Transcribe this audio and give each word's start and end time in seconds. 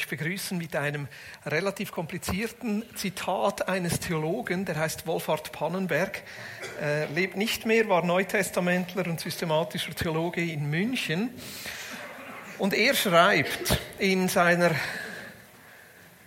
euch 0.00 0.08
begrüßen 0.08 0.56
mit 0.56 0.74
einem 0.76 1.08
relativ 1.44 1.92
komplizierten 1.92 2.84
Zitat 2.96 3.68
eines 3.68 4.00
Theologen, 4.00 4.64
der 4.64 4.76
heißt 4.76 5.06
Wolfhard 5.06 5.52
Pannenberg, 5.52 6.22
äh, 6.80 7.04
lebt 7.12 7.36
nicht 7.36 7.66
mehr, 7.66 7.88
war 7.88 8.02
Neutestamentler 8.02 9.06
und 9.06 9.20
systematischer 9.20 9.94
Theologe 9.94 10.40
in 10.40 10.70
München. 10.70 11.30
Und 12.58 12.72
er 12.72 12.94
schreibt 12.94 13.78
in 13.98 14.28
seiner 14.28 14.70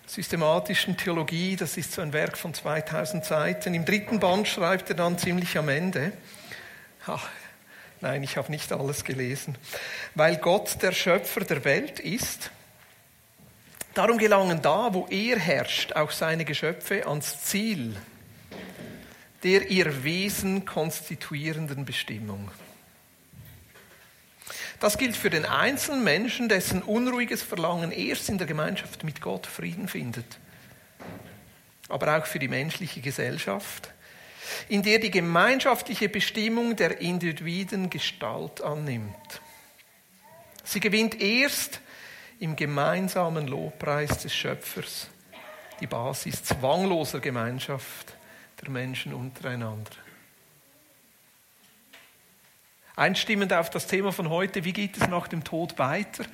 systematischen 0.05 0.95
Theologie, 0.95 1.55
das 1.55 1.76
ist 1.76 1.94
so 1.94 2.03
ein 2.03 2.14
Werk 2.14 2.38
von 2.38 2.53
2000 2.53 3.26
Seiten, 3.26 3.73
im 3.73 3.86
dritten 3.86 4.20
Band 4.20 4.48
schreibt 4.48 4.90
er 4.90 4.95
dann 4.95 5.17
ziemlich 5.17 5.58
am 5.58 5.70
Ende, 5.70 6.12
ach, 7.08 7.28
nein, 8.02 8.22
ich 8.22 8.38
habe 8.38 8.52
nicht 8.52 8.72
alles 8.72 9.03
gelesen, 9.03 9.58
weil 10.14 10.38
Gott 10.38 10.84
der 10.84 10.92
Schöpfer 10.92 11.42
der 11.42 11.66
Welt 11.66 12.00
ist, 12.00 12.52
Darum 13.94 14.18
gelangen 14.18 14.62
da, 14.62 14.94
wo 14.94 15.08
er 15.10 15.38
herrscht, 15.38 15.94
auch 15.94 16.12
seine 16.12 16.46
Geschöpfe 16.46 17.06
ans 17.08 17.44
Ziel 17.44 17.96
der 19.44 19.70
ihr 19.70 20.04
Wesen 20.04 20.66
konstituierenden 20.66 21.86
Bestimmung. 21.86 22.50
Das 24.80 24.98
gilt 24.98 25.16
für 25.16 25.30
den 25.30 25.45
einzelnen 25.45 26.04
Menschen, 26.04 26.50
dessen 26.50 26.82
unruhiges 26.82 27.42
Verlangen 27.42 27.92
erst 27.92 28.30
in 28.30 28.38
der 28.38 28.48
Gemeinschaft 28.48 29.04
mit 29.04 29.22
Gott 29.22 29.45
Frieden 29.45 29.88
findet, 29.88 30.39
aber 31.89 32.17
auch 32.17 32.26
für 32.26 32.39
die 32.39 32.48
menschliche 32.48 33.02
Gesellschaft, 33.02 33.92
in 34.67 34.84
der 34.84 35.00
die 35.00 35.12
gemeinschaftliche 35.12 36.10
Bestimmung 36.10 36.76
der 36.76 37.00
Individuen 37.00 37.89
Gestalt 37.89 38.62
annimmt. 38.62 39.42
Sie 40.66 40.80
gewinnt 40.80 41.22
erst 41.22 41.82
im 42.44 42.58
gemeinsamen 42.58 43.47
Lobpreis 43.47 44.17
des 44.17 44.36
Schöpfers 44.36 45.08
die 45.80 45.88
Basis 45.88 46.44
zwangloser 46.44 47.22
Gemeinschaft 47.22 48.16
der 48.61 48.69
Menschen 48.69 49.13
untereinander. 49.13 49.91
Einstimmend 52.97 53.53
auf 53.53 53.69
das 53.69 53.88
Thema 53.88 54.11
von 54.11 54.30
heute, 54.30 54.66
wie 54.66 54.73
geht 54.73 54.97
es 54.97 55.08
nach 55.08 55.30
dem 55.30 55.45
Tod 55.45 55.80
weiter? 55.80 56.25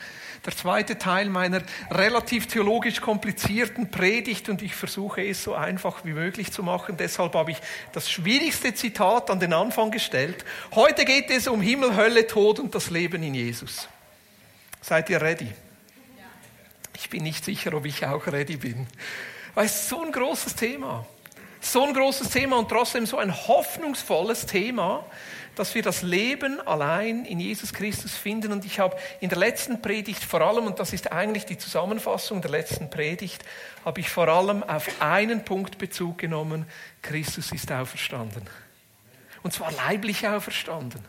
Der 0.47 0.57
zweite 0.57 0.97
Teil 0.97 1.29
meiner 1.29 1.61
relativ 1.91 2.47
theologisch 2.47 3.01
komplizierten 3.01 3.91
Predigt 3.91 4.49
und 4.49 4.63
ich 4.63 4.73
versuche 4.73 5.23
es 5.23 5.43
so 5.43 5.53
einfach 5.53 6.03
wie 6.05 6.13
möglich 6.13 6.51
zu 6.51 6.63
machen. 6.63 6.97
Deshalb 6.97 7.35
habe 7.35 7.51
ich 7.51 7.57
das 7.93 8.09
schwierigste 8.09 8.73
Zitat 8.73 9.29
an 9.29 9.39
den 9.39 9.53
Anfang 9.53 9.91
gestellt. 9.91 10.43
Heute 10.73 11.05
geht 11.05 11.29
es 11.29 11.47
um 11.47 11.61
Himmel, 11.61 11.95
Hölle, 11.95 12.25
Tod 12.25 12.57
und 12.57 12.73
das 12.73 12.89
Leben 12.89 13.21
in 13.21 13.35
Jesus. 13.35 13.87
Seid 14.81 15.11
ihr 15.11 15.21
ready? 15.21 15.53
Ich 17.01 17.09
bin 17.09 17.23
nicht 17.23 17.45
sicher, 17.45 17.73
ob 17.73 17.85
ich 17.85 18.05
auch 18.05 18.27
ready 18.27 18.57
bin. 18.57 18.85
Weil 19.55 19.67
es 19.67 19.75
ist 19.75 19.89
so 19.89 20.03
ein 20.03 20.11
großes 20.11 20.55
Thema. 20.55 21.05
So 21.61 21.85
ein 21.85 21.93
großes 21.93 22.29
Thema 22.29 22.57
und 22.57 22.69
trotzdem 22.69 23.05
so 23.05 23.17
ein 23.17 23.35
hoffnungsvolles 23.47 24.45
Thema, 24.45 25.05
dass 25.55 25.75
wir 25.75 25.81
das 25.81 26.01
Leben 26.01 26.65
allein 26.65 27.25
in 27.25 27.39
Jesus 27.39 27.73
Christus 27.73 28.15
finden. 28.15 28.51
Und 28.51 28.65
ich 28.65 28.79
habe 28.79 28.97
in 29.21 29.29
der 29.29 29.37
letzten 29.37 29.81
Predigt 29.81 30.23
vor 30.23 30.41
allem, 30.41 30.67
und 30.67 30.79
das 30.79 30.93
ist 30.93 31.11
eigentlich 31.11 31.45
die 31.45 31.57
Zusammenfassung 31.57 32.41
der 32.41 32.51
letzten 32.51 32.89
Predigt, 32.89 33.43
habe 33.85 34.01
ich 34.01 34.09
vor 34.09 34.27
allem 34.27 34.63
auf 34.63 35.01
einen 35.01 35.43
Punkt 35.45 35.77
Bezug 35.77 36.17
genommen. 36.17 36.65
Christus 37.01 37.51
ist 37.51 37.71
auferstanden. 37.71 38.43
Und 39.41 39.53
zwar 39.53 39.71
leiblich 39.71 40.27
auferstanden. 40.27 41.03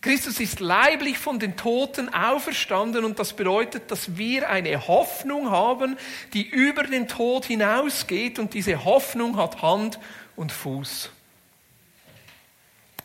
Christus 0.00 0.38
ist 0.38 0.60
leiblich 0.60 1.18
von 1.18 1.40
den 1.40 1.56
Toten 1.56 2.08
auferstanden 2.14 3.04
und 3.04 3.18
das 3.18 3.32
bedeutet, 3.32 3.90
dass 3.90 4.16
wir 4.16 4.48
eine 4.48 4.86
Hoffnung 4.86 5.50
haben, 5.50 5.98
die 6.34 6.46
über 6.48 6.84
den 6.84 7.08
Tod 7.08 7.46
hinausgeht 7.46 8.38
und 8.38 8.54
diese 8.54 8.84
Hoffnung 8.84 9.36
hat 9.36 9.60
Hand 9.60 9.98
und 10.36 10.52
Fuß. 10.52 11.10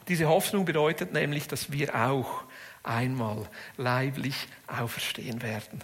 Diese 0.08 0.28
Hoffnung 0.28 0.66
bedeutet 0.66 1.14
nämlich, 1.14 1.48
dass 1.48 1.72
wir 1.72 1.96
auch 1.96 2.44
einmal 2.84 3.48
leiblich 3.78 4.36
auferstehen 4.68 5.42
werden. 5.42 5.84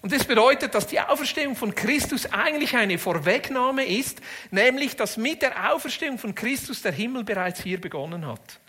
Und 0.00 0.12
das 0.12 0.24
bedeutet, 0.24 0.74
dass 0.74 0.86
die 0.86 1.00
Auferstehung 1.00 1.56
von 1.56 1.74
Christus 1.74 2.32
eigentlich 2.32 2.76
eine 2.76 2.96
Vorwegnahme 2.96 3.84
ist, 3.84 4.20
nämlich 4.50 4.96
dass 4.96 5.16
mit 5.16 5.42
der 5.42 5.74
Auferstehung 5.74 6.16
von 6.18 6.34
Christus 6.34 6.80
der 6.80 6.92
Himmel 6.92 7.24
bereits 7.24 7.60
hier 7.60 7.80
begonnen 7.80 8.24
hat. 8.24 8.60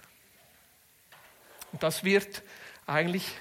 Und 1.72 1.84
das 1.84 2.04
wird 2.04 2.44
eigentlich 2.86 3.32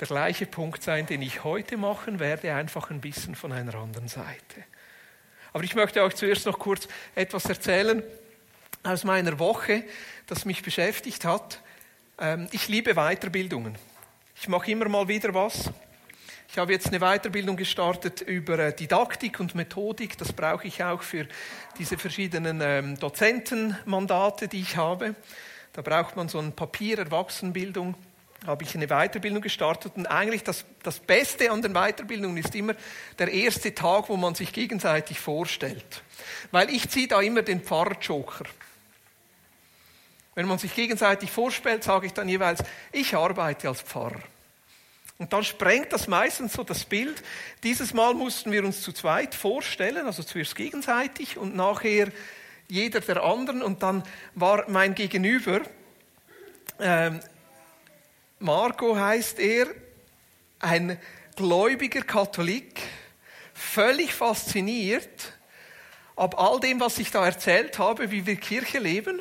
der 0.00 0.08
gleiche 0.08 0.46
Punkt 0.46 0.82
sein, 0.82 1.06
den 1.06 1.22
ich 1.22 1.44
heute 1.44 1.76
machen 1.76 2.18
werde, 2.18 2.54
einfach 2.54 2.90
ein 2.90 3.00
bisschen 3.00 3.34
von 3.34 3.52
einer 3.52 3.74
anderen 3.74 4.08
Seite. 4.08 4.64
Aber 5.52 5.62
ich 5.62 5.74
möchte 5.74 6.02
euch 6.02 6.14
zuerst 6.16 6.46
noch 6.46 6.58
kurz 6.58 6.88
etwas 7.14 7.44
erzählen 7.44 8.02
aus 8.82 9.04
meiner 9.04 9.38
Woche, 9.38 9.84
das 10.26 10.44
mich 10.44 10.62
beschäftigt 10.62 11.24
hat. 11.24 11.60
Ähm, 12.18 12.48
ich 12.50 12.68
liebe 12.68 12.94
Weiterbildungen. 12.94 13.78
Ich 14.34 14.48
mache 14.48 14.70
immer 14.70 14.88
mal 14.88 15.06
wieder 15.06 15.32
was. 15.32 15.70
Ich 16.48 16.58
habe 16.58 16.72
jetzt 16.72 16.88
eine 16.88 16.98
Weiterbildung 17.00 17.56
gestartet 17.56 18.20
über 18.20 18.58
äh, 18.58 18.74
Didaktik 18.74 19.40
und 19.40 19.54
Methodik. 19.54 20.18
Das 20.18 20.32
brauche 20.32 20.66
ich 20.66 20.82
auch 20.84 21.02
für 21.02 21.26
diese 21.78 21.98
verschiedenen 21.98 22.60
ähm, 22.60 22.98
Dozentenmandate, 22.98 24.48
die 24.48 24.60
ich 24.60 24.76
habe. 24.76 25.14
Da 25.74 25.82
braucht 25.82 26.14
man 26.16 26.28
so 26.28 26.38
ein 26.38 26.52
Papier, 26.52 26.98
Erwachsenenbildung. 26.98 27.96
Habe 28.46 28.62
ich 28.62 28.74
eine 28.74 28.86
Weiterbildung 28.86 29.42
gestartet 29.42 29.92
und 29.96 30.06
eigentlich 30.06 30.44
das, 30.44 30.64
das 30.82 31.00
Beste 31.00 31.50
an 31.50 31.62
den 31.62 31.72
Weiterbildungen 31.72 32.36
ist 32.36 32.54
immer 32.54 32.74
der 33.18 33.32
erste 33.32 33.74
Tag, 33.74 34.08
wo 34.08 34.16
man 34.16 34.34
sich 34.34 34.52
gegenseitig 34.52 35.18
vorstellt. 35.18 36.02
Weil 36.50 36.70
ich 36.70 36.88
ziehe 36.90 37.08
da 37.08 37.20
immer 37.20 37.42
den 37.42 37.62
Pfarrer-Joker. 37.62 38.44
Wenn 40.34 40.46
man 40.46 40.58
sich 40.58 40.74
gegenseitig 40.74 41.30
vorstellt, 41.30 41.82
sage 41.82 42.06
ich 42.06 42.12
dann 42.12 42.28
jeweils, 42.28 42.62
ich 42.92 43.14
arbeite 43.14 43.68
als 43.68 43.82
Pfarrer. 43.82 44.20
Und 45.18 45.32
dann 45.32 45.42
sprengt 45.42 45.92
das 45.92 46.06
meistens 46.06 46.52
so 46.52 46.62
das 46.62 46.84
Bild. 46.84 47.22
Dieses 47.62 47.94
Mal 47.94 48.14
mussten 48.14 48.52
wir 48.52 48.64
uns 48.64 48.82
zu 48.82 48.92
zweit 48.92 49.34
vorstellen, 49.34 50.06
also 50.06 50.22
zuerst 50.22 50.54
gegenseitig 50.54 51.38
und 51.38 51.56
nachher 51.56 52.12
jeder 52.68 53.00
der 53.00 53.22
anderen. 53.22 53.62
Und 53.62 53.82
dann 53.82 54.02
war 54.34 54.64
mein 54.68 54.94
Gegenüber, 54.94 55.60
ähm, 56.80 57.20
Marco 58.38 58.96
heißt 58.96 59.38
er, 59.38 59.66
ein 60.58 60.98
gläubiger 61.36 62.02
Katholik, 62.02 62.82
völlig 63.54 64.14
fasziniert 64.14 65.32
ab 66.16 66.38
all 66.38 66.60
dem, 66.60 66.80
was 66.80 66.98
ich 66.98 67.10
da 67.10 67.24
erzählt 67.24 67.78
habe, 67.78 68.10
wie 68.10 68.26
wir 68.26 68.36
Kirche 68.36 68.78
leben. 68.78 69.20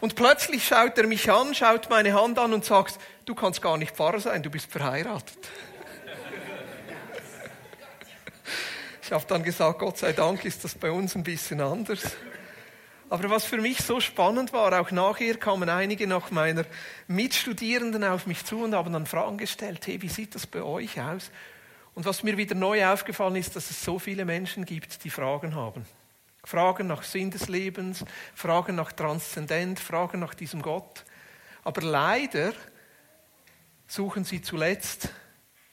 Und 0.00 0.14
plötzlich 0.14 0.66
schaut 0.66 0.96
er 0.96 1.06
mich 1.06 1.30
an, 1.30 1.54
schaut 1.54 1.90
meine 1.90 2.12
Hand 2.14 2.38
an 2.38 2.52
und 2.52 2.64
sagt, 2.64 2.98
du 3.24 3.34
kannst 3.34 3.60
gar 3.62 3.76
nicht 3.76 3.96
Pfarrer 3.96 4.20
sein, 4.20 4.42
du 4.42 4.50
bist 4.50 4.70
verheiratet. 4.70 5.38
Ich 9.02 9.12
habe 9.12 9.24
dann 9.26 9.42
gesagt, 9.42 9.78
Gott 9.78 9.98
sei 9.98 10.12
Dank 10.12 10.44
ist 10.44 10.62
das 10.64 10.74
bei 10.74 10.90
uns 10.90 11.14
ein 11.14 11.24
bisschen 11.24 11.60
anders. 11.60 12.02
Aber 13.10 13.30
was 13.30 13.44
für 13.44 13.56
mich 13.58 13.78
so 13.78 14.00
spannend 14.00 14.52
war, 14.52 14.78
auch 14.78 14.90
nachher 14.90 15.36
kamen 15.36 15.68
einige 15.70 16.06
nach 16.06 16.30
meiner 16.30 16.64
Mitstudierenden 17.06 18.04
auf 18.04 18.26
mich 18.26 18.44
zu 18.44 18.62
und 18.62 18.74
haben 18.74 18.92
dann 18.92 19.06
Fragen 19.06 19.38
gestellt, 19.38 19.86
hey, 19.86 20.02
wie 20.02 20.08
sieht 20.08 20.34
das 20.34 20.46
bei 20.46 20.62
euch 20.62 21.00
aus? 21.00 21.30
Und 21.94 22.04
was 22.04 22.22
mir 22.22 22.36
wieder 22.36 22.54
neu 22.54 22.86
aufgefallen 22.86 23.36
ist, 23.36 23.56
dass 23.56 23.70
es 23.70 23.82
so 23.82 23.98
viele 23.98 24.24
Menschen 24.24 24.64
gibt, 24.66 25.02
die 25.04 25.10
Fragen 25.10 25.54
haben. 25.54 25.86
Fragen 26.44 26.86
nach 26.86 27.02
Sinn 27.02 27.30
des 27.30 27.48
Lebens, 27.48 28.04
Fragen 28.34 28.76
nach 28.76 28.92
Transzendent, 28.92 29.80
Fragen 29.80 30.20
nach 30.20 30.34
diesem 30.34 30.62
Gott. 30.62 31.04
Aber 31.64 31.82
leider 31.82 32.52
suchen 33.86 34.24
sie 34.24 34.42
zuletzt 34.42 35.08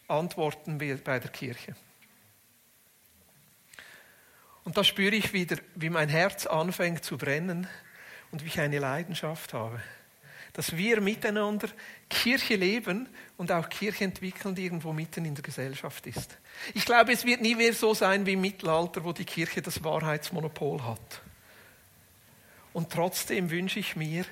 Antworten 0.08 0.78
bei 0.78 1.20
der 1.20 1.32
Kirche. 1.32 1.76
Und 4.66 4.76
da 4.78 4.84
spüre 4.84 5.16
ich 5.16 5.32
wieder, 5.32 5.58
wie 5.76 5.90
mein 5.90 6.10
Herz 6.10 6.46
anfängt 6.48 7.06
zu 7.06 7.18
brennen 7.18 7.68
und 8.32 8.44
wie 8.44 8.48
ich 8.48 8.60
eine 8.60 8.80
Leidenschaft 8.80 9.54
habe. 9.54 9.80
Dass 10.54 10.76
wir 10.76 11.02
miteinander 11.02 11.70
Kirche 12.10 12.56
leben 12.56 13.08
und 13.38 13.52
auch 13.52 13.70
Kirche 13.70 14.06
entwickeln, 14.06 14.56
die 14.56 14.64
irgendwo 14.64 14.92
mitten 14.92 15.24
in 15.24 15.36
der 15.36 15.44
Gesellschaft 15.44 16.08
ist. 16.08 16.38
Ich 16.74 16.84
glaube, 16.84 17.14
es 17.14 17.26
wird 17.26 17.42
nie 17.42 17.56
mehr 17.56 17.74
so 17.74 17.94
sein 17.94 18.26
wie 18.26 18.34
im 18.34 18.42
Mittelalter, 18.42 19.04
wo 19.04 19.14
die 19.14 19.26
Kirche 19.26 19.62
das 19.62 19.84
Wahrheitsmonopol 19.84 20.84
hat. 20.84 21.22
Und 22.74 22.92
trotzdem 22.92 23.52
wünsche 23.52 23.80
ich 23.80 23.96
mir, 23.96 24.26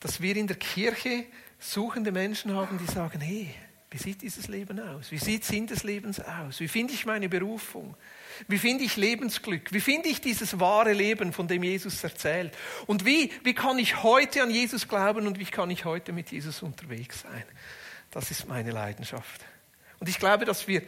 dass 0.00 0.20
wir 0.20 0.36
in 0.36 0.46
der 0.46 0.56
Kirche 0.56 1.24
suchende 1.58 2.12
Menschen 2.12 2.54
haben, 2.54 2.78
die 2.78 2.92
sagen, 2.92 3.20
hey, 3.20 3.54
wie 3.90 3.98
sieht 3.98 4.22
dieses 4.22 4.48
Leben 4.48 4.78
aus? 4.80 5.10
Wie 5.10 5.18
sieht 5.18 5.44
Sinn 5.44 5.66
des 5.66 5.84
Lebens 5.84 6.20
aus? 6.20 6.60
Wie 6.60 6.68
finde 6.68 6.92
ich 6.92 7.06
meine 7.06 7.28
Berufung? 7.28 7.96
Wie 8.48 8.58
finde 8.58 8.84
ich 8.84 8.96
Lebensglück? 8.96 9.72
Wie 9.72 9.80
finde 9.80 10.08
ich 10.08 10.20
dieses 10.20 10.60
wahre 10.60 10.92
Leben, 10.92 11.32
von 11.32 11.48
dem 11.48 11.62
Jesus 11.62 12.02
erzählt? 12.02 12.52
Und 12.86 13.04
wie, 13.04 13.30
wie 13.42 13.54
kann 13.54 13.78
ich 13.78 14.02
heute 14.02 14.42
an 14.42 14.50
Jesus 14.50 14.88
glauben 14.88 15.26
und 15.26 15.38
wie 15.38 15.44
kann 15.44 15.70
ich 15.70 15.84
heute 15.84 16.12
mit 16.12 16.30
Jesus 16.30 16.62
unterwegs 16.62 17.22
sein? 17.22 17.44
Das 18.10 18.30
ist 18.30 18.48
meine 18.48 18.70
Leidenschaft. 18.70 19.44
Und 19.98 20.08
ich 20.08 20.18
glaube, 20.18 20.44
dass 20.44 20.68
wir 20.68 20.82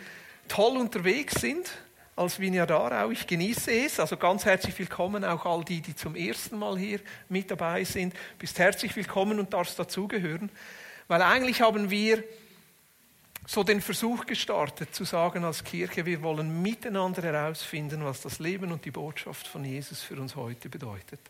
toll 0.48 0.76
unterwegs 0.76 1.40
sind 1.40 1.70
als 2.16 2.40
Vineyard 2.40 2.70
Aarau. 2.70 3.10
Ich 3.10 3.26
genieße 3.26 3.70
es. 3.70 4.00
Also 4.00 4.16
ganz 4.16 4.44
herzlich 4.44 4.78
willkommen 4.78 5.24
auch 5.24 5.44
all 5.44 5.64
die, 5.64 5.80
die 5.80 5.94
zum 5.94 6.16
ersten 6.16 6.58
Mal 6.58 6.78
hier 6.78 7.00
mit 7.28 7.50
dabei 7.50 7.84
sind. 7.84 8.14
Bist 8.38 8.58
herzlich 8.58 8.96
willkommen 8.96 9.38
und 9.38 9.52
darfst 9.52 9.78
dazugehören. 9.78 10.50
Weil 11.08 11.22
eigentlich 11.22 11.60
haben 11.60 11.90
wir 11.90 12.24
so 13.46 13.62
den 13.62 13.80
Versuch 13.80 14.26
gestartet 14.26 14.94
zu 14.94 15.04
sagen 15.04 15.44
als 15.44 15.62
Kirche, 15.62 16.04
wir 16.04 16.22
wollen 16.22 16.62
miteinander 16.62 17.22
herausfinden, 17.22 18.04
was 18.04 18.20
das 18.20 18.40
Leben 18.40 18.72
und 18.72 18.84
die 18.84 18.90
Botschaft 18.90 19.46
von 19.46 19.64
Jesus 19.64 20.02
für 20.02 20.20
uns 20.20 20.34
heute 20.34 20.68
bedeutet. 20.68 21.20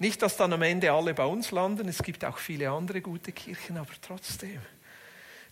Nicht, 0.00 0.22
dass 0.22 0.36
dann 0.36 0.52
am 0.52 0.62
Ende 0.62 0.90
alle 0.92 1.14
bei 1.14 1.24
uns 1.24 1.52
landen, 1.52 1.88
es 1.88 2.02
gibt 2.02 2.24
auch 2.24 2.38
viele 2.38 2.70
andere 2.70 3.00
gute 3.00 3.30
Kirchen, 3.30 3.76
aber 3.76 3.92
trotzdem, 4.02 4.60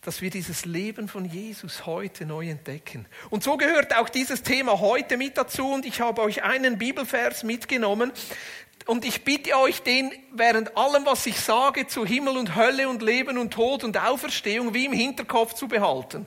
dass 0.01 0.21
wir 0.21 0.29
dieses 0.29 0.65
Leben 0.65 1.07
von 1.07 1.23
Jesus 1.23 1.85
heute 1.85 2.25
neu 2.25 2.49
entdecken. 2.49 3.05
Und 3.29 3.43
so 3.43 3.55
gehört 3.55 3.95
auch 3.95 4.09
dieses 4.09 4.43
Thema 4.43 4.81
heute 4.81 5.15
mit 5.15 5.37
dazu 5.37 5.71
und 5.71 5.85
ich 5.85 6.01
habe 6.01 6.21
euch 6.21 6.43
einen 6.43 6.77
Bibelvers 6.77 7.43
mitgenommen, 7.43 8.11
und 8.85 9.05
ich 9.05 9.23
bitte 9.23 9.57
euch, 9.57 9.81
den 9.81 10.11
während 10.31 10.75
allem, 10.75 11.05
was 11.05 11.25
ich 11.25 11.39
sage, 11.39 11.87
zu 11.87 12.05
Himmel 12.05 12.37
und 12.37 12.55
Hölle 12.55 12.89
und 12.89 13.01
Leben 13.01 13.37
und 13.37 13.51
Tod 13.53 13.83
und 13.83 13.97
Auferstehung 13.97 14.73
wie 14.73 14.85
im 14.85 14.93
Hinterkopf 14.93 15.53
zu 15.53 15.67
behalten. 15.67 16.25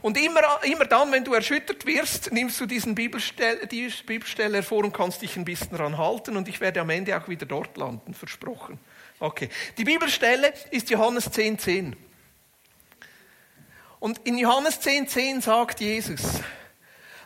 Und 0.00 0.16
immer, 0.16 0.40
immer 0.62 0.86
dann, 0.86 1.12
wenn 1.12 1.24
du 1.24 1.34
erschüttert 1.34 1.84
wirst, 1.86 2.32
nimmst 2.32 2.60
du 2.60 2.66
diesen 2.66 2.94
Bibelstelle, 2.94 3.66
diese 3.66 4.04
Bibelstelle 4.04 4.58
hervor 4.58 4.84
und 4.84 4.92
kannst 4.92 5.22
dich 5.22 5.36
ein 5.36 5.44
bisschen 5.44 5.76
dran 5.76 5.98
halten 5.98 6.36
und 6.36 6.48
ich 6.48 6.60
werde 6.60 6.80
am 6.80 6.90
Ende 6.90 7.16
auch 7.20 7.28
wieder 7.28 7.46
dort 7.46 7.76
landen, 7.76 8.14
versprochen. 8.14 8.78
Okay. 9.20 9.48
Die 9.76 9.84
Bibelstelle 9.84 10.52
ist 10.70 10.90
Johannes 10.90 11.30
10,10. 11.30 11.58
10. 11.58 11.96
Und 14.00 14.18
in 14.24 14.38
Johannes 14.38 14.80
10,10 14.80 15.06
10 15.08 15.40
sagt 15.40 15.80
Jesus, 15.80 16.22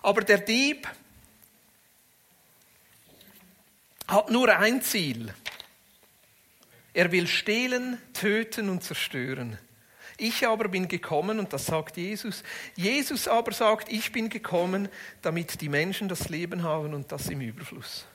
aber 0.03 0.23
der 0.23 0.39
Dieb 0.39 0.89
hat 4.09 4.31
nur 4.31 4.57
ein 4.57 4.83
Ziel. 4.83 5.35
Er 6.95 7.11
will 7.13 7.27
stehlen, 7.27 7.99
töten 8.13 8.69
und 8.69 8.83
zerstören. 8.83 9.59
Ich 10.19 10.47
aber 10.47 10.69
bin 10.69 10.89
gekommen, 10.89 11.39
und 11.39 11.53
das 11.53 11.67
sagt 11.67 11.97
Jesus, 11.97 12.43
Jesus 12.77 13.27
aber 13.27 13.53
sagt, 13.53 13.91
ich 13.91 14.13
bin 14.13 14.29
gekommen, 14.29 14.89
damit 15.23 15.61
die 15.61 15.69
Menschen 15.69 16.09
das 16.09 16.29
Leben 16.29 16.63
haben 16.63 16.95
und 16.95 17.11
das 17.11 17.29
im 17.29 17.41
Überfluss. 17.41 18.07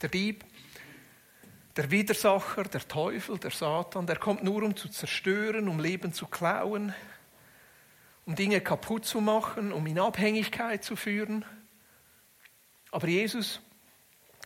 Der 0.00 0.08
Dieb, 0.08 0.44
der 1.76 1.90
Widersacher, 1.90 2.64
der 2.64 2.86
Teufel, 2.86 3.38
der 3.38 3.50
Satan, 3.50 4.06
der 4.06 4.16
kommt 4.16 4.44
nur, 4.44 4.62
um 4.62 4.76
zu 4.76 4.88
zerstören, 4.88 5.68
um 5.68 5.80
Leben 5.80 6.12
zu 6.12 6.26
klauen, 6.26 6.94
um 8.24 8.34
Dinge 8.34 8.60
kaputt 8.60 9.04
zu 9.04 9.20
machen, 9.20 9.72
um 9.72 9.86
in 9.86 9.98
Abhängigkeit 9.98 10.84
zu 10.84 10.96
führen. 10.96 11.44
Aber 12.90 13.08
Jesus 13.08 13.60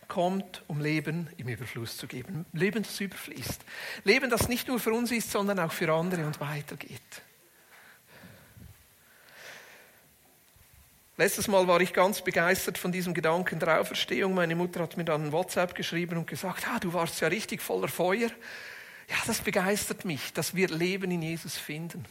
kommt, 0.07 0.63
um 0.67 0.79
Leben 0.79 1.29
im 1.37 1.47
Überfluss 1.47 1.97
zu 1.97 2.07
geben. 2.07 2.45
Leben, 2.53 2.83
das 2.83 2.99
überfließt. 2.99 3.61
Leben, 4.03 4.29
das 4.29 4.47
nicht 4.47 4.67
nur 4.67 4.79
für 4.79 4.93
uns 4.93 5.11
ist, 5.11 5.31
sondern 5.31 5.59
auch 5.59 5.71
für 5.71 5.91
andere 5.93 6.25
und 6.25 6.39
weitergeht. 6.39 7.01
Letztes 11.15 11.47
Mal 11.47 11.67
war 11.67 11.79
ich 11.79 11.93
ganz 11.93 12.21
begeistert 12.21 12.79
von 12.79 12.91
diesem 12.91 13.13
Gedanken 13.13 13.59
der 13.59 13.79
Auferstehung. 13.79 14.33
Meine 14.33 14.55
Mutter 14.55 14.81
hat 14.81 14.97
mir 14.97 15.05
dann 15.05 15.31
WhatsApp 15.31 15.75
geschrieben 15.75 16.17
und 16.17 16.25
gesagt, 16.25 16.67
ah, 16.67 16.79
du 16.79 16.91
warst 16.93 17.21
ja 17.21 17.27
richtig 17.27 17.61
voller 17.61 17.87
Feuer. 17.87 18.29
Ja, 19.09 19.17
das 19.27 19.41
begeistert 19.41 20.05
mich, 20.05 20.33
dass 20.33 20.55
wir 20.55 20.69
Leben 20.69 21.11
in 21.11 21.21
Jesus 21.21 21.55
finden. 21.55 22.05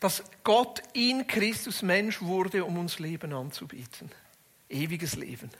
Dass 0.00 0.24
Gott 0.44 0.82
in 0.94 1.26
Christus 1.26 1.82
Mensch 1.82 2.22
wurde, 2.22 2.64
um 2.64 2.78
uns 2.78 2.98
Leben 2.98 3.34
anzubieten. 3.34 4.10
Ewiges 4.70 5.14
Leben. 5.16 5.50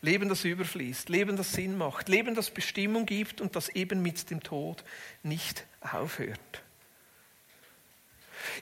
Leben, 0.00 0.28
das 0.28 0.44
überfließt, 0.44 1.08
Leben, 1.08 1.36
das 1.36 1.52
Sinn 1.52 1.76
macht, 1.76 2.08
Leben, 2.08 2.34
das 2.34 2.50
Bestimmung 2.50 3.06
gibt 3.06 3.40
und 3.40 3.56
das 3.56 3.68
eben 3.70 4.02
mit 4.02 4.30
dem 4.30 4.42
Tod 4.42 4.84
nicht 5.22 5.66
aufhört. 5.80 6.62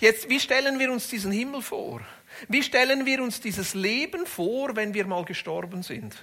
Jetzt, 0.01 0.29
wie 0.29 0.41
stellen 0.41 0.79
wir 0.79 0.93
uns 0.93 1.09
diesen 1.09 1.33
Himmel 1.33 1.63
vor? 1.63 2.01
Wie 2.49 2.63
stellen 2.63 3.07
wir 3.07 3.23
uns 3.23 3.41
dieses 3.41 3.75
Leben 3.75 4.27
vor, 4.27 4.77
wenn 4.77 4.95
wir 4.95 5.07
mal 5.07 5.25
gestorben 5.25 5.83
sind? 5.83 6.17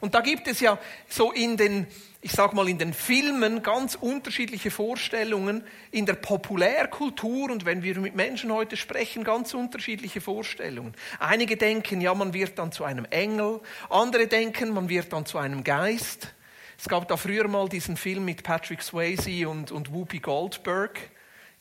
Und 0.00 0.14
da 0.14 0.20
gibt 0.20 0.46
es 0.46 0.60
ja 0.60 0.78
so 1.08 1.32
in 1.32 1.56
den, 1.56 1.86
ich 2.20 2.32
sag 2.32 2.52
mal, 2.52 2.68
in 2.68 2.78
den 2.78 2.94
Filmen 2.94 3.62
ganz 3.62 3.94
unterschiedliche 3.94 4.70
Vorstellungen, 4.70 5.64
in 5.90 6.06
der 6.06 6.14
Populärkultur 6.14 7.50
und 7.50 7.64
wenn 7.64 7.82
wir 7.82 7.98
mit 8.00 8.14
Menschen 8.14 8.52
heute 8.52 8.76
sprechen, 8.76 9.24
ganz 9.24 9.54
unterschiedliche 9.54 10.20
Vorstellungen. 10.20 10.94
Einige 11.18 11.56
denken, 11.56 12.00
ja, 12.00 12.14
man 12.14 12.34
wird 12.34 12.58
dann 12.58 12.72
zu 12.72 12.84
einem 12.84 13.04
Engel, 13.06 13.60
andere 13.88 14.26
denken, 14.26 14.72
man 14.72 14.88
wird 14.88 15.12
dann 15.12 15.26
zu 15.26 15.38
einem 15.38 15.64
Geist. 15.64 16.34
Es 16.78 16.88
gab 16.88 17.08
da 17.08 17.16
früher 17.16 17.46
mal 17.48 17.68
diesen 17.68 17.96
Film 17.96 18.24
mit 18.24 18.42
Patrick 18.42 18.82
Swayze 18.82 19.48
und, 19.48 19.70
und 19.70 19.92
Whoopi 19.92 20.18
Goldberg 20.18 20.98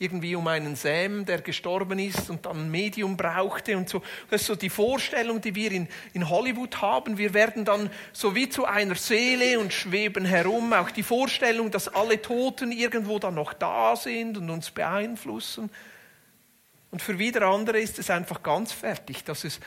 irgendwie 0.02 0.34
um 0.38 0.48
einen 0.48 0.78
Sam, 0.78 1.26
der 1.26 1.42
gestorben 1.42 2.00
ist 2.00 2.30
und 2.30 2.46
dann 2.46 2.58
ein 2.58 2.72
Medium 2.72 3.18
brauchte 3.18 3.76
und 3.76 3.90
so. 3.90 4.02
Das 4.30 4.42
ist 4.42 4.48
so 4.48 4.56
die 4.56 4.70
Vorstellung, 4.70 5.42
die 5.42 5.54
wir 5.56 5.74
in, 5.74 5.90
in 6.14 6.30
Hollywood 6.30 6.82
haben. 6.82 7.18
Wir 7.18 7.34
werden 7.34 7.66
dann 7.66 7.90
so 8.14 8.34
wie 8.34 8.48
zu 8.48 8.64
einer 8.64 8.96
Seele 8.96 9.60
und 9.60 9.74
schweben 9.74 10.24
herum. 10.24 10.72
Auch 10.72 10.90
die 10.90 11.04
Vorstellung, 11.04 11.70
dass 11.70 11.90
alle 11.90 12.22
Toten 12.22 12.72
irgendwo 12.72 13.20
dann 13.20 13.36
noch 13.36 13.52
da 13.52 13.98
sind 13.98 14.38
und 14.38 14.50
uns 14.50 14.72
beeinflussen. 14.72 15.70
Und 16.92 17.02
für 17.02 17.20
wieder 17.20 17.42
andere 17.48 17.82
ist 17.82 18.00
es 18.00 18.10
einfach 18.10 18.42
ganz 18.42 18.72
fertig, 18.72 19.26
dass 19.26 19.44
es 19.44 19.60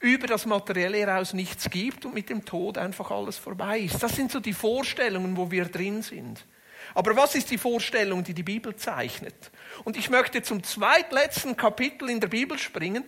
über 0.00 0.26
das 0.26 0.46
Materielle 0.46 0.98
heraus 0.98 1.34
nichts 1.34 1.68
gibt 1.68 2.06
und 2.06 2.14
mit 2.14 2.30
dem 2.30 2.46
Tod 2.46 2.78
einfach 2.78 3.10
alles 3.10 3.36
vorbei 3.36 3.80
ist. 3.80 4.02
Das 4.02 4.16
sind 4.16 4.32
so 4.32 4.40
die 4.40 4.54
Vorstellungen, 4.54 5.36
wo 5.36 5.50
wir 5.50 5.66
drin 5.66 6.00
sind. 6.00 6.46
Aber 6.94 7.16
was 7.16 7.34
ist 7.34 7.50
die 7.50 7.58
Vorstellung, 7.58 8.22
die 8.22 8.34
die 8.34 8.42
Bibel 8.42 8.76
zeichnet? 8.76 9.34
Und 9.82 9.96
ich 9.96 10.10
möchte 10.10 10.42
zum 10.42 10.62
zweitletzten 10.62 11.56
Kapitel 11.56 12.08
in 12.08 12.20
der 12.20 12.28
Bibel 12.28 12.56
springen, 12.58 13.04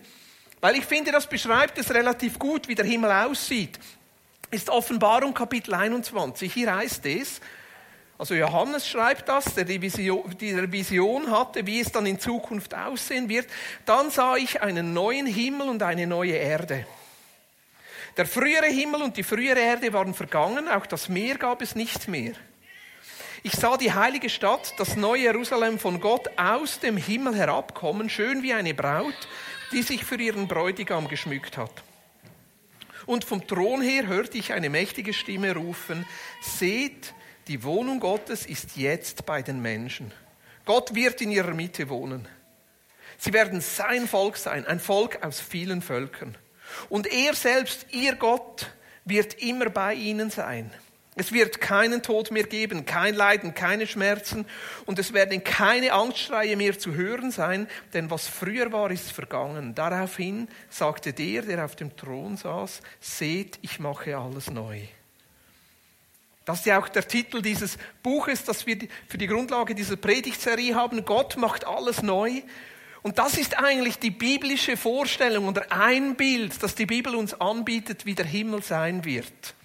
weil 0.59 0.75
ich 0.75 0.85
finde, 0.85 1.11
das 1.11 1.27
beschreibt 1.27 1.77
es 1.77 1.93
relativ 1.93 2.37
gut, 2.37 2.67
wie 2.67 2.75
der 2.75 2.85
Himmel 2.85 3.11
aussieht. 3.11 3.79
Ist 4.51 4.69
Offenbarung 4.69 5.33
Kapitel 5.33 5.73
21. 5.73 6.53
Hier 6.53 6.75
heißt 6.75 7.05
es, 7.05 7.39
also 8.17 8.33
Johannes 8.33 8.87
schreibt 8.87 9.29
das, 9.29 9.53
der 9.53 9.63
die 9.63 9.79
Vision, 9.79 10.35
die 10.39 10.71
Vision 10.71 11.29
hatte, 11.29 11.65
wie 11.67 11.79
es 11.79 11.91
dann 11.91 12.05
in 12.07 12.19
Zukunft 12.19 12.73
aussehen 12.73 13.29
wird. 13.29 13.47
Dann 13.85 14.09
sah 14.09 14.35
ich 14.35 14.61
einen 14.61 14.93
neuen 14.93 15.27
Himmel 15.27 15.69
und 15.69 15.83
eine 15.83 16.07
neue 16.07 16.33
Erde. 16.33 16.87
Der 18.15 18.25
frühere 18.25 18.65
Himmel 18.65 19.03
und 19.03 19.15
die 19.15 19.23
frühere 19.23 19.59
Erde 19.59 19.93
waren 19.93 20.15
vergangen, 20.15 20.67
auch 20.67 20.87
das 20.87 21.07
Meer 21.07 21.37
gab 21.37 21.61
es 21.61 21.75
nicht 21.75 22.07
mehr. 22.07 22.33
Ich 23.43 23.53
sah 23.53 23.77
die 23.77 23.93
heilige 23.93 24.29
Stadt, 24.29 24.73
das 24.77 24.95
neue 24.95 25.23
Jerusalem 25.23 25.79
von 25.79 25.99
Gott 25.99 26.29
aus 26.37 26.79
dem 26.79 26.97
Himmel 26.97 27.35
herabkommen, 27.35 28.09
schön 28.09 28.41
wie 28.41 28.53
eine 28.53 28.73
Braut, 28.73 29.27
die 29.71 29.83
sich 29.83 30.03
für 30.03 30.19
ihren 30.19 30.47
Bräutigam 30.47 31.07
geschmückt 31.07 31.57
hat. 31.57 31.71
Und 33.05 33.23
vom 33.23 33.45
Thron 33.47 33.81
her 33.81 34.07
hörte 34.07 34.37
ich 34.37 34.53
eine 34.53 34.69
mächtige 34.69 35.13
Stimme 35.13 35.53
rufen, 35.53 36.05
seht, 36.41 37.13
die 37.47 37.63
Wohnung 37.63 37.99
Gottes 37.99 38.45
ist 38.45 38.75
jetzt 38.75 39.25
bei 39.25 39.41
den 39.41 39.61
Menschen. 39.61 40.11
Gott 40.65 40.93
wird 40.95 41.21
in 41.21 41.31
ihrer 41.31 41.53
Mitte 41.53 41.87
wohnen. 41.87 42.27
Sie 43.17 43.31
werden 43.31 43.61
sein 43.61 44.07
Volk 44.07 44.35
sein, 44.35 44.65
ein 44.65 44.79
Volk 44.79 45.23
aus 45.23 45.39
vielen 45.39 45.81
Völkern. 45.81 46.37
Und 46.89 47.07
er 47.07 47.33
selbst, 47.33 47.87
ihr 47.91 48.15
Gott, 48.15 48.69
wird 49.05 49.35
immer 49.35 49.69
bei 49.69 49.93
ihnen 49.93 50.29
sein. 50.29 50.71
Es 51.19 51.31
wird 51.31 51.59
keinen 51.59 52.03
Tod 52.03 52.29
mehr 52.29 52.43
geben, 52.43 52.85
kein 52.85 53.15
Leiden, 53.15 53.55
keine 53.55 53.87
Schmerzen 53.87 54.45
und 54.85 54.99
es 54.99 55.13
werden 55.13 55.43
keine 55.43 55.93
Angstschreie 55.93 56.55
mehr 56.55 56.77
zu 56.77 56.93
hören 56.93 57.31
sein, 57.31 57.67
denn 57.93 58.11
was 58.11 58.27
früher 58.27 58.71
war, 58.71 58.91
ist 58.91 59.11
vergangen. 59.11 59.73
Daraufhin 59.73 60.47
sagte 60.69 61.13
der, 61.13 61.41
der 61.41 61.65
auf 61.65 61.75
dem 61.75 61.97
Thron 61.97 62.37
saß, 62.37 62.81
seht, 62.99 63.57
ich 63.63 63.79
mache 63.79 64.15
alles 64.15 64.51
neu. 64.51 64.81
Das 66.45 66.59
ist 66.59 66.65
ja 66.67 66.79
auch 66.79 66.87
der 66.87 67.05
Titel 67.05 67.41
dieses 67.41 67.77
Buches, 68.03 68.45
das 68.45 68.67
wir 68.67 68.77
für 69.07 69.17
die 69.17 69.27
Grundlage 69.27 69.73
dieser 69.73 69.97
Predigtserie 69.97 70.75
haben. 70.75 71.03
Gott 71.03 71.35
macht 71.35 71.65
alles 71.65 72.03
neu. 72.03 72.41
Und 73.01 73.17
das 73.17 73.37
ist 73.37 73.57
eigentlich 73.57 73.99
die 73.99 74.11
biblische 74.11 74.77
Vorstellung 74.77 75.47
oder 75.47 75.71
ein 75.71 76.15
Bild, 76.15 76.61
das 76.61 76.75
die 76.75 76.85
Bibel 76.85 77.15
uns 77.15 77.33
anbietet, 77.33 78.05
wie 78.05 78.15
der 78.15 78.25
Himmel 78.25 78.61
sein 78.61 79.03
wird. 79.03 79.55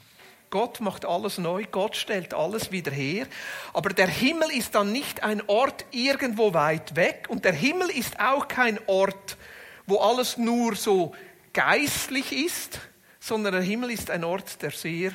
Gott 0.52 0.80
macht 0.80 1.06
alles 1.06 1.38
neu, 1.38 1.64
Gott 1.70 1.96
stellt 1.96 2.34
alles 2.34 2.70
wieder 2.70 2.92
her. 2.92 3.26
Aber 3.72 3.88
der 3.88 4.06
Himmel 4.06 4.50
ist 4.50 4.74
dann 4.74 4.92
nicht 4.92 5.22
ein 5.22 5.40
Ort 5.48 5.86
irgendwo 5.92 6.52
weit 6.52 6.94
weg 6.94 7.24
und 7.28 7.46
der 7.46 7.54
Himmel 7.54 7.88
ist 7.88 8.20
auch 8.20 8.48
kein 8.48 8.78
Ort, 8.86 9.38
wo 9.86 9.96
alles 9.96 10.36
nur 10.36 10.76
so 10.76 11.14
geistlich 11.54 12.32
ist, 12.32 12.80
sondern 13.18 13.54
der 13.54 13.62
Himmel 13.62 13.92
ist 13.92 14.10
ein 14.10 14.24
Ort, 14.24 14.60
der 14.60 14.72
sehr 14.72 15.12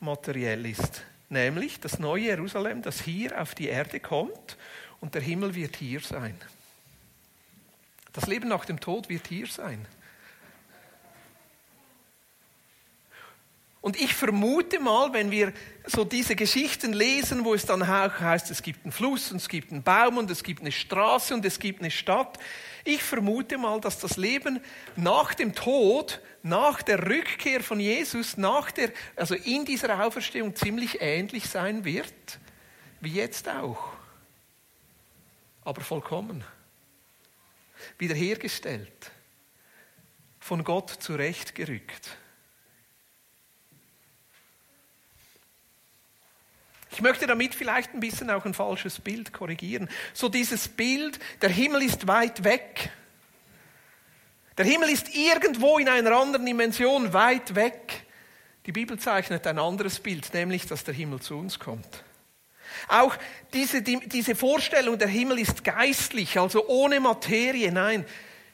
materiell 0.00 0.64
ist. 0.64 1.02
Nämlich 1.28 1.78
das 1.78 1.98
neue 1.98 2.22
Jerusalem, 2.22 2.80
das 2.80 3.02
hier 3.02 3.38
auf 3.38 3.54
die 3.54 3.68
Erde 3.68 4.00
kommt 4.00 4.56
und 5.00 5.14
der 5.14 5.20
Himmel 5.20 5.54
wird 5.54 5.76
hier 5.76 6.00
sein. 6.00 6.40
Das 8.14 8.26
Leben 8.26 8.48
nach 8.48 8.64
dem 8.64 8.80
Tod 8.80 9.10
wird 9.10 9.26
hier 9.26 9.46
sein. 9.46 9.86
Und 13.80 13.98
ich 13.98 14.14
vermute 14.14 14.78
mal, 14.78 15.12
wenn 15.14 15.30
wir 15.30 15.54
so 15.86 16.04
diese 16.04 16.36
Geschichten 16.36 16.92
lesen, 16.92 17.44
wo 17.46 17.54
es 17.54 17.64
dann 17.64 17.82
auch 17.82 18.20
heißt, 18.20 18.50
es 18.50 18.62
gibt 18.62 18.84
einen 18.84 18.92
Fluss 18.92 19.32
und 19.32 19.38
es 19.38 19.48
gibt 19.48 19.72
einen 19.72 19.82
Baum 19.82 20.18
und 20.18 20.30
es 20.30 20.42
gibt 20.42 20.60
eine 20.60 20.72
Straße 20.72 21.32
und 21.32 21.44
es 21.46 21.58
gibt 21.58 21.80
eine 21.80 21.90
Stadt, 21.90 22.38
ich 22.84 23.02
vermute 23.02 23.58
mal, 23.58 23.80
dass 23.80 23.98
das 23.98 24.16
Leben 24.16 24.60
nach 24.96 25.34
dem 25.34 25.54
Tod, 25.54 26.20
nach 26.42 26.82
der 26.82 27.06
Rückkehr 27.06 27.62
von 27.62 27.80
Jesus, 27.80 28.36
nach 28.36 28.70
der, 28.70 28.90
also 29.16 29.34
in 29.34 29.64
dieser 29.64 30.04
Auferstehung 30.04 30.54
ziemlich 30.56 31.00
ähnlich 31.00 31.48
sein 31.48 31.84
wird, 31.84 32.38
wie 33.00 33.12
jetzt 33.12 33.48
auch. 33.48 33.92
Aber 35.64 35.82
vollkommen. 35.82 36.42
Wiederhergestellt. 37.98 39.10
Von 40.38 40.64
Gott 40.64 40.90
zurechtgerückt. 40.90 42.16
Ich 46.92 47.00
möchte 47.00 47.26
damit 47.26 47.54
vielleicht 47.54 47.94
ein 47.94 48.00
bisschen 48.00 48.30
auch 48.30 48.44
ein 48.44 48.54
falsches 48.54 48.98
Bild 48.98 49.32
korrigieren. 49.32 49.88
So 50.12 50.28
dieses 50.28 50.68
Bild, 50.68 51.18
der 51.40 51.50
Himmel 51.50 51.82
ist 51.82 52.06
weit 52.08 52.42
weg. 52.42 52.90
Der 54.58 54.64
Himmel 54.64 54.90
ist 54.90 55.14
irgendwo 55.14 55.78
in 55.78 55.88
einer 55.88 56.12
anderen 56.12 56.44
Dimension 56.44 57.12
weit 57.12 57.54
weg. 57.54 58.04
Die 58.66 58.72
Bibel 58.72 58.98
zeichnet 58.98 59.46
ein 59.46 59.58
anderes 59.58 60.00
Bild, 60.00 60.34
nämlich, 60.34 60.66
dass 60.66 60.84
der 60.84 60.92
Himmel 60.92 61.20
zu 61.20 61.38
uns 61.38 61.58
kommt. 61.58 62.04
Auch 62.88 63.16
diese, 63.52 63.82
diese 63.82 64.34
Vorstellung, 64.34 64.98
der 64.98 65.08
Himmel 65.08 65.38
ist 65.38 65.64
geistlich, 65.64 66.38
also 66.38 66.66
ohne 66.68 67.00
Materie. 67.00 67.72
Nein, 67.72 68.04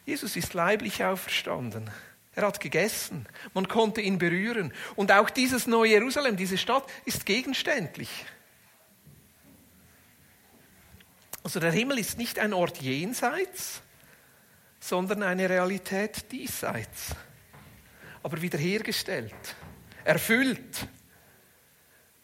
Jesus 0.05 0.37
ist 0.37 0.55
leiblich 0.55 1.03
auferstanden. 1.05 1.91
Er 2.37 2.47
hat 2.47 2.61
gegessen. 2.61 3.27
Man 3.55 3.67
konnte 3.67 4.03
ihn 4.03 4.19
berühren. 4.19 4.73
Und 4.95 5.11
auch 5.11 5.31
dieses 5.31 5.67
neue 5.67 5.93
Jerusalem, 5.93 6.37
diese 6.37 6.59
Stadt, 6.59 6.85
ist 7.07 7.25
gegenständlich. 7.25 8.27
Also 11.43 11.61
der 11.61 11.73
Himmel 11.73 11.99
ist 11.99 12.19
nicht 12.19 12.39
ein 12.39 12.53
Ort 12.53 12.83
jenseits, 12.83 13.81
sondern 14.81 15.23
eine 15.23 15.49
Realität 15.49 16.31
diesseits. 16.31 17.15
Aber 18.23 18.43
wiederhergestellt, 18.43 19.33
erfüllt, 20.05 20.89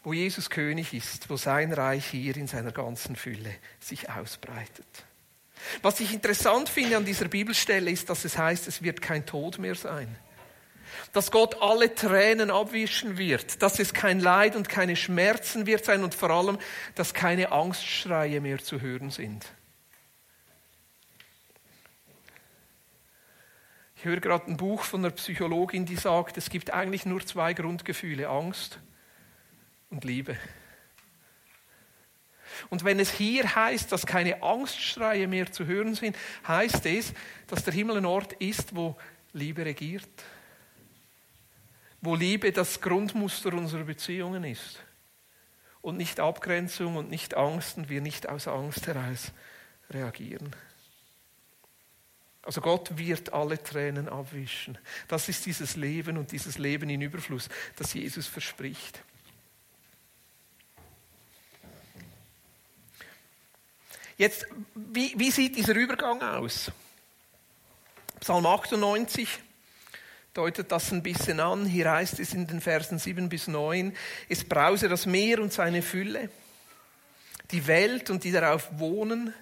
wo 0.03 0.13
Jesus 0.13 0.49
König 0.49 0.93
ist, 0.93 1.29
wo 1.29 1.37
sein 1.37 1.73
Reich 1.73 2.05
hier 2.05 2.37
in 2.37 2.47
seiner 2.47 2.71
ganzen 2.71 3.15
Fülle 3.15 3.55
sich 3.79 4.09
ausbreitet. 4.11 5.05
Was 5.81 5.99
ich 5.99 6.13
interessant 6.13 6.69
finde 6.69 6.97
an 6.97 7.05
dieser 7.05 7.27
Bibelstelle 7.27 7.91
ist, 7.91 8.09
dass 8.09 8.25
es 8.25 8.37
heißt, 8.37 8.67
es 8.67 8.81
wird 8.81 9.01
kein 9.01 9.25
Tod 9.25 9.59
mehr 9.59 9.75
sein. 9.75 10.15
Dass 11.11 11.31
Gott 11.31 11.61
alle 11.61 11.93
Tränen 11.93 12.51
abwischen 12.51 13.17
wird, 13.17 13.61
dass 13.61 13.79
es 13.79 13.93
kein 13.93 14.19
Leid 14.19 14.55
und 14.55 14.69
keine 14.69 14.95
Schmerzen 14.95 15.65
wird 15.65 15.85
sein 15.85 16.03
und 16.03 16.13
vor 16.13 16.29
allem, 16.29 16.57
dass 16.95 17.13
keine 17.13 17.51
Angstschreie 17.51 18.41
mehr 18.41 18.59
zu 18.59 18.81
hören 18.81 19.09
sind. 19.09 19.45
Ich 24.03 24.05
höre 24.05 24.19
gerade 24.19 24.51
ein 24.51 24.57
Buch 24.57 24.83
von 24.83 24.99
einer 24.99 25.11
Psychologin, 25.11 25.85
die 25.85 25.95
sagt, 25.95 26.37
es 26.37 26.49
gibt 26.49 26.71
eigentlich 26.71 27.05
nur 27.05 27.25
zwei 27.25 27.53
Grundgefühle, 27.53 28.27
Angst 28.27 28.79
und 29.89 30.03
Liebe. 30.03 30.37
Und 32.69 32.83
wenn 32.83 32.99
es 32.99 33.11
hier 33.11 33.55
heißt, 33.55 33.91
dass 33.91 34.05
keine 34.05 34.41
Angstschreie 34.41 35.27
mehr 35.27 35.51
zu 35.51 35.65
hören 35.65 35.95
sind, 35.95 36.15
heißt 36.47 36.85
es, 36.85 37.13
dass 37.47 37.63
der 37.63 37.73
Himmel 37.73 37.97
ein 37.97 38.05
Ort 38.05 38.33
ist, 38.33 38.75
wo 38.75 38.95
Liebe 39.33 39.65
regiert. 39.65 40.09
Wo 42.01 42.15
Liebe 42.15 42.51
das 42.51 42.81
Grundmuster 42.81 43.53
unserer 43.53 43.83
Beziehungen 43.83 44.43
ist. 44.43 44.79
Und 45.81 45.97
nicht 45.97 46.19
Abgrenzung 46.19 46.95
und 46.95 47.09
nicht 47.09 47.35
Angst 47.35 47.77
und 47.77 47.89
wir 47.89 48.01
nicht 48.01 48.29
aus 48.29 48.47
Angst 48.47 48.87
heraus 48.87 49.31
reagieren. 49.89 50.55
Also 52.43 52.59
Gott 52.59 52.97
wird 52.97 53.33
alle 53.33 53.61
Tränen 53.61 54.09
abwischen. 54.09 54.77
Das 55.07 55.29
ist 55.29 55.45
dieses 55.45 55.77
Leben 55.77 56.17
und 56.17 56.31
dieses 56.31 56.57
Leben 56.57 56.89
in 56.89 57.01
Überfluss, 57.01 57.47
das 57.77 57.93
Jesus 57.93 58.27
verspricht. 58.27 59.01
Jetzt, 64.17 64.45
wie, 64.75 65.13
wie 65.17 65.31
sieht 65.31 65.55
dieser 65.55 65.75
Übergang 65.75 66.21
aus? 66.21 66.71
Psalm 68.19 68.45
98 68.45 69.27
deutet 70.33 70.71
das 70.71 70.91
ein 70.91 71.01
bisschen 71.01 71.39
an. 71.39 71.65
Hier 71.65 71.91
heißt 71.91 72.19
es 72.19 72.33
in 72.33 72.47
den 72.47 72.61
Versen 72.61 72.99
7 72.99 73.27
bis 73.27 73.47
9, 73.47 73.95
es 74.29 74.43
brause 74.43 74.87
das 74.87 75.05
Meer 75.05 75.39
und 75.39 75.51
seine 75.51 75.81
Fülle, 75.81 76.29
die 77.51 77.65
Welt 77.67 78.09
und 78.09 78.23
die 78.23 78.31
darauf 78.31 78.69
wohnen. 78.79 79.33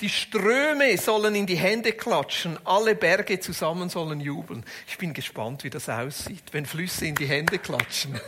Die 0.00 0.08
Ströme 0.08 0.96
sollen 0.96 1.34
in 1.34 1.46
die 1.46 1.56
Hände 1.56 1.92
klatschen, 1.92 2.58
alle 2.64 2.94
Berge 2.94 3.40
zusammen 3.40 3.88
sollen 3.88 4.20
jubeln. 4.20 4.64
Ich 4.88 4.98
bin 4.98 5.12
gespannt, 5.12 5.64
wie 5.64 5.70
das 5.70 5.88
aussieht, 5.88 6.44
wenn 6.52 6.66
Flüsse 6.66 7.06
in 7.06 7.14
die 7.14 7.26
Hände 7.26 7.58
klatschen 7.58 8.18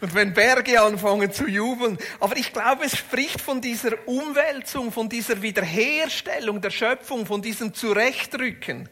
und 0.00 0.14
wenn 0.14 0.34
Berge 0.34 0.80
anfangen 0.80 1.32
zu 1.32 1.46
jubeln. 1.46 1.98
Aber 2.20 2.36
ich 2.36 2.52
glaube, 2.52 2.84
es 2.84 2.96
spricht 2.96 3.40
von 3.40 3.60
dieser 3.60 4.06
Umwälzung, 4.06 4.92
von 4.92 5.08
dieser 5.08 5.40
Wiederherstellung 5.42 6.60
der 6.60 6.70
Schöpfung, 6.70 7.26
von 7.26 7.42
diesem 7.42 7.74
Zurechtrücken. 7.74 8.88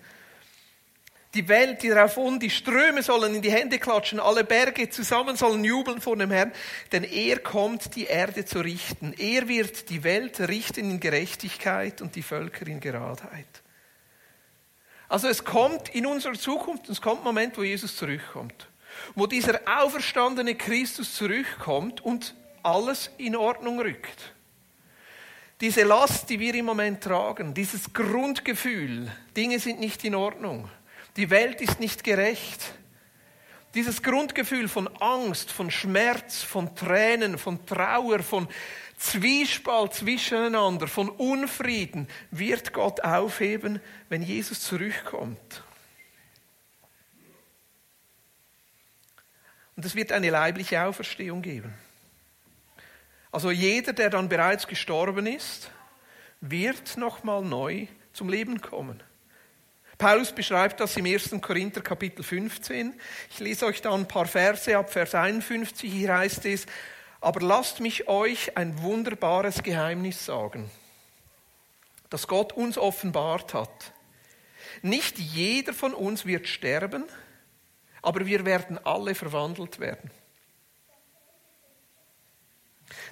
Die 1.34 1.49
Welt, 1.49 1.82
die 1.82 1.88
darauf 1.88 2.16
und 2.16 2.40
die 2.40 2.50
Ströme 2.50 3.02
sollen 3.02 3.34
in 3.34 3.42
die 3.42 3.50
Hände 3.50 3.80
klatschen, 3.80 4.20
alle 4.20 4.44
Berge 4.44 4.88
zusammen 4.88 5.37
sollen 5.37 5.64
jubeln 5.64 6.00
vor 6.00 6.16
dem 6.16 6.30
Herrn, 6.30 6.52
denn 6.92 7.02
er 7.02 7.40
kommt, 7.40 7.96
die 7.96 8.04
Erde 8.04 8.44
zu 8.44 8.61
richten. 8.61 9.12
Er 9.18 9.49
wird 9.49 9.90
die 9.90 10.04
Welt 10.04 10.38
richten 10.40 10.88
in 10.88 11.00
Gerechtigkeit 11.00 12.00
und 12.02 12.14
die 12.14 12.23
Völker 12.23 12.68
in 12.68 12.78
Geradheit. 12.78 13.49
Also 15.08 15.26
es 15.26 15.44
kommt 15.44 15.88
in 15.88 16.06
unserer 16.06 16.34
Zukunft, 16.34 16.88
es 16.88 17.00
kommt 17.00 17.23
ein 17.23 17.25
Moment, 17.25 17.58
wo 17.58 17.64
Jesus 17.64 17.96
zurückkommt 17.96 18.68
wo 19.15 19.27
dieser 19.27 19.61
auferstandene 19.67 20.55
Christus 20.55 21.15
zurückkommt 21.15 22.01
und 22.01 22.35
alles 22.63 23.11
in 23.19 23.37
Ordnung 23.37 23.81
rückt. 23.81 24.33
Diese 25.61 25.83
Last, 25.85 26.29
die 26.31 26.41
wir 26.41 26.55
im 26.55 26.65
Moment 26.65 27.03
tragen, 27.03 27.55
dieses 27.55 27.93
Grundgefühl, 27.93 29.11
Dinge 29.37 29.59
sind 29.59 29.81
nicht 29.81 30.05
in 30.05 30.15
Ordnung, 30.15 30.69
die 31.17 31.31
Welt 31.31 31.61
ist 31.61 31.81
nicht 31.81 32.03
gerecht, 32.03 32.75
dieses 33.75 34.03
Grundgefühl 34.03 34.69
von 34.69 34.89
Angst, 35.01 35.51
von 35.51 35.71
Schmerz, 35.71 36.43
von 36.43 36.75
Tränen, 36.77 37.39
von 37.39 37.67
Trauer, 37.67 38.21
von 38.21 38.49
Zwiespalt 38.99 39.95
zwischeneinander, 39.95 40.87
von 40.87 41.09
Unfrieden 41.09 42.09
wird 42.31 42.73
Gott 42.73 43.03
aufheben, 43.03 43.81
wenn 44.09 44.23
Jesus 44.23 44.61
zurückkommt. 44.61 45.65
Und 49.76 49.85
es 49.85 49.95
wird 49.95 50.12
eine 50.12 50.31
leibliche 50.31 50.83
Auferstehung 50.83 51.43
geben. 51.43 51.75
Also 53.33 53.50
jeder, 53.50 53.93
der 53.93 54.11
dann 54.11 54.28
bereits 54.28 54.69
gestorben 54.69 55.26
ist, 55.26 55.71
wird 56.40 56.97
nochmal 56.97 57.43
neu 57.43 57.88
zum 58.12 58.28
Leben 58.28 58.61
kommen. 58.61 59.02
Paulus 59.99 60.33
beschreibt 60.33 60.81
das 60.81 60.97
im 60.97 61.07
1. 61.07 61.35
Korinther 61.40 61.81
Kapitel 61.81 62.23
15. 62.23 62.95
Ich 63.31 63.40
lese 63.40 63.66
euch 63.66 63.81
da 63.81 63.93
ein 63.93 64.07
paar 64.07 64.26
Verse 64.26 64.76
ab, 64.76 64.93
Vers 64.93 65.14
51. 65.14 65.90
Hier 65.90 66.16
heißt 66.16 66.45
es, 66.47 66.66
aber 67.21 67.40
lasst 67.40 67.81
mich 67.81 68.09
euch 68.09 68.57
ein 68.57 68.83
wunderbares 68.83 69.62
Geheimnis 69.62 70.26
sagen, 70.26 70.71
das 72.11 72.28
Gott 72.28 72.52
uns 72.52 72.76
offenbart 72.76 73.54
hat. 73.54 73.93
Nicht 74.83 75.19
jeder 75.19 75.73
von 75.73 75.95
uns 75.95 76.26
wird 76.26 76.49
sterben, 76.49 77.04
aber 78.04 78.26
wir 78.26 78.44
werden 78.44 78.78
alle 78.84 79.14
verwandelt 79.14 79.80
werden. 79.80 80.11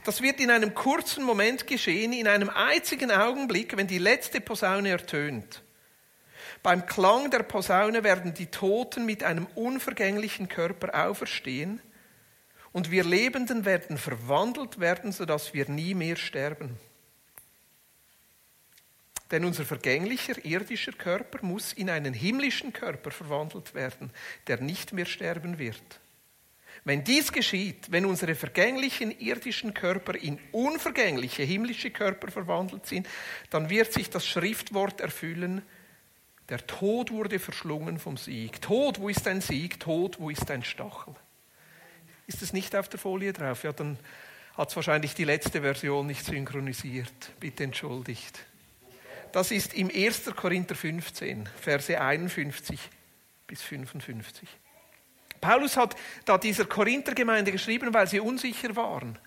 Das 0.05 0.21
wird 0.21 0.41
in 0.41 0.51
einem 0.51 0.75
kurzen 0.75 1.25
Moment 1.25 1.67
geschehen, 1.67 2.13
in 2.13 2.27
einem 2.27 2.51
einzigen 2.51 3.11
Augenblick, 3.11 3.77
wenn 3.77 3.87
die 3.87 3.99
letzte 3.99 4.41
Posaune 4.41 4.91
ertönt. 4.91 5.63
Beim 6.63 6.87
Klang 6.87 7.31
der 7.31 7.43
Posaune 7.43 8.05
werden 8.05 8.35
die 8.35 8.47
Toten 8.47 9.07
mit 9.07 9.25
einem 9.25 9.47
unvergänglichen 9.55 10.49
Körper 10.49 11.07
auferstehen 11.07 11.81
und 12.73 12.91
wir 12.91 13.05
Lebenden 13.05 13.65
werden 13.65 13.99
verwandelt 13.99 14.81
werden, 14.81 15.13
sodass 15.13 15.55
wir 15.55 15.69
nie 15.69 15.95
mehr 15.95 16.17
sterben. 16.17 16.79
Denn 19.33 19.45
unser 19.47 19.65
vergänglicher 19.65 20.45
irdischer 20.45 20.93
Körper 20.93 21.45
muss 21.45 21.73
in 21.73 21.89
einen 21.91 22.13
himmlischen 22.13 22.73
Körper 22.73 23.11
verwandelt 23.11 23.75
werden, 23.75 24.11
der 24.47 24.61
nicht 24.61 24.93
mehr 24.93 25.07
sterben 25.07 25.59
wird. 25.59 26.01
Wenn 26.85 27.03
dies 27.03 27.33
geschieht, 27.33 27.91
wenn 27.91 28.05
unsere 28.05 28.35
vergänglichen 28.35 29.11
irdischen 29.19 29.73
Körper 29.73 30.15
in 30.15 30.39
unvergängliche 30.53 31.45
himmlische 31.45 31.91
Körper 31.91 32.31
verwandelt 32.31 32.87
sind, 32.87 33.09
dann 33.51 33.71
wird 33.71 33.93
sich 33.93 34.11
das 34.11 34.27
Schriftwort 34.27 35.01
erfüllen, 35.01 35.63
der 36.49 36.67
Tod 36.67 37.11
wurde 37.11 37.39
verschlungen 37.39 37.99
vom 37.99 38.17
Sieg. 38.19 38.61
Tod, 38.61 39.01
wo 39.01 39.09
ist 39.09 39.25
dein 39.25 39.41
Sieg? 39.41 39.81
Tod, 39.81 40.21
wo 40.21 40.29
ist 40.29 40.51
dein 40.51 40.65
Stachel? 40.65 41.15
Ist 42.27 42.43
es 42.43 42.53
nicht 42.53 42.77
auf 42.77 42.89
der 42.89 42.99
Folie 42.99 43.33
drauf? 43.33 43.63
Ja, 43.63 43.73
dann 43.73 43.99
hat 44.59 44.69
es 44.69 44.77
wahrscheinlich 44.77 45.15
die 45.15 45.25
letzte 45.25 45.63
Version 45.63 46.07
nicht 46.07 46.27
synchronisiert. 46.27 47.31
Bitte 47.41 47.65
entschuldigt. 47.65 48.45
Das 49.33 49.51
ist 49.51 49.75
im 49.75 49.91
1. 49.91 50.35
Korinther 50.37 50.75
15, 50.75 51.49
Verse 51.61 52.01
51 52.01 52.79
bis 53.47 53.63
55. 53.63 54.49
Paulus 55.41 55.77
hat 55.77 55.97
da 56.25 56.39
dieser 56.39 56.67
Korinthergemeinde 56.67 57.51
geschrieben, 57.51 57.93
weil 57.93 58.07
sie 58.07 58.21
unsicher 58.21 58.77
waren. 58.77 59.19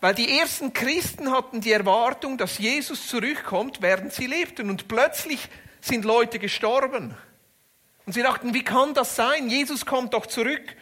Weil 0.00 0.14
die 0.14 0.38
ersten 0.38 0.72
Christen 0.72 1.30
hatten 1.32 1.60
die 1.60 1.72
Erwartung, 1.72 2.36
dass 2.36 2.58
Jesus 2.58 3.08
zurückkommt, 3.08 3.80
während 3.80 4.12
sie 4.12 4.26
lebten. 4.26 4.68
Und 4.68 4.86
plötzlich 4.86 5.48
sind 5.80 6.04
Leute 6.04 6.38
gestorben. 6.38 7.16
Und 8.06 8.12
sie 8.12 8.22
dachten, 8.22 8.52
wie 8.52 8.62
kann 8.62 8.92
das 8.92 9.16
sein? 9.16 9.48
Jesus 9.48 9.86
kommt 9.86 10.12
doch 10.12 10.26
zurück. 10.26 10.76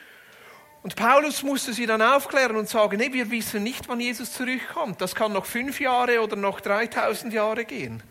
Und 0.82 0.96
Paulus 0.96 1.44
musste 1.44 1.72
sie 1.72 1.86
dann 1.86 2.02
aufklären 2.02 2.56
und 2.56 2.68
sagen, 2.68 2.98
nee, 2.98 3.12
wir 3.12 3.30
wissen 3.30 3.62
nicht, 3.62 3.88
wann 3.88 4.00
Jesus 4.00 4.32
zurückkommt. 4.32 5.00
Das 5.00 5.14
kann 5.14 5.32
noch 5.32 5.46
fünf 5.46 5.78
Jahre 5.78 6.20
oder 6.20 6.34
noch 6.34 6.60
3000 6.60 7.32
Jahre 7.32 7.64
gehen. 7.64 8.02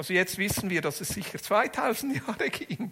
Also 0.00 0.14
jetzt 0.14 0.38
wissen 0.38 0.70
wir, 0.70 0.80
dass 0.80 1.02
es 1.02 1.10
sicher 1.10 1.38
2000 1.38 2.16
Jahre 2.26 2.48
ging. 2.48 2.90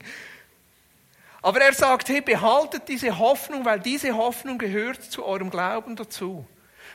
Aber 1.41 1.63
er 1.63 1.73
sagt, 1.73 2.11
hey, 2.11 2.21
behaltet 2.21 2.87
diese 2.87 3.17
Hoffnung, 3.17 3.65
weil 3.65 3.81
diese 3.81 4.15
Hoffnung 4.15 4.59
gehört 4.59 5.03
zu 5.05 5.25
eurem 5.25 5.49
Glauben 5.49 5.97
dazu. 5.97 6.47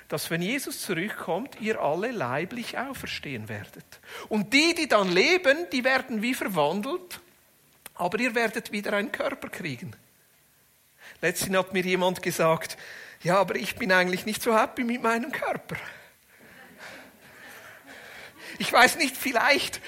Dass 0.10 0.29
wenn 0.29 0.43
Jesus 0.43 0.82
zurückkommt, 0.84 1.60
ihr 1.62 1.82
alle 1.82 2.12
leiblich 2.12 2.77
auferstehen 2.77 3.50
werdet. 3.50 3.86
Und 4.29 4.53
die, 4.53 4.75
die 4.75 4.88
dann 4.88 5.12
leben, 5.12 5.67
die 5.72 5.84
werden 5.84 6.22
wie 6.22 6.36
verwandelt, 6.36 7.20
aber 7.96 8.20
ihr 8.20 8.36
werdet 8.36 8.72
wieder 8.72 8.93
einen 8.93 9.12
Körper 9.12 9.50
kriegen. 9.50 9.96
Letztens 11.22 11.58
hat 11.58 11.74
mir 11.74 11.84
jemand 11.84 12.22
gesagt, 12.22 12.77
ja, 13.24 13.39
aber 13.39 13.55
ich 13.55 13.77
bin 13.77 13.91
eigentlich 13.91 14.27
nicht 14.27 14.43
so 14.43 14.55
happy 14.55 14.84
mit 14.84 15.01
meinem 15.01 15.32
Körper. 15.32 15.77
Ich 18.60 18.72
weiß 18.72 18.98
nicht, 18.98 19.17
vielleicht 19.17 19.82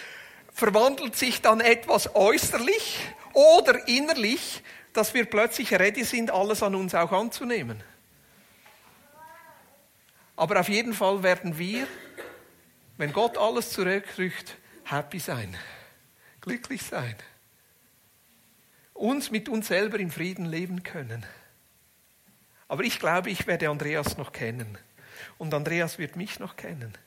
verwandelt 0.55 1.17
sich 1.17 1.41
dann 1.41 1.59
etwas 1.59 2.15
äußerlich 2.15 3.01
oder 3.33 3.89
innerlich, 3.89 4.63
dass 4.93 5.13
wir 5.13 5.25
plötzlich 5.25 5.73
ready 5.73 6.05
sind, 6.05 6.31
alles 6.31 6.63
an 6.63 6.75
uns 6.75 6.95
auch 6.95 7.11
anzunehmen. 7.11 7.83
Aber 10.37 10.57
auf 10.57 10.69
jeden 10.69 10.93
Fall 10.93 11.23
werden 11.23 11.57
wir, 11.57 11.85
wenn 12.95 13.11
Gott 13.11 13.37
alles 13.37 13.71
zurückrückt, 13.71 14.55
happy 14.85 15.19
sein, 15.19 15.57
glücklich 16.39 16.83
sein, 16.83 17.15
uns 18.93 19.31
mit 19.31 19.49
uns 19.49 19.67
selber 19.67 19.99
im 19.99 20.09
Frieden 20.09 20.45
leben 20.45 20.83
können. 20.83 21.25
Aber 22.69 22.83
ich 22.83 22.99
glaube, 22.99 23.29
ich 23.29 23.45
werde 23.45 23.69
Andreas 23.69 24.17
noch 24.17 24.31
kennen 24.31 24.77
und 25.37 25.53
Andreas 25.53 25.99
wird 25.99 26.15
mich 26.15 26.39
noch 26.39 26.55
kennen. 26.55 26.97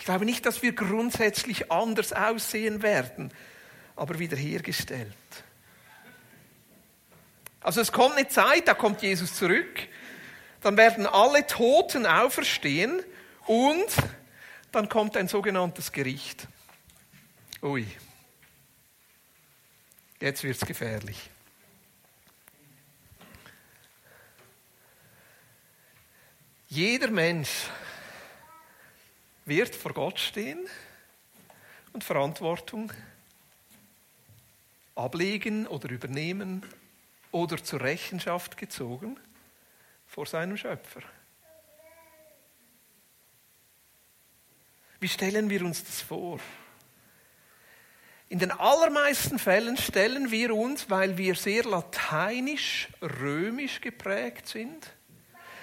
Ich 0.00 0.06
glaube 0.06 0.24
nicht, 0.24 0.46
dass 0.46 0.62
wir 0.62 0.72
grundsätzlich 0.72 1.70
anders 1.70 2.14
aussehen 2.14 2.82
werden, 2.82 3.30
aber 3.96 4.18
wiederhergestellt. 4.18 5.12
Also 7.60 7.82
es 7.82 7.92
kommt 7.92 8.16
eine 8.16 8.26
Zeit, 8.26 8.66
da 8.66 8.72
kommt 8.72 9.02
Jesus 9.02 9.34
zurück, 9.34 9.88
dann 10.62 10.78
werden 10.78 11.06
alle 11.06 11.46
Toten 11.46 12.06
auferstehen 12.06 13.02
und 13.44 13.88
dann 14.72 14.88
kommt 14.88 15.18
ein 15.18 15.28
sogenanntes 15.28 15.92
Gericht. 15.92 16.48
Ui, 17.60 17.86
jetzt 20.18 20.42
wird 20.42 20.56
es 20.56 20.66
gefährlich. 20.66 21.28
Jeder 26.68 27.10
Mensch 27.10 27.50
wird 29.50 29.74
vor 29.74 29.92
Gott 29.92 30.18
stehen 30.20 30.66
und 31.92 32.04
Verantwortung 32.04 32.92
ablegen 34.94 35.66
oder 35.66 35.90
übernehmen 35.90 36.64
oder 37.32 37.60
zur 37.62 37.80
Rechenschaft 37.80 38.56
gezogen 38.56 39.18
vor 40.06 40.26
seinem 40.26 40.56
Schöpfer. 40.56 41.02
Wie 45.00 45.08
stellen 45.08 45.50
wir 45.50 45.64
uns 45.64 45.82
das 45.82 46.00
vor? 46.00 46.38
In 48.28 48.38
den 48.38 48.52
allermeisten 48.52 49.40
Fällen 49.40 49.76
stellen 49.76 50.30
wir 50.30 50.54
uns, 50.54 50.88
weil 50.90 51.18
wir 51.18 51.34
sehr 51.34 51.64
lateinisch-römisch 51.64 53.80
geprägt 53.80 54.46
sind, 54.46 54.92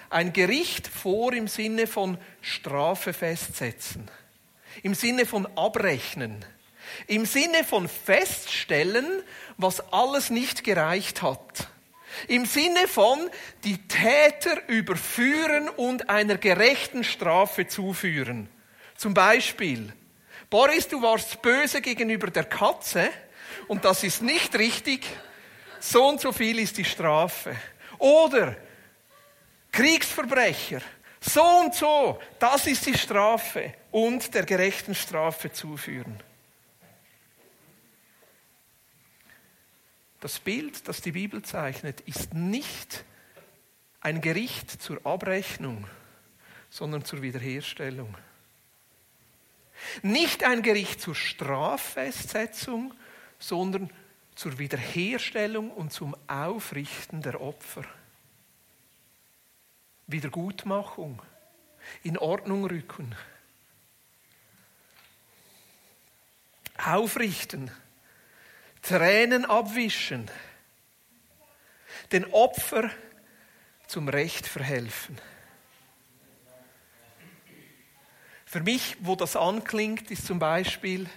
ein 0.10 0.34
Gericht 0.34 0.88
vor 0.88 1.34
im 1.34 1.48
Sinne 1.48 1.88
von 1.88 2.18
Strafe 2.42 3.14
festsetzen, 3.14 4.10
im 4.84 4.94
Sinne 4.94 5.26
von 5.26 5.46
abrechnen, 5.58 6.46
im 7.08 7.26
Sinne 7.26 7.64
von 7.64 7.88
feststellen, 7.88 9.06
was 9.58 9.92
alles 9.92 10.30
nicht 10.30 10.64
gereicht 10.64 11.22
hat. 11.22 11.68
Im 12.28 12.46
Sinne 12.46 12.88
von 12.88 13.30
die 13.64 13.78
Täter 13.88 14.68
überführen 14.68 15.70
und 15.70 16.10
einer 16.10 16.38
gerechten 16.38 17.04
Strafe 17.04 17.68
zuführen. 17.68 18.50
Zum 18.96 19.14
Beispiel, 19.14 19.94
Boris, 20.50 20.88
du 20.88 21.02
warst 21.02 21.42
böse 21.42 21.82
gegenüber 21.82 22.32
der 22.32 22.46
Katze 22.46 23.10
und 23.68 23.86
das 23.86 24.04
ist 24.04 24.22
nicht 24.22 24.58
richtig. 24.58 25.06
So 25.80 26.08
und 26.08 26.22
so 26.22 26.32
viel 26.32 26.58
ist 26.60 26.78
die 26.78 26.86
Strafe. 26.86 27.56
Oder 28.00 28.56
Kriegsverbrecher. 29.72 30.82
So 31.20 31.44
und 31.44 31.74
so, 31.74 32.20
das 32.40 32.68
ist 32.68 32.86
die 32.86 32.98
Strafe 32.98 33.74
und 33.92 34.34
der 34.34 34.46
gerechten 34.46 34.96
Strafe 34.96 35.52
zuführen. 35.52 36.22
Das 40.20 40.40
Bild, 40.40 40.88
das 40.88 41.02
die 41.02 41.12
Bibel 41.12 41.42
zeichnet, 41.42 42.02
ist 42.02 42.34
nicht 42.34 43.04
ein 44.02 44.22
Gericht 44.22 44.82
zur 44.82 45.06
Abrechnung, 45.06 45.86
sondern 46.70 47.06
zur 47.06 47.22
Wiederherstellung. 47.22 48.16
Nicht 50.02 50.44
ein 50.44 50.64
Gericht 50.64 51.02
zur 51.02 51.16
Straffestsetzung, 51.16 52.94
sondern 53.38 53.92
zur 54.34 54.58
Wiederherstellung 54.60 55.72
und 55.72 55.92
zum 55.92 56.16
Aufrichten 56.28 57.22
der 57.22 57.42
Opfer. 57.42 57.84
Wiedergutmachung, 60.08 61.22
in 62.04 62.18
Ordnung 62.18 62.66
rücken, 62.66 63.16
aufrichten 66.78 67.72
Tränen 68.82 69.44
abwischen, 69.44 70.32
den 72.12 72.26
Opfer 72.32 72.90
zum 73.88 74.08
Recht 74.08 74.48
verhelfen. 74.48 75.20
Für 78.46 78.62
mich, 78.62 78.96
wo 79.02 79.16
das 79.16 79.36
anklingt, 79.36 80.10
ist 80.10 80.26
zum 80.26 80.40
Beispiel 80.40 81.10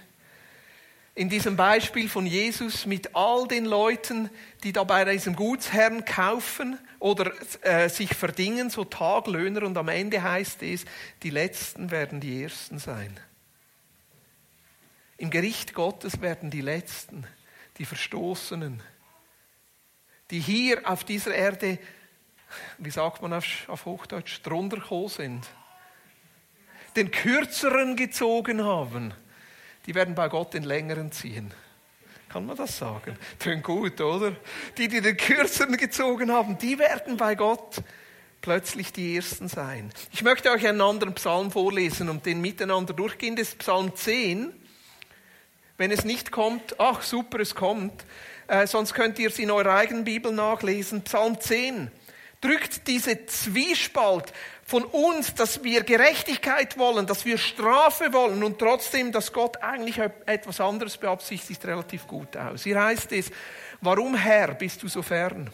in 1.13 1.29
diesem 1.29 1.57
Beispiel 1.57 2.07
von 2.07 2.25
Jesus 2.25 2.85
mit 2.85 3.15
all 3.15 3.47
den 3.47 3.65
Leuten, 3.65 4.29
die 4.63 4.71
da 4.71 4.83
bei 4.83 5.03
diesem 5.03 5.35
Gutsherrn 5.35 6.05
kaufen 6.05 6.77
oder 6.99 7.31
äh, 7.61 7.89
sich 7.89 8.13
verdingen, 8.13 8.69
so 8.69 8.85
Taglöhner, 8.85 9.63
und 9.63 9.77
am 9.77 9.89
Ende 9.89 10.23
heißt 10.23 10.63
es, 10.63 10.85
die 11.23 11.29
Letzten 11.29 11.91
werden 11.91 12.21
die 12.21 12.43
Ersten 12.43 12.79
sein. 12.79 13.19
Im 15.17 15.29
Gericht 15.29 15.73
Gottes 15.73 16.21
werden 16.21 16.49
die 16.49 16.61
Letzten 16.61 17.27
die 17.77 17.85
Verstoßenen, 17.85 18.81
die 20.29 20.39
hier 20.39 20.89
auf 20.89 21.03
dieser 21.03 21.35
Erde, 21.35 21.77
wie 22.77 22.89
sagt 22.89 23.21
man 23.21 23.33
auf, 23.33 23.85
Hochdeutsch, 23.85 24.41
drunter 24.43 24.81
sind, 25.09 25.45
den 26.95 27.11
Kürzeren 27.11 27.95
gezogen 27.95 28.63
haben, 28.63 29.13
die 29.85 29.95
werden 29.95 30.15
bei 30.15 30.27
Gott 30.29 30.53
den 30.53 30.63
Längeren 30.63 31.11
ziehen. 31.11 31.53
Kann 32.29 32.45
man 32.45 32.55
das 32.55 32.77
sagen? 32.77 33.17
Tönt 33.39 33.63
gut, 33.63 33.99
oder? 33.99 34.35
Die, 34.77 34.87
die 34.87 35.01
den 35.01 35.17
Kürzeren 35.17 35.75
gezogen 35.75 36.31
haben, 36.31 36.57
die 36.57 36.79
werden 36.79 37.17
bei 37.17 37.35
Gott 37.35 37.83
plötzlich 38.41 38.93
die 38.93 39.15
Ersten 39.15 39.47
sein. 39.47 39.91
Ich 40.11 40.23
möchte 40.23 40.49
euch 40.49 40.65
einen 40.67 40.81
anderen 40.81 41.13
Psalm 41.15 41.51
vorlesen 41.51 42.09
und 42.09 42.25
den 42.25 42.41
miteinander 42.41 42.93
durchgehen. 42.93 43.35
Das 43.35 43.49
ist 43.49 43.59
Psalm 43.59 43.95
10. 43.95 44.53
Wenn 45.77 45.91
es 45.91 46.05
nicht 46.05 46.31
kommt, 46.31 46.79
ach 46.79 47.01
super, 47.01 47.39
es 47.39 47.55
kommt. 47.55 48.05
Äh, 48.47 48.67
sonst 48.67 48.93
könnt 48.93 49.19
ihr 49.19 49.29
es 49.29 49.39
in 49.39 49.51
eurer 49.51 49.75
eigenen 49.75 50.03
Bibel 50.03 50.31
nachlesen. 50.31 51.03
Psalm 51.03 51.39
10. 51.39 51.91
drückt 52.39 52.87
diese 52.87 53.25
Zwiespalt 53.25 54.31
von 54.71 54.85
uns, 54.85 55.35
dass 55.35 55.65
wir 55.65 55.83
Gerechtigkeit 55.83 56.77
wollen, 56.77 57.05
dass 57.05 57.25
wir 57.25 57.37
Strafe 57.37 58.13
wollen 58.13 58.41
und 58.41 58.57
trotzdem, 58.57 59.11
dass 59.11 59.33
Gott 59.33 59.61
eigentlich 59.61 59.97
etwas 59.97 60.61
anderes 60.61 60.95
beabsichtigt, 60.95 61.65
relativ 61.65 62.07
gut 62.07 62.37
aus. 62.37 62.63
Hier 62.63 62.81
heißt 62.81 63.11
es, 63.11 63.31
warum 63.81 64.15
Herr 64.15 64.53
bist 64.53 64.81
du 64.81 64.87
so 64.87 65.01
fern? 65.01 65.49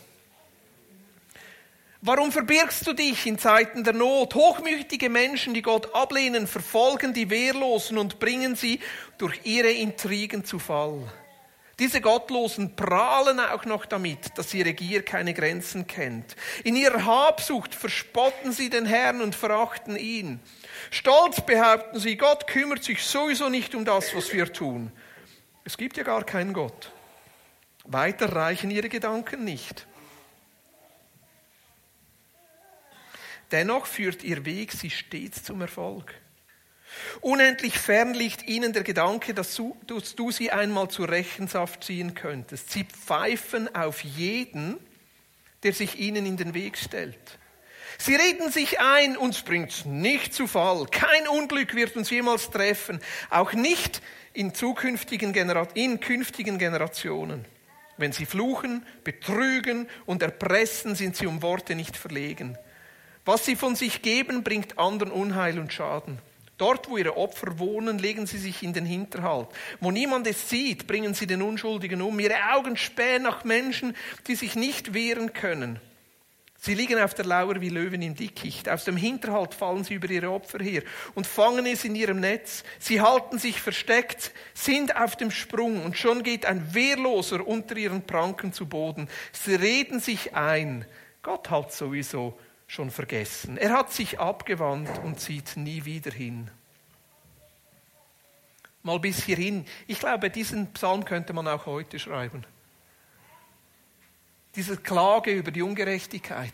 Warum 2.02 2.32
verbirgst 2.32 2.86
du 2.86 2.94
dich 2.94 3.26
in 3.26 3.40
Zeiten 3.40 3.84
der 3.84 3.94
Not? 3.94 4.36
Hochmütige 4.36 5.10
Menschen, 5.10 5.56
die 5.56 5.64
Gott 5.64 5.96
ablehnen, 5.96 6.46
verfolgen 6.46 7.12
die 7.12 7.32
Wehrlosen 7.32 7.98
und 7.98 8.20
bringen 8.20 8.56
sie 8.56 8.80
durch 9.18 9.40
ihre 9.46 9.72
Intrigen 9.72 10.46
zu 10.46 10.60
Fall. 10.60 11.02
Diese 11.80 12.02
Gottlosen 12.02 12.76
prahlen 12.76 13.40
auch 13.40 13.66
noch 13.66 13.86
damit, 13.86 14.36
dass 14.36 14.54
ihre 14.54 14.74
Gier 14.74 15.06
keine 15.06 15.36
Grenzen 15.36 15.86
kennt. 15.86 16.36
In 16.63 16.76
ihrer 16.76 17.06
Habsucht 17.06 17.76
verspotten 17.76 18.52
sie 18.52 18.72
den 18.72 18.88
Herrn 18.88 19.22
und 19.22 19.36
verachten 19.36 19.96
ihn. 19.96 20.40
Stolz 20.90 21.40
behaupten 21.42 22.00
sie, 22.00 22.18
Gott 22.18 22.48
kümmert 22.48 22.84
sich 22.84 23.04
sowieso 23.04 23.50
nicht 23.50 23.76
um 23.76 23.86
das, 23.86 24.16
was 24.16 24.34
wir 24.34 24.52
tun. 24.52 24.92
Es 25.66 25.78
gibt 25.78 25.98
ja 25.98 26.04
gar 26.04 26.24
keinen 26.24 26.54
Gott. 26.54 26.92
Weiter 27.84 28.36
reichen 28.36 28.72
ihre 28.72 28.90
Gedanken 28.90 29.44
nicht. 29.44 29.86
Dennoch 33.52 33.86
führt 33.86 34.24
ihr 34.24 34.46
Weg 34.46 34.72
sie 34.72 34.90
stets 34.90 35.44
zum 35.44 35.62
Erfolg. 35.62 36.13
Unendlich 37.22 37.78
fern 37.78 38.14
liegt 38.14 38.48
ihnen 38.48 38.74
der 38.74 38.84
Gedanke, 38.84 39.34
dass 39.34 39.56
du, 39.56 39.76
dass 39.88 40.16
du 40.16 40.32
sie 40.32 40.52
einmal 40.52 40.90
zur 40.90 41.10
Rechenschaft 41.10 41.84
ziehen 41.84 42.14
könntest. 42.14 42.72
Sie 42.72 42.84
pfeifen 42.84 43.74
auf 43.76 44.04
jeden, 44.04 44.78
der 45.64 45.74
sich 45.74 46.00
ihnen 46.00 46.26
in 46.26 46.38
den 46.38 46.54
Weg 46.54 46.78
stellt. 46.78 47.18
Sie 47.98 48.16
reden 48.16 48.52
sich 48.52 48.80
ein, 48.80 49.18
uns 49.18 49.42
bringt's 49.42 49.86
nicht 49.86 50.34
zu 50.34 50.46
Fall. 50.46 50.86
Kein 50.92 51.28
Unglück 51.28 51.76
wird 51.76 51.96
uns 51.96 52.10
jemals 52.10 52.52
treffen, 52.52 53.00
auch 53.30 53.54
nicht 53.54 54.02
in 54.34 54.54
zukünftigen 54.54 55.34
Genera 55.34 55.68
in 55.74 56.00
künftigen 56.00 56.60
Generationen. 56.60 57.46
Wenn 57.98 58.12
sie 58.12 58.28
fluchen, 58.28 58.86
betrügen 59.04 59.90
und 60.06 60.22
erpressen, 60.22 60.94
sind 60.94 61.16
sie 61.16 61.26
um 61.26 61.42
Worte 61.42 61.74
nicht 61.74 61.98
verlegen. 61.98 62.56
Was 63.26 63.46
sie 63.46 63.56
von 63.56 63.76
sich 63.76 64.04
geben, 64.04 64.44
bringt 64.44 64.78
anderen 64.78 65.12
Unheil 65.12 65.58
und 65.58 65.74
Schaden. 65.74 66.20
Dort, 66.58 66.89
wo 66.89 66.98
ihre 66.98 67.17
Opfer 67.17 67.60
wohnen, 67.60 68.00
legen 68.00 68.26
sie 68.26 68.39
sich 68.39 68.63
in 68.63 68.74
den 68.74 68.86
Hinterhalt. 68.86 69.50
Wo 69.80 69.91
niemand 69.91 70.26
es 70.26 70.50
sieht, 70.50 70.88
bringen 70.88 71.13
sie 71.13 71.28
den 71.28 71.43
Unschuldigen 71.43 72.02
um. 72.02 72.20
Ihre 72.20 72.54
Augen 72.54 72.78
spähen 72.78 73.24
nach 73.24 73.43
Menschen, 73.43 73.96
die 74.28 74.36
sich 74.36 74.56
nicht 74.56 74.93
wehren 74.93 75.34
können. 75.34 75.80
Sie 76.60 76.74
liegen 76.74 77.00
auf 77.00 77.13
der 77.13 77.26
Lauer 77.26 77.62
wie 77.62 77.70
Löwen 77.70 78.02
im 78.02 78.15
Dickicht. 78.15 78.67
Aus 78.67 78.84
dem 78.84 78.98
Hinterhalt 78.98 79.54
fallen 79.54 79.84
sie 79.84 79.93
über 79.93 80.10
ihre 80.10 80.32
Opfer 80.32 80.58
her 80.58 80.82
und 81.13 81.28
fangen 81.28 81.67
es 81.67 81.86
in 81.86 81.96
ihrem 81.96 82.20
Netz. 82.20 82.63
Sie 82.80 83.00
halten 83.00 83.38
sich 83.38 83.62
versteckt, 83.62 84.32
sind 84.56 84.96
auf 84.96 85.15
dem 85.15 85.30
Sprung 85.30 85.86
und 85.86 85.96
schon 85.96 86.24
geht 86.24 86.48
ein 86.48 86.74
Wehrloser 86.74 87.46
unter 87.46 87.78
ihren 87.78 88.02
Pranken 88.02 88.52
zu 88.52 88.65
Boden. 88.65 89.08
Sie 89.32 89.54
reden 89.54 90.00
sich 90.00 90.36
ein. 90.36 90.86
Gott 91.22 91.52
hat 91.52 91.72
sowieso 91.72 92.38
schon 92.68 92.92
vergessen. 92.92 93.58
Er 93.58 93.72
hat 93.72 93.92
sich 93.92 94.20
abgewandt 94.20 95.00
und 95.04 95.20
zieht 95.20 95.56
nie 95.56 95.86
wieder 95.86 96.12
hin. 96.12 96.52
Mal 98.84 99.00
bis 99.00 99.24
hierhin. 99.24 99.66
Ich 99.88 100.00
glaube, 100.00 100.30
diesen 100.30 100.72
Psalm 100.74 101.04
könnte 101.06 101.34
man 101.34 101.48
auch 101.48 101.66
heute 101.66 101.98
schreiben. 101.98 102.46
Diese 104.56 104.78
Klage 104.78 105.32
über 105.32 105.52
die 105.52 105.62
Ungerechtigkeit. 105.62 106.54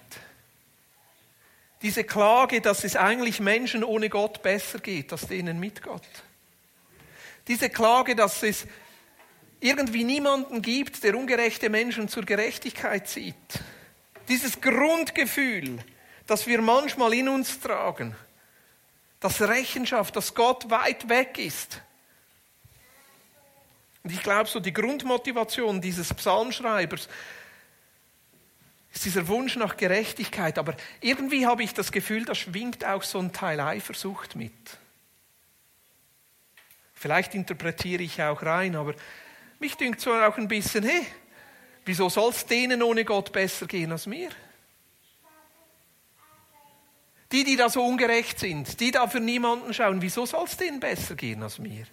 Diese 1.81 2.03
Klage, 2.03 2.61
dass 2.61 2.83
es 2.83 2.95
eigentlich 2.95 3.39
Menschen 3.39 3.83
ohne 3.83 4.09
Gott 4.09 4.41
besser 4.41 4.79
geht 4.79 5.11
als 5.11 5.27
denen 5.27 5.59
mit 5.59 5.81
Gott. 5.81 6.07
Diese 7.47 7.69
Klage, 7.69 8.15
dass 8.15 8.41
es 8.41 8.65
irgendwie 9.59 10.03
niemanden 10.03 10.61
gibt, 10.61 11.03
der 11.03 11.17
ungerechte 11.17 11.69
Menschen 11.69 12.07
zur 12.07 12.23
Gerechtigkeit 12.23 13.07
zieht. 13.07 13.35
Dieses 14.27 14.61
Grundgefühl, 14.61 15.79
das 16.27 16.47
wir 16.47 16.61
manchmal 16.61 17.13
in 17.13 17.29
uns 17.29 17.59
tragen. 17.59 18.15
Das 19.19 19.41
Rechenschaft, 19.41 20.15
dass 20.15 20.33
Gott 20.33 20.69
weit 20.69 21.07
weg 21.09 21.37
ist. 21.37 21.81
Und 24.03 24.11
ich 24.11 24.21
glaube, 24.21 24.49
so 24.49 24.59
die 24.59 24.73
Grundmotivation 24.73 25.79
dieses 25.79 26.13
Psalmschreibers 26.13 27.07
ist 28.93 29.05
dieser 29.05 29.27
Wunsch 29.27 29.55
nach 29.55 29.77
Gerechtigkeit. 29.77 30.57
Aber 30.59 30.75
irgendwie 31.01 31.47
habe 31.47 31.63
ich 31.63 31.73
das 31.73 31.91
Gefühl, 31.91 32.25
da 32.25 32.35
schwingt 32.35 32.85
auch 32.85 33.03
so 33.03 33.19
ein 33.19 33.31
Teil 33.31 33.59
Eifersucht 33.59 34.35
mit. 34.35 34.53
Vielleicht 36.93 37.33
interpretiere 37.33 38.03
ich 38.03 38.21
auch 38.21 38.43
rein, 38.43 38.75
aber 38.75 38.93
mich 39.59 39.75
dünkt 39.75 39.99
so 39.99 40.13
auch 40.13 40.37
ein 40.37 40.47
bisschen, 40.47 40.83
hey, 40.83 41.05
wieso 41.85 42.07
soll 42.09 42.29
es 42.29 42.45
denen 42.45 42.83
ohne 42.83 43.03
Gott 43.03 43.31
besser 43.31 43.65
gehen 43.65 43.91
als 43.91 44.05
mir? 44.05 44.29
Die, 47.33 47.43
die 47.43 47.55
da 47.55 47.67
so 47.67 47.83
ungerecht 47.83 48.39
sind, 48.39 48.79
die 48.79 48.91
da 48.91 49.07
für 49.07 49.19
niemanden 49.19 49.73
schauen, 49.73 50.01
wieso 50.03 50.25
soll 50.25 50.45
es 50.45 50.55
denen 50.55 50.79
besser 50.79 51.15
gehen 51.15 51.41
als 51.41 51.57
mir? 51.57 51.85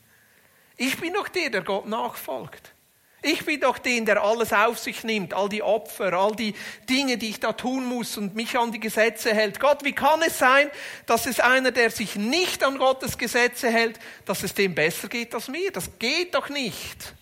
Ich 0.76 0.98
bin 0.98 1.14
doch 1.14 1.28
der, 1.28 1.48
der 1.48 1.62
Gott 1.62 1.88
nachfolgt. 1.88 2.74
Ich 3.22 3.44
bin 3.44 3.60
doch 3.60 3.78
der, 3.78 4.02
der 4.02 4.22
alles 4.22 4.52
auf 4.52 4.78
sich 4.78 5.02
nimmt, 5.02 5.34
all 5.34 5.48
die 5.48 5.62
Opfer, 5.62 6.12
all 6.12 6.34
die 6.34 6.54
Dinge, 6.88 7.18
die 7.18 7.30
ich 7.30 7.40
da 7.40 7.52
tun 7.52 7.86
muss 7.86 8.16
und 8.16 8.34
mich 8.34 8.56
an 8.58 8.72
die 8.72 8.80
Gesetze 8.80 9.34
hält. 9.34 9.60
Gott, 9.60 9.84
wie 9.84 9.92
kann 9.92 10.22
es 10.22 10.38
sein, 10.38 10.70
dass 11.06 11.26
es 11.26 11.40
einer, 11.40 11.70
der 11.70 11.90
sich 11.90 12.16
nicht 12.16 12.62
an 12.62 12.78
Gottes 12.78 13.18
Gesetze 13.18 13.70
hält, 13.70 13.98
dass 14.24 14.42
es 14.42 14.54
dem 14.54 14.74
besser 14.74 15.08
geht 15.08 15.34
als 15.34 15.48
mir? 15.48 15.70
Das 15.70 15.98
geht 15.98 16.34
doch 16.34 16.48
nicht. 16.48 17.14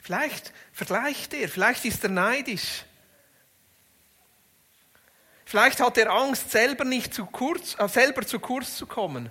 Vielleicht 0.00 0.52
vergleicht 0.72 1.32
er, 1.34 1.48
vielleicht 1.48 1.84
ist 1.84 2.02
er 2.02 2.10
neidisch. 2.10 2.84
Vielleicht 5.52 5.80
hat 5.80 5.98
er 5.98 6.10
Angst, 6.10 6.50
selber, 6.50 6.86
nicht 6.86 7.12
zu 7.12 7.26
kurz, 7.26 7.76
äh, 7.78 7.86
selber 7.86 8.26
zu 8.26 8.40
kurz 8.40 8.74
zu 8.74 8.86
kommen. 8.86 9.28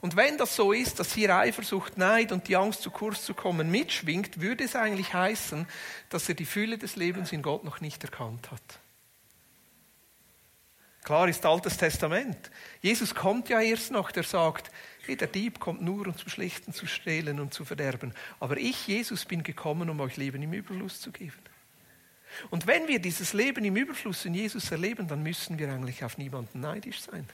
Und 0.00 0.16
wenn 0.16 0.36
das 0.36 0.56
so 0.56 0.72
ist, 0.72 0.98
dass 0.98 1.14
hier 1.14 1.36
Eifersucht, 1.36 1.96
Neid 1.96 2.32
und 2.32 2.48
die 2.48 2.56
Angst, 2.56 2.82
zu 2.82 2.90
kurz 2.90 3.24
zu 3.24 3.32
kommen, 3.32 3.70
mitschwingt, 3.70 4.40
würde 4.40 4.64
es 4.64 4.74
eigentlich 4.74 5.14
heißen, 5.14 5.68
dass 6.08 6.28
er 6.28 6.34
die 6.34 6.46
Fülle 6.46 6.78
des 6.78 6.96
Lebens 6.96 7.30
in 7.30 7.42
Gott 7.42 7.62
noch 7.62 7.80
nicht 7.80 8.02
erkannt 8.02 8.50
hat. 8.50 8.80
Klar 11.04 11.28
ist 11.28 11.46
Altes 11.46 11.76
Testament. 11.76 12.50
Jesus 12.80 13.14
kommt 13.14 13.48
ja 13.48 13.60
erst 13.60 13.92
noch, 13.92 14.10
der 14.10 14.24
sagt, 14.24 14.72
hey, 15.06 15.14
der 15.14 15.28
Dieb 15.28 15.60
kommt 15.60 15.80
nur, 15.80 16.08
um 16.08 16.16
zu 16.16 16.28
schlichten, 16.28 16.72
zu 16.72 16.86
stehlen 16.86 17.38
und 17.38 17.54
zu 17.54 17.64
verderben. 17.64 18.14
Aber 18.40 18.56
ich, 18.56 18.88
Jesus, 18.88 19.26
bin 19.26 19.44
gekommen, 19.44 19.90
um 19.90 20.00
euch 20.00 20.16
Leben 20.16 20.42
im 20.42 20.54
Überfluss 20.54 21.00
zu 21.00 21.12
geben. 21.12 21.38
Und 22.50 22.66
wenn 22.66 22.88
wir 22.88 22.98
dieses 22.98 23.32
Leben 23.32 23.64
im 23.64 23.76
Überfluss 23.76 24.24
in 24.24 24.34
Jesus 24.34 24.70
erleben, 24.70 25.08
dann 25.08 25.22
müssen 25.22 25.58
wir 25.58 25.70
eigentlich 25.70 26.04
auf 26.04 26.18
niemanden 26.18 26.60
neidisch 26.60 27.00
sein. 27.00 27.28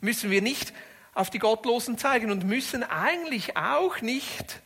Müssen 0.00 0.30
wir 0.30 0.42
nicht 0.42 0.72
auf 1.14 1.30
die 1.30 1.38
Gottlosen 1.38 1.98
zeigen 1.98 2.30
und 2.30 2.44
müssen 2.44 2.82
eigentlich 2.82 3.56
auch 3.56 4.00
nicht 4.00 4.60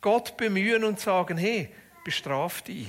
Gott 0.00 0.36
bemühen 0.36 0.84
und 0.84 1.00
sagen, 1.00 1.36
hey, 1.36 1.68
bestraf 2.04 2.62
die. 2.62 2.88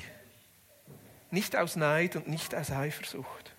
Nicht 1.31 1.55
aus 1.55 1.75
Neid 1.75 2.15
und 2.15 2.27
nicht 2.27 2.53
aus 2.53 2.71
Eifersucht. 2.71 3.56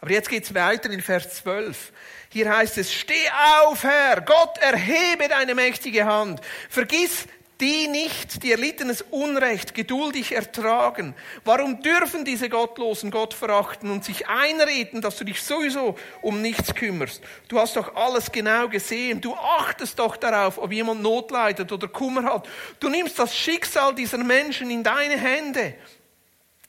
Aber 0.00 0.10
jetzt 0.10 0.28
geht 0.28 0.44
es 0.44 0.54
weiter 0.54 0.90
in 0.90 1.02
Vers 1.02 1.36
12. 1.36 1.92
Hier 2.30 2.48
heißt 2.48 2.78
es, 2.78 2.92
steh 2.92 3.28
auf, 3.64 3.82
Herr, 3.82 4.20
Gott, 4.20 4.56
erhebe 4.60 5.28
deine 5.28 5.54
mächtige 5.54 6.06
Hand. 6.06 6.40
Vergiss 6.68 7.26
die 7.60 7.88
nicht, 7.88 8.42
die 8.42 8.52
erlittenes 8.52 9.02
Unrecht 9.10 9.74
geduldig 9.74 10.32
ertragen. 10.32 11.14
Warum 11.44 11.82
dürfen 11.82 12.24
diese 12.24 12.48
Gottlosen 12.48 13.10
Gott 13.10 13.34
verachten 13.34 13.90
und 13.90 14.04
sich 14.04 14.28
einreden, 14.28 15.02
dass 15.02 15.18
du 15.18 15.24
dich 15.24 15.42
sowieso 15.42 15.96
um 16.22 16.40
nichts 16.40 16.74
kümmerst? 16.74 17.22
Du 17.48 17.58
hast 17.58 17.76
doch 17.76 17.94
alles 17.94 18.32
genau 18.32 18.68
gesehen. 18.68 19.20
Du 19.20 19.34
achtest 19.34 19.98
doch 19.98 20.16
darauf, 20.16 20.58
ob 20.58 20.72
jemand 20.72 21.02
Not 21.02 21.30
leidet 21.30 21.70
oder 21.70 21.88
Kummer 21.88 22.24
hat. 22.24 22.48
Du 22.78 22.88
nimmst 22.88 23.18
das 23.18 23.36
Schicksal 23.36 23.94
dieser 23.94 24.18
Menschen 24.18 24.70
in 24.70 24.82
deine 24.82 25.18
Hände. 25.18 25.74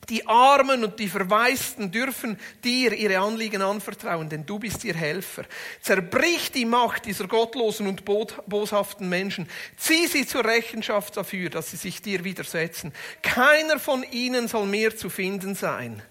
Die 0.10 0.28
Armen 0.28 0.84
und 0.84 1.00
die 1.00 1.08
Verwaisten 1.08 1.92
dürfen 1.92 2.40
dir 2.64 2.94
ihre 2.94 3.20
Anliegen 3.20 3.62
anvertrauen, 3.62 4.30
denn 4.30 4.46
du 4.46 4.60
bist 4.60 4.84
ihr 4.84 4.96
Helfer. 4.96 5.46
Zerbrich 5.80 6.52
die 6.52 6.66
Macht 6.66 7.06
dieser 7.06 7.28
gottlosen 7.28 7.88
und 7.88 8.04
boshaften 8.04 9.08
Menschen. 9.08 9.48
Zieh 9.78 10.08
sie 10.08 10.26
zur 10.26 10.44
Rechenschaft 10.44 11.16
dafür, 11.16 11.50
dass 11.50 11.72
sie 11.72 11.78
sich 11.78 12.02
dir 12.02 12.24
widersetzen. 12.24 12.94
Keiner 13.22 13.80
von 13.80 14.04
ihnen 14.12 14.48
soll 14.48 14.66
mehr 14.66 14.98
zu 14.98 15.10
finden 15.10 15.56
sein. 15.56 16.02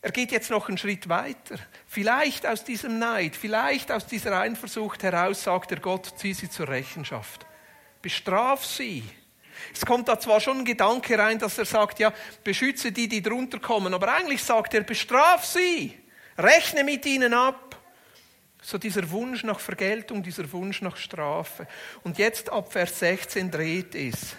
Er 0.00 0.10
geht 0.10 0.32
jetzt 0.32 0.50
noch 0.50 0.68
einen 0.68 0.76
Schritt 0.76 1.08
weiter. 1.08 1.56
Vielleicht 1.86 2.46
aus 2.46 2.64
diesem 2.64 2.98
Neid, 2.98 3.36
vielleicht 3.36 3.90
aus 3.90 4.06
dieser 4.06 4.38
Eifersucht 4.38 5.02
heraus 5.02 5.44
sagt 5.44 5.72
er 5.72 5.80
Gott, 5.80 6.12
zieh 6.18 6.34
sie 6.34 6.50
zur 6.50 6.68
Rechenschaft. 6.68 7.46
bestraf 8.02 8.66
sie. 8.66 9.02
Es 9.72 9.84
kommt 9.86 10.08
da 10.08 10.18
zwar 10.18 10.40
schon 10.40 10.58
ein 10.58 10.64
Gedanke 10.64 11.18
rein, 11.18 11.38
dass 11.38 11.58
er 11.58 11.64
sagt, 11.64 11.98
ja, 11.98 12.12
beschütze 12.42 12.92
die, 12.92 13.08
die 13.08 13.22
drunter 13.22 13.58
kommen, 13.58 13.94
aber 13.94 14.12
eigentlich 14.12 14.42
sagt 14.42 14.74
er, 14.74 14.82
bestraf 14.82 15.44
sie, 15.44 15.98
rechne 16.36 16.84
mit 16.84 17.06
ihnen 17.06 17.34
ab. 17.34 17.76
So 18.62 18.78
dieser 18.78 19.10
Wunsch 19.10 19.44
nach 19.44 19.60
Vergeltung, 19.60 20.22
dieser 20.22 20.50
Wunsch 20.52 20.80
nach 20.80 20.96
Strafe. 20.96 21.66
Und 22.02 22.16
jetzt 22.16 22.50
ab 22.50 22.72
Vers 22.72 22.98
16 22.98 23.50
dreht 23.50 23.94
es. 23.94 24.36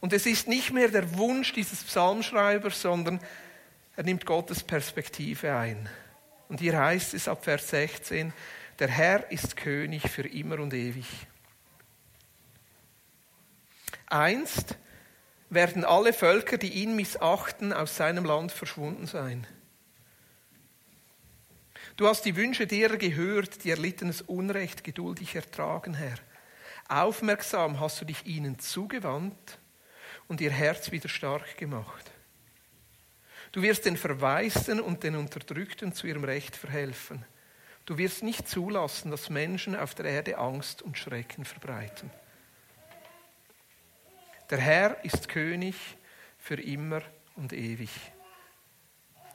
Und 0.00 0.12
es 0.12 0.26
ist 0.26 0.48
nicht 0.48 0.72
mehr 0.72 0.88
der 0.88 1.16
Wunsch 1.16 1.52
dieses 1.52 1.82
Psalmschreibers, 1.84 2.82
sondern 2.82 3.20
er 3.96 4.04
nimmt 4.04 4.26
Gottes 4.26 4.62
Perspektive 4.62 5.54
ein. 5.54 5.88
Und 6.48 6.60
hier 6.60 6.78
heißt 6.78 7.14
es 7.14 7.28
ab 7.28 7.44
Vers 7.44 7.68
16, 7.70 8.32
der 8.78 8.88
Herr 8.88 9.30
ist 9.30 9.56
König 9.56 10.08
für 10.08 10.26
immer 10.26 10.58
und 10.58 10.72
ewig. 10.72 11.06
Einst 14.10 14.76
werden 15.50 15.84
alle 15.84 16.12
Völker, 16.12 16.58
die 16.58 16.72
ihn 16.72 16.96
missachten, 16.96 17.72
aus 17.72 17.96
seinem 17.96 18.24
Land 18.24 18.52
verschwunden 18.52 19.06
sein. 19.06 19.46
Du 21.96 22.06
hast 22.06 22.24
die 22.24 22.36
Wünsche 22.36 22.66
derer 22.66 22.96
gehört, 22.96 23.64
die 23.64 23.70
erlittenes 23.70 24.22
Unrecht 24.22 24.84
geduldig 24.84 25.34
ertragen, 25.34 25.94
Herr. 25.94 26.16
Aufmerksam 26.88 27.78
hast 27.78 28.00
du 28.00 28.04
dich 28.04 28.26
ihnen 28.26 28.58
zugewandt 28.58 29.58
und 30.26 30.40
ihr 30.40 30.50
Herz 30.50 30.90
wieder 30.90 31.08
stark 31.08 31.56
gemacht. 31.56 32.10
Du 33.52 33.62
wirst 33.62 33.84
den 33.84 33.96
Verwaisten 33.96 34.80
und 34.80 35.02
den 35.02 35.14
Unterdrückten 35.14 35.92
zu 35.92 36.06
ihrem 36.06 36.24
Recht 36.24 36.56
verhelfen. 36.56 37.24
Du 37.86 37.98
wirst 37.98 38.22
nicht 38.22 38.48
zulassen, 38.48 39.10
dass 39.10 39.30
Menschen 39.30 39.76
auf 39.76 39.94
der 39.94 40.06
Erde 40.06 40.38
Angst 40.38 40.82
und 40.82 40.98
Schrecken 40.98 41.44
verbreiten. 41.44 42.10
Der 44.50 44.58
Herr 44.58 45.04
ist 45.04 45.28
König 45.28 45.76
für 46.38 46.60
immer 46.60 47.02
und 47.36 47.52
ewig. 47.52 47.90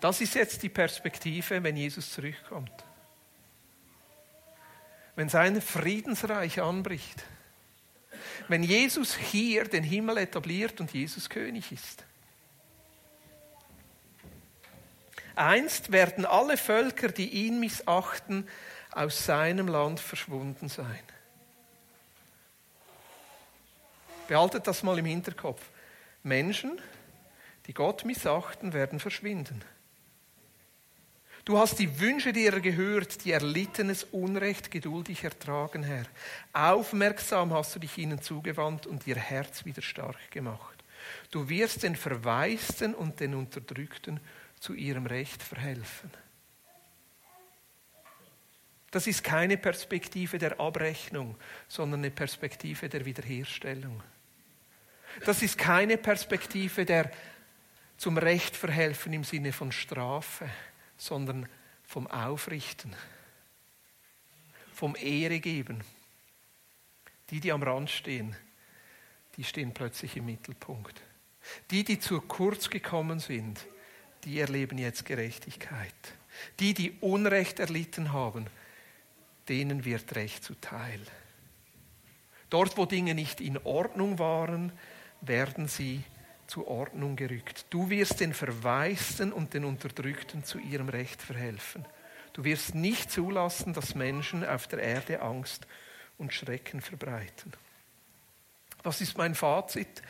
Das 0.02 0.20
ist 0.20 0.36
jetzt 0.36 0.62
die 0.62 0.70
Perspektive, 0.70 1.64
wenn 1.64 1.78
Jesus 1.78 2.12
zurückkommt. 2.12 2.84
Wenn 5.16 5.30
sein 5.30 5.62
Friedensreich 5.62 6.62
anbricht. 6.62 7.24
Wenn 8.50 8.64
Jesus 8.64 9.16
hier 9.16 9.64
den 9.64 9.84
Himmel 9.84 10.18
etabliert 10.18 10.82
und 10.82 10.94
Jesus 10.94 11.30
König 11.30 11.72
ist. 11.72 12.04
Einst 15.36 15.92
werden 15.92 16.26
alle 16.26 16.58
Völker, 16.58 17.10
die 17.10 17.30
ihn 17.30 17.60
missachten, 17.60 18.48
aus 18.92 19.26
seinem 19.26 19.68
Land 19.68 20.00
verschwunden 20.00 20.70
sein. 20.70 21.04
Behaltet 24.28 24.68
das 24.68 24.84
mal 24.84 24.98
im 24.98 25.06
Hinterkopf. 25.06 25.62
Menschen, 26.24 26.80
die 27.68 27.74
Gott 27.74 28.06
missachten, 28.06 28.74
werden 28.74 29.00
verschwinden. 29.00 29.64
Du 31.46 31.60
hast 31.60 31.78
die 31.78 32.00
Wünsche 32.00 32.34
derer 32.34 32.60
gehört, 32.60 33.24
die 33.24 33.32
erlittenes 33.32 34.04
Unrecht 34.06 34.72
geduldig 34.72 35.24
ertragen, 35.24 35.84
Herr. 35.84 36.06
Aufmerksam 36.54 37.54
hast 37.54 37.76
du 37.76 37.80
dich 37.80 38.00
ihnen 38.00 38.20
zugewandt 38.20 38.88
und 38.88 39.06
ihr 39.06 39.16
Herz 39.16 39.64
wieder 39.64 39.84
stark 39.84 40.32
gemacht. 40.32 40.84
Du 41.30 41.48
wirst 41.48 41.84
den 41.84 41.96
Verwaisten 41.96 42.96
und 42.96 43.20
den 43.20 43.36
Unterdrückten 43.36 44.20
zu 44.60 44.74
ihrem 44.74 45.06
Recht 45.06 45.44
verhelfen. 45.44 46.10
Das 48.90 49.06
ist 49.06 49.24
keine 49.24 49.58
Perspektive 49.58 50.40
der 50.40 50.60
Abrechnung, 50.60 51.36
sondern 51.68 52.00
eine 52.00 52.12
Perspektive 52.12 52.90
der 52.90 53.06
Wiederherstellung. 53.06 54.02
Das 55.24 55.42
ist 55.42 55.58
keine 55.58 55.98
Perspektive 55.98 56.86
der 56.86 57.12
zum 57.98 58.18
Recht 58.18 58.56
verhelfen 58.56 59.14
im 59.14 59.24
Sinne 59.24 59.54
von 59.54 59.72
Strafe, 59.72 60.50
sondern 60.98 61.48
vom 61.84 62.08
Aufrichten, 62.08 62.94
vom 64.74 64.96
Ehre 64.96 65.40
geben. 65.40 65.82
Die, 67.30 67.40
die 67.40 67.52
am 67.52 67.64
Rand 67.64 67.90
stehen, 67.90 68.36
die 69.38 69.44
stehen 69.44 69.74
plötzlich 69.74 70.18
im 70.18 70.26
Mittelpunkt. 70.26 71.02
Die, 71.72 71.84
die 71.84 72.00
zu 72.00 72.22
kurz 72.22 72.70
gekommen 72.70 73.20
sind, 73.20 73.66
die 74.24 74.40
erleben 74.40 74.78
jetzt 74.78 75.06
Gerechtigkeit. 75.06 75.94
Die, 76.60 76.74
die 76.74 76.92
Unrecht 77.02 77.60
erlitten 77.60 78.12
haben, 78.12 78.48
denen 79.48 79.86
wird 79.86 80.16
Recht 80.16 80.44
zuteil. 80.44 81.00
Dort, 82.50 82.78
wo 82.78 82.86
Dinge 82.86 83.16
nicht 83.16 83.42
in 83.42 83.58
Ordnung 83.60 84.20
waren, 84.20 84.72
werden 85.22 85.68
sie 85.68 86.04
zur 86.48 86.68
Ordnung 86.68 87.16
gerückt. 87.16 87.66
Du 87.70 87.90
wirst 87.90 88.20
den 88.20 88.34
Verwaisten 88.34 89.34
und 89.34 89.54
den 89.54 89.66
Unterdrückten 89.66 90.44
zu 90.44 90.60
ihrem 90.60 90.90
Recht 90.90 91.22
verhelfen. 91.22 91.86
Du 92.34 92.44
wirst 92.44 92.76
nicht 92.76 93.12
zulassen, 93.12 93.74
dass 93.74 93.96
Menschen 93.96 94.46
auf 94.46 94.68
der 94.68 94.80
Erde 94.80 95.22
Angst 95.22 95.66
und 96.18 96.34
Schrecken 96.34 96.82
verbreiten. 96.82 97.54
Was 98.84 99.02
ist 99.02 99.18
mein 99.18 99.36
Fazit? 99.36 100.02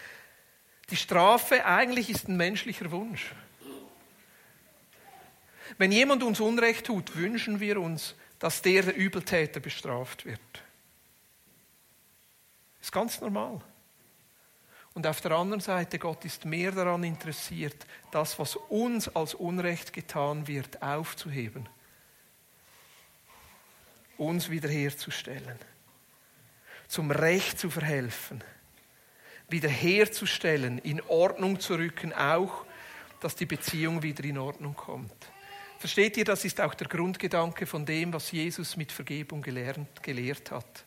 Die 0.90 0.98
Strafe 0.98 1.66
eigentlich 1.66 2.10
ist 2.10 2.28
ein 2.28 2.38
menschlicher 2.38 2.92
Wunsch. 2.92 3.34
Wenn 5.78 5.92
jemand 5.92 6.24
uns 6.24 6.40
Unrecht 6.40 6.86
tut, 6.86 7.16
wünschen 7.16 7.60
wir 7.60 7.80
uns, 7.80 8.16
dass 8.40 8.62
der, 8.62 8.84
der 8.84 8.96
Übeltäter 8.96 9.60
bestraft 9.60 10.26
wird. 10.26 10.40
Ist 12.82 12.92
ganz 12.92 13.20
normal. 13.22 13.62
Und 14.96 15.06
auf 15.06 15.20
der 15.20 15.32
anderen 15.34 15.60
Seite, 15.60 16.00
Gott 16.00 16.24
ist 16.24 16.46
mehr 16.46 16.72
daran 16.72 17.04
interessiert, 17.04 17.86
das, 18.12 18.40
was 18.40 18.56
uns 18.56 19.10
als 19.10 19.34
Unrecht 19.34 19.92
getan 19.92 20.48
wird, 20.48 20.82
aufzuheben, 20.82 21.68
uns 24.18 24.50
wiederherzustellen, 24.50 25.60
zum 26.88 27.12
Recht 27.12 27.60
zu 27.60 27.70
verhelfen, 27.70 28.42
wiederherzustellen, 29.50 30.80
in 30.80 31.02
Ordnung 31.02 31.60
zu 31.60 31.76
rücken, 31.76 32.14
auch, 32.14 32.66
dass 33.20 33.36
die 33.36 33.46
Beziehung 33.46 34.02
wieder 34.02 34.24
in 34.24 34.38
Ordnung 34.38 34.76
kommt. 34.76 35.28
Versteht 35.78 36.16
ihr, 36.16 36.24
das 36.24 36.46
ist 36.46 36.62
auch 36.62 36.74
der 36.74 36.88
Grundgedanke 36.88 37.66
von 37.66 37.86
dem, 37.86 38.14
was 38.14 38.32
Jesus 38.32 38.78
mit 38.78 38.94
Vergebung 38.94 39.42
gelernt, 39.42 40.02
gelehrt 40.02 40.52
hat. 40.52 40.86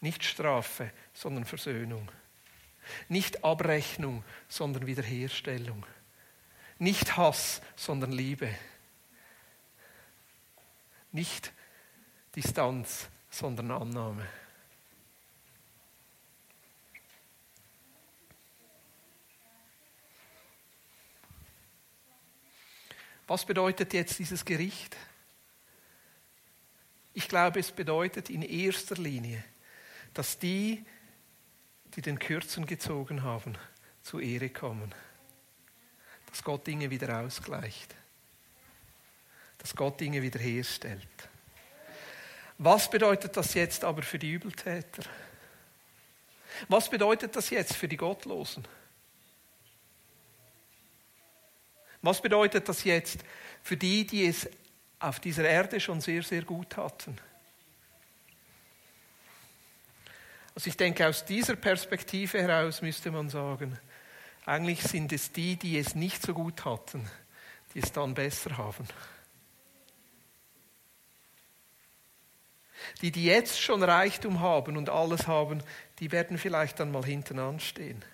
Nicht 0.00 0.22
Strafe, 0.22 0.92
sondern 1.12 1.44
Versöhnung. 1.44 2.08
Nicht 3.08 3.44
Abrechnung, 3.44 4.24
sondern 4.48 4.86
Wiederherstellung. 4.86 5.86
Nicht 6.78 7.16
Hass, 7.16 7.62
sondern 7.76 8.12
Liebe. 8.12 8.48
Nicht 11.12 11.52
Distanz, 12.34 13.08
sondern 13.30 13.70
Annahme. 13.70 14.26
Was 23.26 23.46
bedeutet 23.46 23.94
jetzt 23.94 24.18
dieses 24.18 24.44
Gericht? 24.44 24.96
Ich 27.14 27.28
glaube, 27.28 27.60
es 27.60 27.70
bedeutet 27.70 28.28
in 28.28 28.42
erster 28.42 28.96
Linie, 28.96 29.42
dass 30.12 30.38
die, 30.38 30.84
die 31.94 32.02
den 32.02 32.18
Kürzen 32.18 32.66
gezogen 32.66 33.22
haben, 33.22 33.56
zu 34.02 34.18
Ehre 34.18 34.48
kommen. 34.50 34.94
Dass 36.26 36.42
Gott 36.42 36.66
Dinge 36.66 36.90
wieder 36.90 37.20
ausgleicht. 37.20 37.94
Dass 39.58 39.76
Gott 39.76 40.00
Dinge 40.00 40.22
wiederherstellt. 40.22 41.06
Was 42.58 42.88
bedeutet 42.88 43.36
das 43.36 43.54
jetzt 43.54 43.84
aber 43.84 44.02
für 44.02 44.18
die 44.18 44.32
Übeltäter? 44.32 45.02
Was 46.68 46.88
bedeutet 46.88 47.34
das 47.36 47.50
jetzt 47.50 47.74
für 47.74 47.88
die 47.88 47.96
Gottlosen? 47.96 48.66
Was 52.02 52.20
bedeutet 52.20 52.68
das 52.68 52.84
jetzt 52.84 53.20
für 53.62 53.76
die, 53.76 54.06
die 54.06 54.26
es 54.26 54.48
auf 54.98 55.20
dieser 55.20 55.48
Erde 55.48 55.80
schon 55.80 56.00
sehr, 56.00 56.22
sehr 56.22 56.42
gut 56.42 56.76
hatten? 56.76 57.16
Also 60.54 60.68
ich 60.68 60.76
denke, 60.76 61.06
aus 61.06 61.24
dieser 61.24 61.56
Perspektive 61.56 62.40
heraus 62.40 62.82
müsste 62.82 63.10
man 63.10 63.28
sagen, 63.30 63.78
eigentlich 64.44 64.82
sind 64.82 65.12
es 65.12 65.32
die, 65.32 65.56
die 65.56 65.78
es 65.78 65.94
nicht 65.94 66.22
so 66.22 66.34
gut 66.34 66.64
hatten, 66.64 67.08
die 67.74 67.80
es 67.80 67.92
dann 67.92 68.14
besser 68.14 68.58
haben. 68.58 68.86
Die, 73.00 73.12
die 73.12 73.24
jetzt 73.24 73.60
schon 73.60 73.82
Reichtum 73.82 74.40
haben 74.40 74.76
und 74.76 74.90
alles 74.90 75.26
haben, 75.26 75.62
die 76.00 76.10
werden 76.10 76.36
vielleicht 76.36 76.80
dann 76.80 76.90
mal 76.90 77.04
hinten 77.04 77.38
anstehen. 77.38 78.04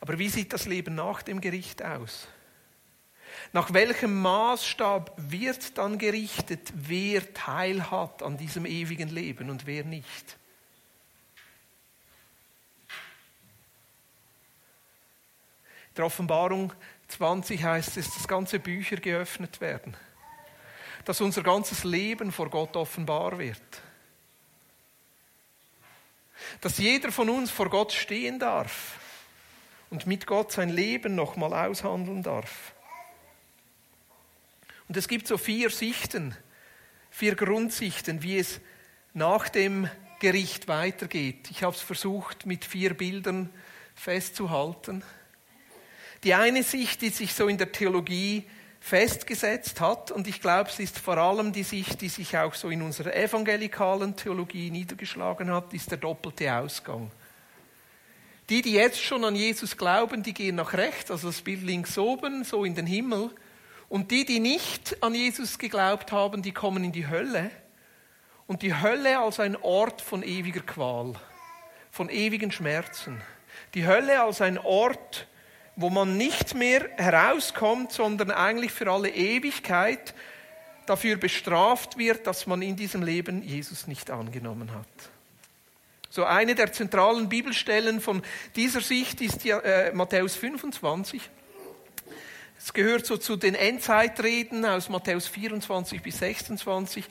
Aber 0.00 0.18
wie 0.18 0.28
sieht 0.28 0.52
das 0.52 0.66
Leben 0.66 0.94
nach 0.94 1.22
dem 1.22 1.40
Gericht 1.40 1.82
aus? 1.82 2.26
Nach 3.52 3.72
welchem 3.72 4.20
Maßstab 4.22 5.12
wird 5.16 5.76
dann 5.76 5.98
gerichtet, 5.98 6.72
wer 6.74 7.32
Teil 7.34 7.90
hat 7.90 8.22
an 8.22 8.36
diesem 8.36 8.66
ewigen 8.66 9.08
Leben 9.08 9.50
und 9.50 9.66
wer 9.66 9.84
nicht? 9.84 10.36
In 15.88 15.94
der 15.96 16.06
Offenbarung 16.06 16.72
20 17.08 17.64
heißt 17.64 17.96
es, 17.96 18.14
dass 18.14 18.28
ganze 18.28 18.60
Bücher 18.60 18.96
geöffnet 18.96 19.60
werden, 19.60 19.96
dass 21.04 21.20
unser 21.20 21.42
ganzes 21.42 21.82
Leben 21.82 22.30
vor 22.30 22.48
Gott 22.48 22.76
offenbar 22.76 23.38
wird, 23.38 23.60
dass 26.60 26.78
jeder 26.78 27.10
von 27.10 27.28
uns 27.28 27.50
vor 27.50 27.68
Gott 27.68 27.92
stehen 27.92 28.38
darf 28.38 28.98
und 29.90 30.06
mit 30.06 30.26
Gott 30.26 30.52
sein 30.52 30.68
Leben 30.68 31.16
nochmal 31.16 31.52
aushandeln 31.52 32.22
darf. 32.22 32.72
Und 34.90 34.96
es 34.96 35.06
gibt 35.06 35.28
so 35.28 35.38
vier 35.38 35.70
Sichten, 35.70 36.34
vier 37.10 37.36
Grundsichten, 37.36 38.24
wie 38.24 38.38
es 38.38 38.60
nach 39.14 39.48
dem 39.48 39.88
Gericht 40.18 40.66
weitergeht. 40.66 41.48
Ich 41.52 41.62
habe 41.62 41.76
es 41.76 41.80
versucht, 41.80 42.44
mit 42.44 42.64
vier 42.64 42.94
Bildern 42.94 43.50
festzuhalten. 43.94 45.04
Die 46.24 46.34
eine 46.34 46.64
Sicht, 46.64 47.02
die 47.02 47.10
sich 47.10 47.34
so 47.34 47.46
in 47.46 47.56
der 47.56 47.70
Theologie 47.70 48.42
festgesetzt 48.80 49.80
hat, 49.80 50.10
und 50.10 50.26
ich 50.26 50.40
glaube, 50.40 50.70
es 50.70 50.80
ist 50.80 50.98
vor 50.98 51.18
allem 51.18 51.52
die 51.52 51.62
Sicht, 51.62 52.00
die 52.00 52.08
sich 52.08 52.36
auch 52.36 52.54
so 52.54 52.68
in 52.68 52.82
unserer 52.82 53.14
evangelikalen 53.14 54.16
Theologie 54.16 54.72
niedergeschlagen 54.72 55.52
hat, 55.52 55.72
ist 55.72 55.92
der 55.92 55.98
doppelte 55.98 56.52
Ausgang. 56.52 57.12
Die, 58.48 58.60
die 58.60 58.72
jetzt 58.72 59.00
schon 59.00 59.24
an 59.24 59.36
Jesus 59.36 59.76
glauben, 59.76 60.24
die 60.24 60.34
gehen 60.34 60.56
nach 60.56 60.72
rechts, 60.72 61.12
also 61.12 61.28
das 61.28 61.42
Bild 61.42 61.62
links 61.62 61.96
oben, 61.96 62.42
so 62.42 62.64
in 62.64 62.74
den 62.74 62.86
Himmel. 62.86 63.30
Und 63.90 64.12
die, 64.12 64.24
die 64.24 64.38
nicht 64.38 65.02
an 65.02 65.14
Jesus 65.14 65.58
geglaubt 65.58 66.12
haben, 66.12 66.42
die 66.42 66.52
kommen 66.52 66.84
in 66.84 66.92
die 66.92 67.08
Hölle. 67.08 67.50
Und 68.46 68.62
die 68.62 68.80
Hölle 68.80 69.18
als 69.18 69.40
ein 69.40 69.56
Ort 69.56 70.00
von 70.00 70.22
ewiger 70.22 70.60
Qual, 70.60 71.14
von 71.90 72.08
ewigen 72.08 72.52
Schmerzen. 72.52 73.20
Die 73.74 73.86
Hölle 73.86 74.22
als 74.22 74.40
ein 74.40 74.58
Ort, 74.58 75.26
wo 75.74 75.90
man 75.90 76.16
nicht 76.16 76.54
mehr 76.54 76.88
herauskommt, 76.98 77.90
sondern 77.90 78.30
eigentlich 78.30 78.70
für 78.70 78.88
alle 78.88 79.10
Ewigkeit 79.10 80.14
dafür 80.86 81.16
bestraft 81.16 81.98
wird, 81.98 82.28
dass 82.28 82.46
man 82.46 82.62
in 82.62 82.76
diesem 82.76 83.02
Leben 83.02 83.42
Jesus 83.42 83.88
nicht 83.88 84.08
angenommen 84.08 84.72
hat. 84.72 84.86
So 86.10 86.24
eine 86.24 86.54
der 86.54 86.72
zentralen 86.72 87.28
Bibelstellen 87.28 88.00
von 88.00 88.22
dieser 88.54 88.82
Sicht 88.82 89.20
ist 89.20 89.44
ja, 89.44 89.58
äh, 89.58 89.92
Matthäus 89.92 90.36
25. 90.36 91.28
Es 92.62 92.74
gehört 92.74 93.06
so 93.06 93.16
zu 93.16 93.36
den 93.36 93.54
Endzeitreden 93.54 94.66
aus 94.66 94.90
Matthäus 94.90 95.26
24 95.26 96.02
bis 96.02 96.18
26. 96.18 97.06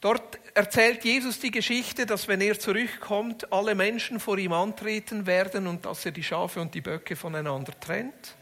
Dort 0.00 0.38
erzählt 0.54 1.04
Jesus 1.04 1.40
die 1.40 1.50
Geschichte, 1.50 2.06
dass 2.06 2.28
wenn 2.28 2.40
er 2.40 2.60
zurückkommt, 2.60 3.52
alle 3.52 3.74
Menschen 3.74 4.20
vor 4.20 4.38
ihm 4.38 4.52
antreten 4.52 5.26
werden 5.26 5.66
und 5.66 5.84
dass 5.84 6.06
er 6.06 6.12
die 6.12 6.22
Schafe 6.22 6.60
und 6.60 6.74
die 6.74 6.80
Böcke 6.80 7.16
voneinander 7.16 7.72
trennt. 7.80 8.36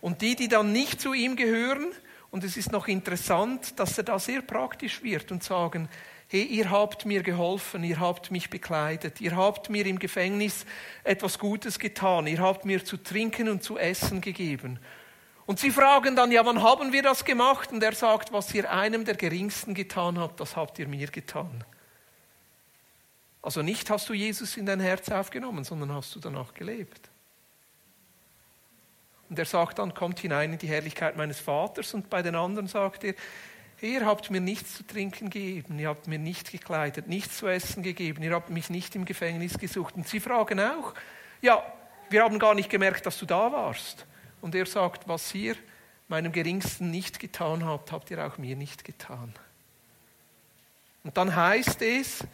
Und 0.00 0.22
die, 0.22 0.36
die 0.36 0.46
dann 0.46 0.70
nicht 0.70 1.00
zu 1.00 1.14
ihm 1.14 1.34
gehören, 1.34 1.88
und 2.30 2.44
es 2.44 2.56
ist 2.56 2.70
noch 2.70 2.86
interessant, 2.86 3.80
dass 3.80 3.98
er 3.98 4.04
da 4.04 4.20
sehr 4.20 4.42
praktisch 4.42 5.02
wird 5.02 5.32
und 5.32 5.42
sagen, 5.42 5.88
hey, 6.28 6.44
ihr 6.44 6.70
habt 6.70 7.06
mir 7.06 7.24
geholfen, 7.24 7.82
ihr 7.82 7.98
habt 7.98 8.30
mich 8.30 8.50
bekleidet, 8.50 9.20
ihr 9.20 9.34
habt 9.34 9.68
mir 9.68 9.84
im 9.84 9.98
Gefängnis 9.98 10.64
etwas 11.02 11.40
Gutes 11.40 11.80
getan, 11.80 12.28
ihr 12.28 12.38
habt 12.38 12.64
mir 12.64 12.84
zu 12.84 12.98
trinken 12.98 13.48
und 13.48 13.64
zu 13.64 13.78
essen 13.78 14.20
gegeben. 14.20 14.78
Und 15.50 15.58
sie 15.58 15.72
fragen 15.72 16.14
dann, 16.14 16.30
ja, 16.30 16.46
wann 16.46 16.62
haben 16.62 16.92
wir 16.92 17.02
das 17.02 17.24
gemacht? 17.24 17.72
Und 17.72 17.82
er 17.82 17.92
sagt, 17.92 18.32
was 18.32 18.54
ihr 18.54 18.70
einem 18.70 19.04
der 19.04 19.16
Geringsten 19.16 19.74
getan 19.74 20.16
habt, 20.16 20.38
das 20.38 20.54
habt 20.54 20.78
ihr 20.78 20.86
mir 20.86 21.08
getan. 21.08 21.64
Also 23.42 23.60
nicht 23.60 23.90
hast 23.90 24.08
du 24.08 24.12
Jesus 24.12 24.56
in 24.56 24.64
dein 24.64 24.78
Herz 24.78 25.10
aufgenommen, 25.10 25.64
sondern 25.64 25.92
hast 25.92 26.14
du 26.14 26.20
danach 26.20 26.54
gelebt. 26.54 27.10
Und 29.28 29.40
er 29.40 29.44
sagt 29.44 29.80
dann, 29.80 29.92
kommt 29.92 30.20
hinein 30.20 30.52
in 30.52 30.58
die 30.60 30.68
Herrlichkeit 30.68 31.16
meines 31.16 31.40
Vaters. 31.40 31.94
Und 31.94 32.08
bei 32.08 32.22
den 32.22 32.36
anderen 32.36 32.68
sagt 32.68 33.02
er, 33.02 33.14
ihr 33.80 34.06
habt 34.06 34.30
mir 34.30 34.40
nichts 34.40 34.76
zu 34.76 34.86
trinken 34.86 35.30
gegeben, 35.30 35.80
ihr 35.80 35.88
habt 35.88 36.06
mir 36.06 36.20
nicht 36.20 36.52
gekleidet, 36.52 37.08
nichts 37.08 37.38
zu 37.38 37.48
essen 37.48 37.82
gegeben, 37.82 38.22
ihr 38.22 38.34
habt 38.36 38.50
mich 38.50 38.70
nicht 38.70 38.94
im 38.94 39.04
Gefängnis 39.04 39.58
gesucht. 39.58 39.96
Und 39.96 40.06
sie 40.06 40.20
fragen 40.20 40.60
auch, 40.60 40.94
ja, 41.42 41.60
wir 42.08 42.22
haben 42.22 42.38
gar 42.38 42.54
nicht 42.54 42.70
gemerkt, 42.70 43.04
dass 43.04 43.18
du 43.18 43.26
da 43.26 43.50
warst. 43.50 44.06
Und 44.40 44.54
er 44.54 44.66
sagt, 44.66 45.08
was 45.08 45.34
ihr 45.34 45.56
meinem 46.08 46.32
Geringsten 46.32 46.90
nicht 46.90 47.20
getan 47.20 47.64
habt, 47.64 47.92
habt 47.92 48.10
ihr 48.10 48.26
auch 48.26 48.38
mir 48.38 48.56
nicht 48.56 48.84
getan. 48.84 49.32
Und 51.04 51.16
dann 51.16 51.34
heißt 51.34 51.82
es, 51.82 52.24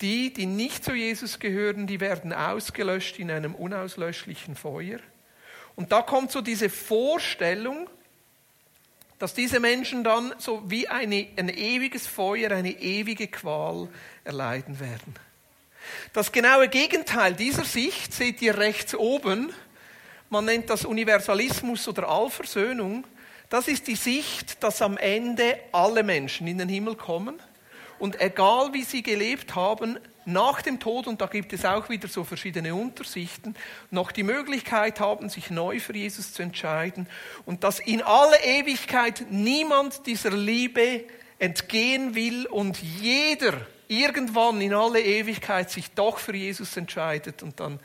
die, 0.00 0.32
die 0.32 0.46
nicht 0.46 0.84
zu 0.84 0.94
Jesus 0.94 1.38
gehören, 1.38 1.86
die 1.86 2.00
werden 2.00 2.32
ausgelöscht 2.32 3.18
in 3.18 3.30
einem 3.30 3.54
unauslöschlichen 3.54 4.56
Feuer. 4.56 4.98
Und 5.76 5.92
da 5.92 6.02
kommt 6.02 6.32
so 6.32 6.40
diese 6.40 6.70
Vorstellung, 6.70 7.88
dass 9.18 9.34
diese 9.34 9.60
Menschen 9.60 10.02
dann 10.02 10.34
so 10.38 10.62
wie 10.70 10.88
eine, 10.88 11.28
ein 11.36 11.50
ewiges 11.50 12.06
Feuer, 12.06 12.50
eine 12.50 12.70
ewige 12.70 13.28
Qual 13.28 13.88
erleiden 14.24 14.80
werden. 14.80 15.14
Das 16.12 16.32
genaue 16.32 16.68
Gegenteil 16.68 17.34
dieser 17.34 17.64
Sicht 17.64 18.14
seht 18.14 18.40
ihr 18.40 18.56
rechts 18.56 18.94
oben 18.94 19.52
man 20.30 20.44
nennt 20.44 20.70
das 20.70 20.84
Universalismus 20.84 21.86
oder 21.88 22.08
Allversöhnung, 22.08 23.04
das 23.50 23.66
ist 23.66 23.88
die 23.88 23.96
Sicht, 23.96 24.62
dass 24.62 24.80
am 24.80 24.96
Ende 24.96 25.58
alle 25.72 26.04
Menschen 26.04 26.46
in 26.46 26.58
den 26.58 26.68
Himmel 26.68 26.94
kommen 26.94 27.34
und 27.98 28.20
egal 28.20 28.72
wie 28.72 28.84
sie 28.84 29.02
gelebt 29.02 29.56
haben, 29.56 29.98
nach 30.24 30.62
dem 30.62 30.78
Tod, 30.78 31.08
und 31.08 31.20
da 31.20 31.26
gibt 31.26 31.52
es 31.52 31.64
auch 31.64 31.88
wieder 31.88 32.06
so 32.06 32.22
verschiedene 32.22 32.74
Untersichten, 32.74 33.56
noch 33.90 34.12
die 34.12 34.22
Möglichkeit 34.22 35.00
haben, 35.00 35.28
sich 35.28 35.50
neu 35.50 35.80
für 35.80 35.96
Jesus 35.96 36.32
zu 36.32 36.42
entscheiden 36.42 37.08
und 37.46 37.64
dass 37.64 37.80
in 37.80 38.02
aller 38.02 38.42
Ewigkeit 38.44 39.26
niemand 39.30 40.06
dieser 40.06 40.30
Liebe 40.30 41.04
entgehen 41.40 42.14
will 42.14 42.46
und 42.46 42.80
jeder 42.80 43.54
irgendwann 43.88 44.60
in 44.60 44.74
aller 44.74 45.00
Ewigkeit 45.00 45.70
sich 45.70 45.90
doch 45.92 46.18
für 46.18 46.36
Jesus 46.36 46.76
entscheidet 46.76 47.42
und 47.42 47.58
dann 47.58 47.80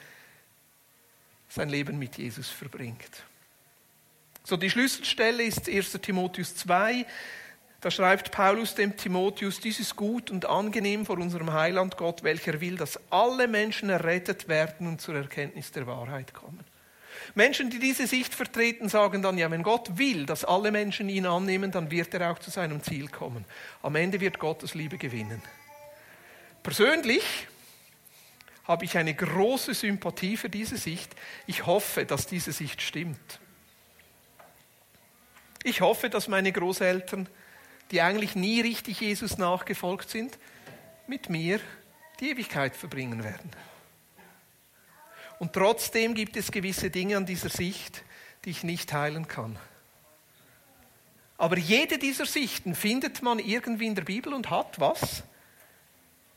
sein 1.56 1.70
Leben 1.70 1.98
mit 1.98 2.18
Jesus 2.18 2.50
verbringt. 2.50 3.24
So, 4.44 4.58
die 4.58 4.70
Schlüsselstelle 4.70 5.44
ist 5.44 5.68
1. 5.68 5.94
Timotheus 6.02 6.56
2. 6.56 7.06
Da 7.82 7.92
schreibt 7.92 8.32
Paulus 8.32 8.76
dem 8.76 8.98
Timotheus, 8.98 9.60
dies 9.60 9.80
ist 9.80 9.96
gut 9.96 10.32
und 10.32 10.46
angenehm 10.46 11.06
vor 11.06 11.18
unserem 11.18 11.54
Heiland 11.54 11.98
Gott, 11.98 12.24
welcher 12.24 12.60
will, 12.60 12.78
dass 12.78 13.00
alle 13.10 13.48
Menschen 13.48 13.90
errettet 13.90 14.48
werden 14.48 14.88
und 14.88 15.02
zur 15.02 15.16
Erkenntnis 15.16 15.72
der 15.72 15.88
Wahrheit 15.88 16.34
kommen. 16.34 16.64
Menschen, 17.34 17.70
die 17.70 17.80
diese 17.80 18.06
Sicht 18.06 18.36
vertreten, 18.36 18.90
sagen 18.90 19.22
dann, 19.22 19.38
ja, 19.38 19.50
wenn 19.50 19.64
Gott 19.64 19.98
will, 19.98 20.26
dass 20.26 20.44
alle 20.44 20.72
Menschen 20.72 21.10
ihn 21.10 21.26
annehmen, 21.26 21.72
dann 21.72 21.90
wird 21.90 22.14
er 22.14 22.32
auch 22.32 22.40
zu 22.40 22.52
seinem 22.52 22.84
Ziel 22.84 23.08
kommen. 23.08 23.46
Am 23.82 23.96
Ende 23.96 24.20
wird 24.20 24.40
Gottes 24.40 24.74
Liebe 24.74 24.98
gewinnen. 24.98 25.42
Persönlich 26.64 27.48
habe 28.68 28.86
ich 28.86 28.98
eine 28.98 29.14
große 29.14 29.74
Sympathie 29.74 30.38
für 30.38 30.50
diese 30.50 30.78
Sicht. 30.78 31.16
Ich 31.46 31.66
hoffe, 31.66 32.06
dass 32.06 32.28
diese 32.28 32.52
Sicht 32.52 32.82
stimmt. 32.82 33.40
Ich 35.64 35.82
hoffe, 35.82 36.10
dass 36.10 36.28
meine 36.28 36.52
Großeltern, 36.52 37.28
die 37.92 38.02
eigentlich 38.02 38.36
nie 38.36 38.62
richtig 38.62 39.02
Jesus 39.02 39.38
nachgefolgt 39.38 40.10
sind, 40.10 40.38
mit 41.08 41.30
mir 41.30 41.60
die 42.20 42.32
Ewigkeit 42.32 42.76
verbringen 42.76 43.24
werden. 43.24 43.52
Und 45.40 45.54
trotzdem 45.54 46.14
gibt 46.16 46.38
es 46.38 46.52
gewisse 46.52 46.90
Dinge 46.90 47.18
an 47.18 47.26
dieser 47.26 47.50
Sicht, 47.50 48.04
die 48.46 48.52
ich 48.52 48.64
nicht 48.64 48.90
teilen 48.90 49.28
kann. 49.28 49.58
Aber 51.38 51.58
jede 51.58 51.98
dieser 51.98 52.26
Sichten 52.26 52.76
findet 52.76 53.22
man 53.22 53.40
irgendwie 53.40 53.88
in 53.88 53.96
der 53.96 54.04
Bibel 54.04 54.34
und 54.34 54.50
hat 54.50 54.80
was? 54.80 55.24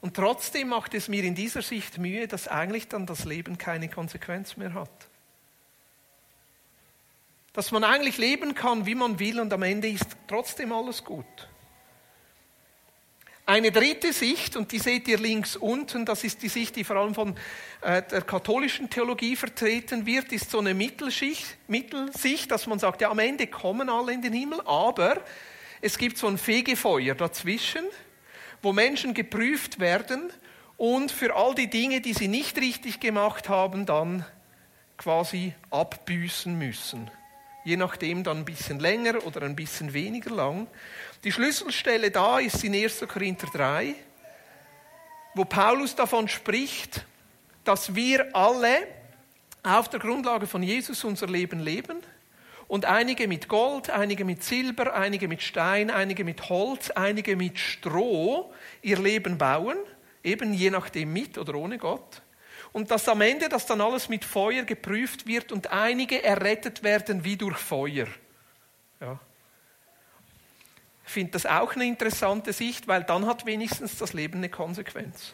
Und 0.08 0.16
trotzdem 0.16 0.68
macht 0.68 0.94
es 0.94 1.08
mir 1.08 1.22
in 1.22 1.34
dieser 1.34 1.60
Sicht 1.60 1.98
Mühe, 1.98 2.26
dass 2.26 2.48
eigentlich 2.48 2.88
dann 2.88 3.04
das 3.04 3.26
Leben 3.26 3.58
keine 3.58 3.90
Konsequenz 3.90 4.56
mehr 4.56 4.72
hat. 4.72 4.88
Dass 7.52 7.72
man 7.72 7.84
eigentlich 7.84 8.16
leben 8.16 8.54
kann, 8.54 8.86
wie 8.86 8.94
man 8.94 9.18
will 9.18 9.38
und 9.38 9.52
am 9.52 9.62
Ende 9.62 9.86
ist 9.86 10.06
trotzdem 10.26 10.72
alles 10.72 11.04
gut. 11.04 11.26
Eine 13.44 13.70
dritte 13.70 14.14
Sicht, 14.14 14.56
und 14.56 14.72
die 14.72 14.78
seht 14.78 15.08
ihr 15.08 15.18
links 15.18 15.56
unten, 15.56 16.06
das 16.06 16.24
ist 16.24 16.42
die 16.42 16.48
Sicht, 16.48 16.76
die 16.76 16.84
vor 16.84 16.96
allem 16.96 17.14
von 17.14 17.36
äh, 17.82 18.00
der 18.00 18.22
katholischen 18.22 18.88
Theologie 18.88 19.36
vertreten 19.36 20.06
wird, 20.06 20.32
ist 20.32 20.50
so 20.50 20.58
eine 20.60 20.72
Mittelschicht, 20.72 21.58
Mittelsicht, 21.66 22.50
dass 22.50 22.66
man 22.66 22.78
sagt, 22.78 23.02
ja, 23.02 23.10
am 23.10 23.18
Ende 23.18 23.46
kommen 23.46 23.90
alle 23.90 24.14
in 24.14 24.22
den 24.22 24.32
Himmel, 24.32 24.62
aber 24.64 25.22
es 25.82 25.98
gibt 25.98 26.16
so 26.16 26.28
ein 26.28 26.38
Fegefeuer 26.38 27.14
dazwischen 27.14 27.84
wo 28.62 28.72
Menschen 28.72 29.14
geprüft 29.14 29.78
werden 29.78 30.30
und 30.76 31.10
für 31.10 31.34
all 31.34 31.54
die 31.54 31.68
Dinge, 31.68 32.00
die 32.00 32.14
sie 32.14 32.28
nicht 32.28 32.56
richtig 32.58 33.00
gemacht 33.00 33.48
haben, 33.48 33.86
dann 33.86 34.24
quasi 34.96 35.54
abbüßen 35.70 36.56
müssen. 36.56 37.10
je 37.64 37.76
nachdem 37.76 38.24
dann 38.24 38.38
ein 38.38 38.44
bisschen 38.46 38.78
länger 38.78 39.26
oder 39.26 39.42
ein 39.42 39.54
bisschen 39.54 39.92
weniger 39.92 40.30
lang. 40.30 40.68
Die 41.24 41.30
Schlüsselstelle 41.30 42.10
da 42.10 42.38
ist 42.38 42.64
in 42.64 42.74
1. 42.74 43.04
Korinther 43.06 43.48
3, 43.52 43.94
wo 45.34 45.44
Paulus 45.44 45.94
davon 45.94 46.28
spricht, 46.28 47.04
dass 47.64 47.94
wir 47.94 48.34
alle 48.34 48.88
auf 49.62 49.90
der 49.90 50.00
Grundlage 50.00 50.46
von 50.46 50.62
Jesus 50.62 51.04
unser 51.04 51.26
Leben 51.26 51.60
leben 51.60 51.98
und 52.68 52.84
einige 52.84 53.26
mit 53.26 53.48
Gold, 53.48 53.88
einige 53.88 54.26
mit 54.26 54.44
Silber, 54.44 54.94
einige 54.94 55.26
mit 55.26 55.42
Stein, 55.42 55.90
einige 55.90 56.22
mit 56.22 56.50
Holz, 56.50 56.90
einige 56.90 57.34
mit 57.34 57.58
Stroh 57.58 58.52
ihr 58.82 58.98
Leben 58.98 59.38
bauen, 59.38 59.78
eben 60.22 60.52
je 60.52 60.70
nachdem 60.70 61.12
mit 61.12 61.38
oder 61.38 61.54
ohne 61.54 61.78
Gott. 61.78 62.20
Und 62.72 62.90
dass 62.90 63.08
am 63.08 63.22
Ende 63.22 63.48
das 63.48 63.64
dann 63.64 63.80
alles 63.80 64.10
mit 64.10 64.22
Feuer 64.24 64.64
geprüft 64.64 65.26
wird 65.26 65.50
und 65.50 65.72
einige 65.72 66.22
errettet 66.22 66.82
werden 66.82 67.24
wie 67.24 67.38
durch 67.38 67.56
Feuer. 67.56 68.06
Ja. 69.00 69.18
Ich 71.06 71.12
finde 71.12 71.32
das 71.32 71.46
auch 71.46 71.74
eine 71.74 71.86
interessante 71.86 72.52
Sicht, 72.52 72.86
weil 72.86 73.02
dann 73.02 73.24
hat 73.24 73.46
wenigstens 73.46 73.96
das 73.96 74.12
Leben 74.12 74.38
eine 74.38 74.50
Konsequenz. 74.50 75.32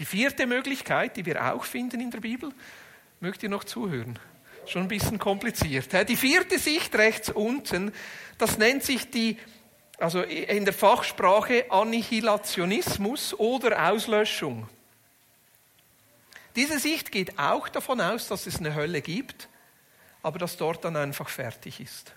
Die 0.00 0.04
vierte 0.04 0.48
Möglichkeit, 0.48 1.16
die 1.16 1.24
wir 1.24 1.54
auch 1.54 1.64
finden 1.64 2.00
in 2.00 2.10
der 2.10 2.18
Bibel, 2.18 2.52
mögt 3.20 3.44
ihr 3.44 3.48
noch 3.48 3.62
zuhören? 3.62 4.18
Schon 4.66 4.82
ein 4.82 4.88
bisschen 4.88 5.18
kompliziert. 5.18 6.08
Die 6.08 6.16
vierte 6.16 6.58
Sicht 6.58 6.94
rechts 6.94 7.30
unten, 7.30 7.92
das 8.38 8.58
nennt 8.58 8.84
sich 8.84 9.10
die, 9.10 9.38
also 9.98 10.22
in 10.22 10.64
der 10.64 10.74
Fachsprache 10.74 11.70
Annihilationismus 11.70 13.34
oder 13.34 13.90
Auslöschung. 13.90 14.68
Diese 16.54 16.78
Sicht 16.78 17.12
geht 17.12 17.38
auch 17.38 17.68
davon 17.68 18.00
aus, 18.00 18.28
dass 18.28 18.46
es 18.46 18.58
eine 18.58 18.74
Hölle 18.74 19.00
gibt, 19.00 19.48
aber 20.22 20.38
dass 20.38 20.56
dort 20.56 20.84
dann 20.84 20.96
einfach 20.96 21.28
fertig 21.28 21.80
ist. 21.80 22.12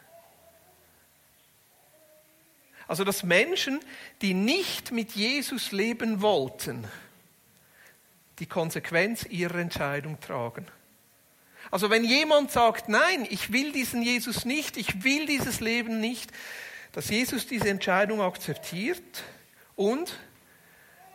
Also 2.87 3.03
dass 3.03 3.23
Menschen, 3.23 3.79
die 4.21 4.33
nicht 4.33 4.91
mit 4.91 5.13
Jesus 5.13 5.71
leben 5.71 6.21
wollten, 6.21 6.87
die 8.39 8.45
Konsequenz 8.45 9.25
ihrer 9.25 9.55
Entscheidung 9.55 10.19
tragen. 10.19 10.67
Also 11.71 11.89
wenn 11.89 12.03
jemand 12.03 12.51
sagt, 12.51 12.89
nein, 12.89 13.27
ich 13.29 13.51
will 13.51 13.71
diesen 13.71 14.01
Jesus 14.01 14.45
nicht, 14.45 14.77
ich 14.77 15.03
will 15.03 15.25
dieses 15.25 15.59
Leben 15.59 15.99
nicht, 15.99 16.31
dass 16.91 17.09
Jesus 17.09 17.47
diese 17.47 17.69
Entscheidung 17.69 18.21
akzeptiert 18.21 19.23
und 19.75 20.17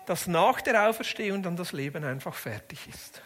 dass 0.06 0.26
nach 0.26 0.60
der 0.60 0.88
Auferstehung 0.88 1.42
dann 1.42 1.56
das 1.56 1.72
Leben 1.72 2.04
einfach 2.04 2.34
fertig 2.34 2.80
ist. 2.88 3.22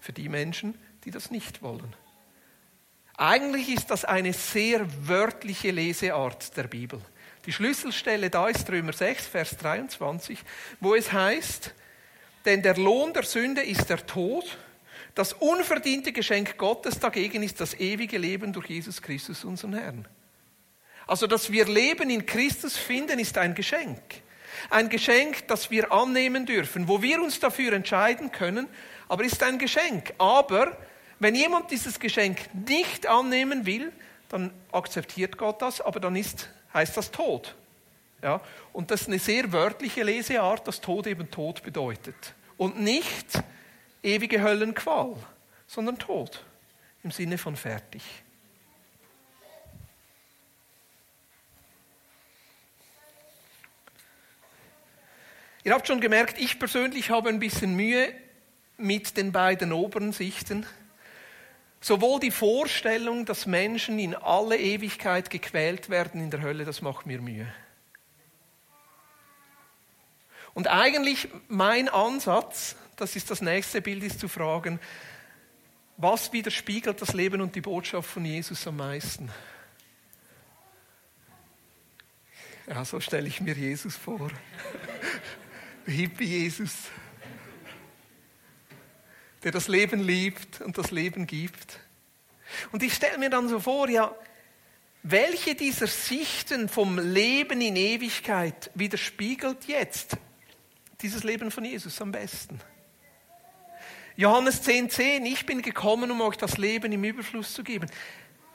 Für 0.00 0.12
die 0.12 0.28
Menschen, 0.28 0.78
die 1.04 1.10
das 1.10 1.30
nicht 1.30 1.62
wollen. 1.62 1.94
Eigentlich 3.16 3.68
ist 3.68 3.90
das 3.90 4.04
eine 4.04 4.32
sehr 4.32 4.86
wörtliche 5.06 5.70
Leseart 5.70 6.56
der 6.56 6.64
Bibel. 6.64 7.00
Die 7.46 7.52
Schlüsselstelle 7.52 8.30
da 8.30 8.48
ist 8.48 8.68
Römer 8.70 8.92
6, 8.92 9.26
Vers 9.26 9.56
23, 9.58 10.38
wo 10.80 10.94
es 10.94 11.12
heißt, 11.12 11.74
denn 12.44 12.62
der 12.62 12.76
Lohn 12.76 13.12
der 13.12 13.24
Sünde 13.24 13.62
ist 13.62 13.90
der 13.90 14.04
Tod. 14.06 14.56
Das 15.14 15.34
unverdiente 15.34 16.12
Geschenk 16.12 16.56
Gottes 16.56 16.98
dagegen 16.98 17.42
ist 17.42 17.60
das 17.60 17.74
ewige 17.74 18.18
Leben 18.18 18.52
durch 18.52 18.68
Jesus 18.68 19.02
Christus, 19.02 19.44
unseren 19.44 19.74
Herrn. 19.74 20.08
Also, 21.06 21.26
dass 21.26 21.52
wir 21.52 21.66
Leben 21.66 22.08
in 22.08 22.24
Christus 22.24 22.76
finden, 22.76 23.18
ist 23.18 23.36
ein 23.36 23.54
Geschenk. 23.54 24.00
Ein 24.70 24.88
Geschenk, 24.88 25.46
das 25.48 25.70
wir 25.70 25.92
annehmen 25.92 26.46
dürfen, 26.46 26.88
wo 26.88 27.02
wir 27.02 27.20
uns 27.20 27.40
dafür 27.40 27.72
entscheiden 27.72 28.32
können, 28.32 28.68
aber 29.08 29.24
ist 29.24 29.42
ein 29.42 29.58
Geschenk. 29.58 30.14
Aber 30.18 30.76
wenn 31.18 31.34
jemand 31.34 31.70
dieses 31.70 31.98
Geschenk 31.98 32.38
nicht 32.54 33.06
annehmen 33.06 33.66
will, 33.66 33.92
dann 34.28 34.52
akzeptiert 34.70 35.36
Gott 35.36 35.60
das, 35.60 35.80
aber 35.80 36.00
dann 36.00 36.16
ist, 36.16 36.48
heißt 36.72 36.96
das 36.96 37.10
Tod. 37.10 37.54
Ja? 38.22 38.40
Und 38.72 38.90
das 38.90 39.02
ist 39.02 39.08
eine 39.08 39.18
sehr 39.18 39.52
wörtliche 39.52 40.02
Leseart, 40.02 40.66
dass 40.66 40.80
Tod 40.80 41.06
eben 41.06 41.30
Tod 41.30 41.62
bedeutet. 41.62 42.34
Und 42.56 42.80
nicht 42.80 43.42
ewige 44.02 44.42
Höllenqual, 44.42 45.16
sondern 45.66 45.98
Tod 45.98 46.44
im 47.02 47.10
Sinne 47.10 47.38
von 47.38 47.56
fertig. 47.56 48.02
Ihr 55.64 55.72
habt 55.72 55.86
schon 55.86 56.00
gemerkt, 56.00 56.38
ich 56.38 56.58
persönlich 56.58 57.10
habe 57.10 57.28
ein 57.28 57.38
bisschen 57.38 57.76
Mühe 57.76 58.12
mit 58.76 59.16
den 59.16 59.30
beiden 59.30 59.72
oberen 59.72 60.12
Sichten. 60.12 60.66
Sowohl 61.80 62.18
die 62.18 62.32
Vorstellung, 62.32 63.26
dass 63.26 63.46
Menschen 63.46 63.98
in 63.98 64.14
alle 64.14 64.56
Ewigkeit 64.56 65.30
gequält 65.30 65.88
werden 65.88 66.20
in 66.20 66.30
der 66.30 66.42
Hölle, 66.42 66.64
das 66.64 66.82
macht 66.82 67.06
mir 67.06 67.20
Mühe. 67.20 67.52
Und 70.54 70.66
eigentlich 70.68 71.28
mein 71.48 71.88
Ansatz, 71.88 72.76
das 73.02 73.16
ist 73.16 73.32
das 73.32 73.42
nächste 73.42 73.82
Bild, 73.82 74.04
ist 74.04 74.20
zu 74.20 74.28
fragen, 74.28 74.78
was 75.96 76.32
widerspiegelt 76.32 77.02
das 77.02 77.14
Leben 77.14 77.40
und 77.40 77.52
die 77.56 77.60
Botschaft 77.60 78.08
von 78.08 78.24
Jesus 78.24 78.64
am 78.68 78.76
meisten? 78.76 79.28
Ja, 82.68 82.84
so 82.84 83.00
stelle 83.00 83.26
ich 83.26 83.40
mir 83.40 83.54
Jesus 83.54 83.96
vor. 83.96 84.30
Hippie 85.86 86.26
Jesus, 86.26 86.72
der 89.42 89.50
das 89.50 89.66
Leben 89.66 90.00
liebt 90.00 90.60
und 90.60 90.78
das 90.78 90.92
Leben 90.92 91.26
gibt. 91.26 91.80
Und 92.70 92.84
ich 92.84 92.94
stelle 92.94 93.18
mir 93.18 93.30
dann 93.30 93.48
so 93.48 93.58
vor, 93.58 93.88
ja, 93.88 94.14
welche 95.02 95.56
dieser 95.56 95.88
Sichten 95.88 96.68
vom 96.68 97.00
Leben 97.00 97.60
in 97.60 97.74
Ewigkeit 97.74 98.70
widerspiegelt 98.76 99.64
jetzt 99.66 100.16
dieses 101.00 101.24
Leben 101.24 101.50
von 101.50 101.64
Jesus 101.64 102.00
am 102.00 102.12
besten. 102.12 102.60
Johannes 104.16 104.62
10,10, 104.62 104.88
10, 104.88 105.26
ich 105.26 105.46
bin 105.46 105.62
gekommen, 105.62 106.10
um 106.10 106.20
euch 106.20 106.36
das 106.36 106.58
Leben 106.58 106.92
im 106.92 107.04
Überfluss 107.04 107.54
zu 107.54 107.64
geben. 107.64 107.88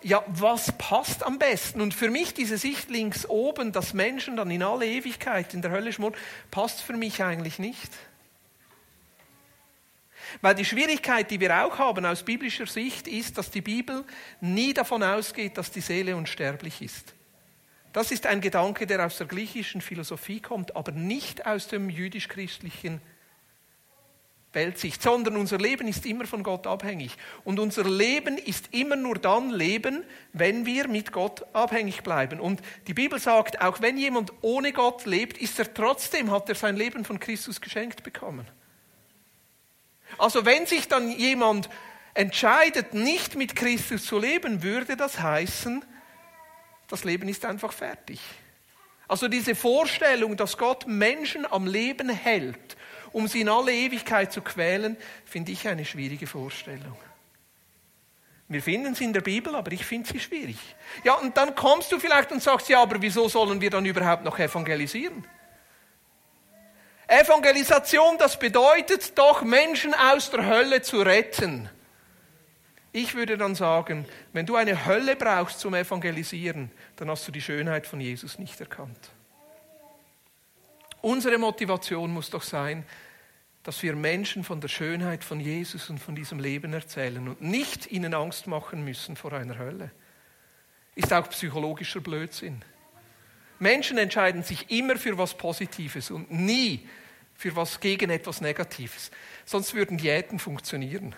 Ja, 0.03 0.23
was 0.27 0.71
passt 0.77 1.25
am 1.25 1.39
besten? 1.39 1.81
Und 1.81 1.93
für 1.93 2.11
mich 2.11 2.33
diese 2.33 2.57
Sicht 2.57 2.89
links 2.89 3.27
oben, 3.27 3.71
dass 3.71 3.93
Menschen 3.93 4.37
dann 4.37 4.51
in 4.51 4.61
alle 4.61 4.85
Ewigkeit 4.85 5.53
in 5.55 5.63
der 5.63 5.71
Hölle 5.71 5.91
schmoren, 5.91 6.13
passt 6.51 6.81
für 6.81 6.93
mich 6.93 7.23
eigentlich 7.23 7.57
nicht. 7.57 7.91
Weil 10.41 10.55
die 10.55 10.65
Schwierigkeit, 10.65 11.31
die 11.31 11.39
wir 11.39 11.65
auch 11.65 11.79
haben 11.79 12.05
aus 12.05 12.23
biblischer 12.23 12.67
Sicht, 12.67 13.07
ist, 13.07 13.37
dass 13.37 13.49
die 13.49 13.61
Bibel 13.61 14.03
nie 14.41 14.73
davon 14.73 15.01
ausgeht, 15.01 15.57
dass 15.57 15.71
die 15.71 15.81
Seele 15.81 16.15
unsterblich 16.15 16.81
ist. 16.81 17.15
Das 17.93 18.11
ist 18.11 18.27
ein 18.27 18.41
Gedanke, 18.41 18.85
der 18.85 19.03
aus 19.03 19.17
der 19.17 19.25
griechischen 19.25 19.81
Philosophie 19.81 20.39
kommt, 20.39 20.75
aber 20.75 20.91
nicht 20.91 21.47
aus 21.47 21.67
dem 21.67 21.89
jüdisch-christlichen 21.89 23.01
Weltsicht, 24.57 25.01
sondern 25.01 25.37
unser 25.37 25.59
Leben 25.59 25.87
ist 25.87 26.05
immer 26.05 26.25
von 26.25 26.41
Gott 26.41 26.65
abhängig. 26.65 27.15
Und 27.43 27.59
unser 27.59 27.83
Leben 27.83 28.37
ist 28.37 28.73
immer 28.73 28.95
nur 28.95 29.15
dann 29.19 29.51
Leben, 29.51 30.03
wenn 30.33 30.65
wir 30.65 30.87
mit 30.87 31.11
Gott 31.11 31.45
abhängig 31.53 32.01
bleiben. 32.01 32.39
Und 32.39 32.61
die 32.87 32.95
Bibel 32.95 33.19
sagt, 33.19 33.61
auch 33.61 33.81
wenn 33.81 33.97
jemand 33.97 34.33
ohne 34.41 34.73
Gott 34.73 35.05
lebt, 35.05 35.37
ist 35.37 35.59
er 35.59 35.71
trotzdem, 35.73 36.31
hat 36.31 36.49
er 36.49 36.55
sein 36.55 36.75
Leben 36.75 37.05
von 37.05 37.19
Christus 37.19 37.61
geschenkt 37.61 38.01
bekommen. 38.01 38.47
Also 40.17 40.45
wenn 40.45 40.65
sich 40.65 40.87
dann 40.87 41.11
jemand 41.11 41.69
entscheidet, 42.15 42.95
nicht 42.95 43.35
mit 43.35 43.55
Christus 43.55 44.05
zu 44.05 44.17
leben, 44.17 44.63
würde 44.63 44.97
das 44.97 45.19
heißen, 45.19 45.85
das 46.87 47.03
Leben 47.03 47.29
ist 47.29 47.45
einfach 47.45 47.73
fertig. 47.73 48.19
Also 49.07 49.27
diese 49.27 49.55
Vorstellung, 49.55 50.35
dass 50.35 50.57
Gott 50.57 50.87
Menschen 50.87 51.45
am 51.45 51.67
Leben 51.67 52.09
hält, 52.09 52.75
um 53.17 53.27
sie 53.27 53.41
in 53.41 53.49
alle 53.49 53.73
Ewigkeit 53.73 54.31
zu 54.31 54.41
quälen, 54.41 54.95
finde 55.25 55.51
ich 55.51 55.67
eine 55.67 55.85
schwierige 55.85 56.27
Vorstellung. 56.27 56.95
Wir 58.47 58.61
finden 58.61 58.93
sie 58.93 59.05
in 59.05 59.13
der 59.13 59.21
Bibel, 59.21 59.55
aber 59.55 59.71
ich 59.71 59.83
finde 59.83 60.07
sie 60.07 60.19
schwierig. 60.19 60.57
Ja, 61.03 61.15
und 61.15 61.35
dann 61.35 61.55
kommst 61.55 61.91
du 61.91 61.97
vielleicht 61.97 62.31
und 62.31 62.43
sagst, 62.43 62.69
ja, 62.69 62.79
aber 62.79 63.01
wieso 63.01 63.27
sollen 63.27 63.59
wir 63.59 63.71
dann 63.71 63.85
überhaupt 63.87 64.23
noch 64.23 64.37
evangelisieren? 64.37 65.25
Evangelisation, 67.07 68.19
das 68.19 68.37
bedeutet 68.37 69.17
doch, 69.17 69.41
Menschen 69.41 69.95
aus 69.95 70.29
der 70.29 70.45
Hölle 70.45 70.83
zu 70.83 71.01
retten. 71.01 71.71
Ich 72.91 73.15
würde 73.15 73.35
dann 73.35 73.55
sagen, 73.55 74.05
wenn 74.31 74.45
du 74.45 74.55
eine 74.57 74.85
Hölle 74.85 75.15
brauchst 75.15 75.59
zum 75.59 75.73
Evangelisieren, 75.73 76.69
dann 76.97 77.09
hast 77.09 77.27
du 77.27 77.31
die 77.31 77.41
Schönheit 77.41 77.87
von 77.87 77.99
Jesus 77.99 78.37
nicht 78.37 78.59
erkannt. 78.59 79.09
Unsere 81.01 81.37
Motivation 81.37 82.11
muss 82.11 82.29
doch 82.29 82.43
sein, 82.43 82.85
dass 83.67 83.83
wir 83.83 83.97
Menschen 83.97 84.45
von 84.45 84.61
der 84.61 84.69
Schönheit 84.69 85.25
von 85.25 85.41
Jesus 85.41 85.89
und 85.89 85.99
von 85.99 86.15
diesem 86.15 86.39
Leben 86.39 86.71
erzählen 86.71 87.27
und 87.27 87.41
nicht 87.41 87.91
ihnen 87.91 88.13
Angst 88.13 88.47
machen 88.47 88.85
müssen 88.85 89.17
vor 89.17 89.33
einer 89.33 89.57
Hölle. 89.57 89.91
Ist 90.95 91.11
auch 91.11 91.29
psychologischer 91.29 91.99
Blödsinn. 91.99 92.63
Menschen 93.59 93.97
entscheiden 93.97 94.41
sich 94.41 94.71
immer 94.71 94.95
für 94.95 95.17
was 95.17 95.37
Positives 95.37 96.11
und 96.11 96.31
nie 96.31 96.87
für 97.35 97.57
was 97.57 97.81
gegen 97.81 98.09
etwas 98.09 98.39
Negatives. 98.39 99.11
Sonst 99.43 99.73
würden 99.73 99.97
Diäten 99.97 100.39
funktionieren. 100.39 101.13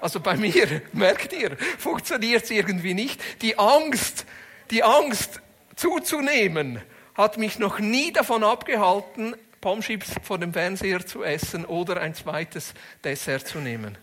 Also 0.00 0.20
bei 0.20 0.38
mir, 0.38 0.80
merkt 0.94 1.34
ihr, 1.34 1.58
funktioniert 1.76 2.44
es 2.44 2.50
irgendwie 2.50 2.94
nicht. 2.94 3.20
Die 3.42 3.58
Angst, 3.58 4.24
die 4.70 4.84
Angst 4.84 5.42
zuzunehmen, 5.76 6.80
hat 7.14 7.36
mich 7.36 7.58
noch 7.58 7.78
nie 7.78 8.10
davon 8.10 8.42
abgehalten, 8.42 9.36
Pommchips 9.64 10.12
vor 10.22 10.36
dem 10.36 10.52
Fernseher 10.52 11.06
zu 11.06 11.24
essen 11.24 11.64
oder 11.64 11.98
ein 11.98 12.14
zweites 12.14 12.74
Dessert 13.02 13.48
zu 13.48 13.60
nehmen. 13.60 13.96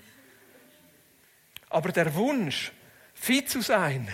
Aber 1.69 1.91
der 1.91 2.15
Wunsch, 2.15 2.71
fit 3.13 3.47
zu 3.47 3.61
sein, 3.61 4.11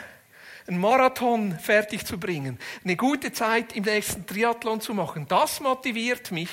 einen 0.67 0.77
Marathon 0.77 1.57
fertig 1.57 2.05
zu 2.05 2.19
bringen, 2.19 2.59
eine 2.83 2.97
gute 2.97 3.31
Zeit 3.31 3.73
im 3.77 3.85
nächsten 3.85 4.27
Triathlon 4.27 4.81
zu 4.81 4.93
machen, 4.93 5.25
das 5.29 5.61
motiviert 5.61 6.31
mich, 6.31 6.49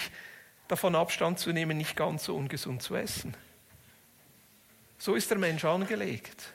davon 0.68 0.94
Abstand 0.94 1.40
zu 1.40 1.50
nehmen, 1.50 1.76
nicht 1.76 1.96
ganz 1.96 2.26
so 2.26 2.36
ungesund 2.36 2.80
zu 2.80 2.94
essen. 2.94 3.36
So 4.96 5.16
ist 5.16 5.28
der 5.28 5.38
Mensch 5.38 5.64
angelegt. 5.64 6.52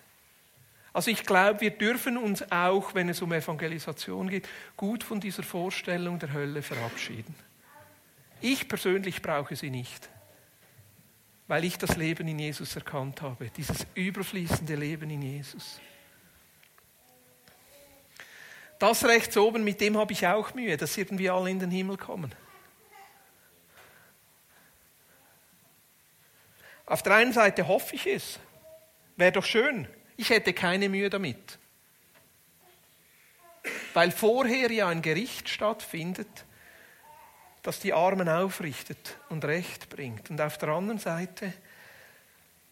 Also 0.94 1.12
ich 1.12 1.26
glaube, 1.26 1.60
wir 1.60 1.72
dürfen 1.72 2.16
uns 2.16 2.50
auch, 2.54 2.96
wenn 2.96 3.10
es 3.10 3.22
um 3.22 3.34
Evangelisation 3.34 4.30
geht, 4.30 4.48
gut 4.78 5.04
von 5.04 5.20
dieser 5.20 5.44
Vorstellung 5.44 6.20
der 6.20 6.32
Hölle 6.32 6.62
verabschieden. 6.62 7.36
Ich 8.42 8.68
persönlich 8.68 9.22
brauche 9.22 9.56
sie 9.56 9.70
nicht, 9.70 10.10
weil 11.48 11.66
ich 11.66 11.78
das 11.78 11.98
Leben 11.98 12.28
in 12.28 12.40
Jesus 12.40 12.76
erkannt 12.76 13.22
habe, 13.22 13.50
dieses 13.50 13.86
überfließende 13.96 14.76
Leben 14.76 15.10
in 15.10 15.22
Jesus. 15.22 15.80
Das 18.80 19.04
rechts 19.04 19.36
oben, 19.36 19.66
mit 19.66 19.82
dem 19.82 19.98
habe 19.98 20.14
ich 20.14 20.26
auch 20.26 20.54
Mühe, 20.54 20.78
dass 20.78 20.98
irgendwie 20.98 21.30
alle 21.30 21.50
in 21.50 21.60
den 21.60 21.70
Himmel 21.70 21.98
kommen. 21.98 22.34
Auf 26.86 27.04
der 27.04 27.16
einen 27.16 27.34
Seite 27.34 27.68
hoffe 27.68 27.96
ich 27.96 28.08
es. 28.08 28.40
Wäre 29.18 29.34
doch 29.34 29.46
schön. 29.46 29.88
Ich 30.16 30.30
hätte 30.30 30.54
keine 30.54 30.90
Mühe 30.90 31.10
damit. 31.10 31.60
Weil 33.94 34.12
vorher 34.12 34.72
ja 34.72 34.88
ein 34.88 35.02
Gericht 35.02 35.50
stattfindet, 35.50 36.46
das 37.64 37.80
die 37.80 37.94
Armen 37.94 38.30
aufrichtet 38.30 39.18
und 39.30 39.46
Recht 39.46 39.90
bringt. 39.90 40.30
Und 40.30 40.40
auf 40.42 40.58
der 40.58 40.70
anderen 40.70 41.00
Seite 41.00 41.54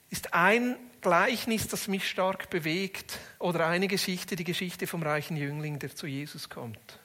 ist 0.10 0.34
ein 0.34 0.78
Gleichnis, 1.02 1.68
das 1.68 1.88
mich 1.88 2.10
stark 2.10 2.50
bewegt, 2.50 3.20
oder 3.40 3.68
eine 3.68 3.88
Geschichte, 3.88 4.36
die 4.36 4.44
Geschichte 4.44 4.88
vom 4.88 5.04
reichen 5.04 5.38
Jüngling, 5.38 5.80
der 5.80 5.96
zu 5.96 6.08
Jesus 6.08 6.50
kommt. 6.50 7.00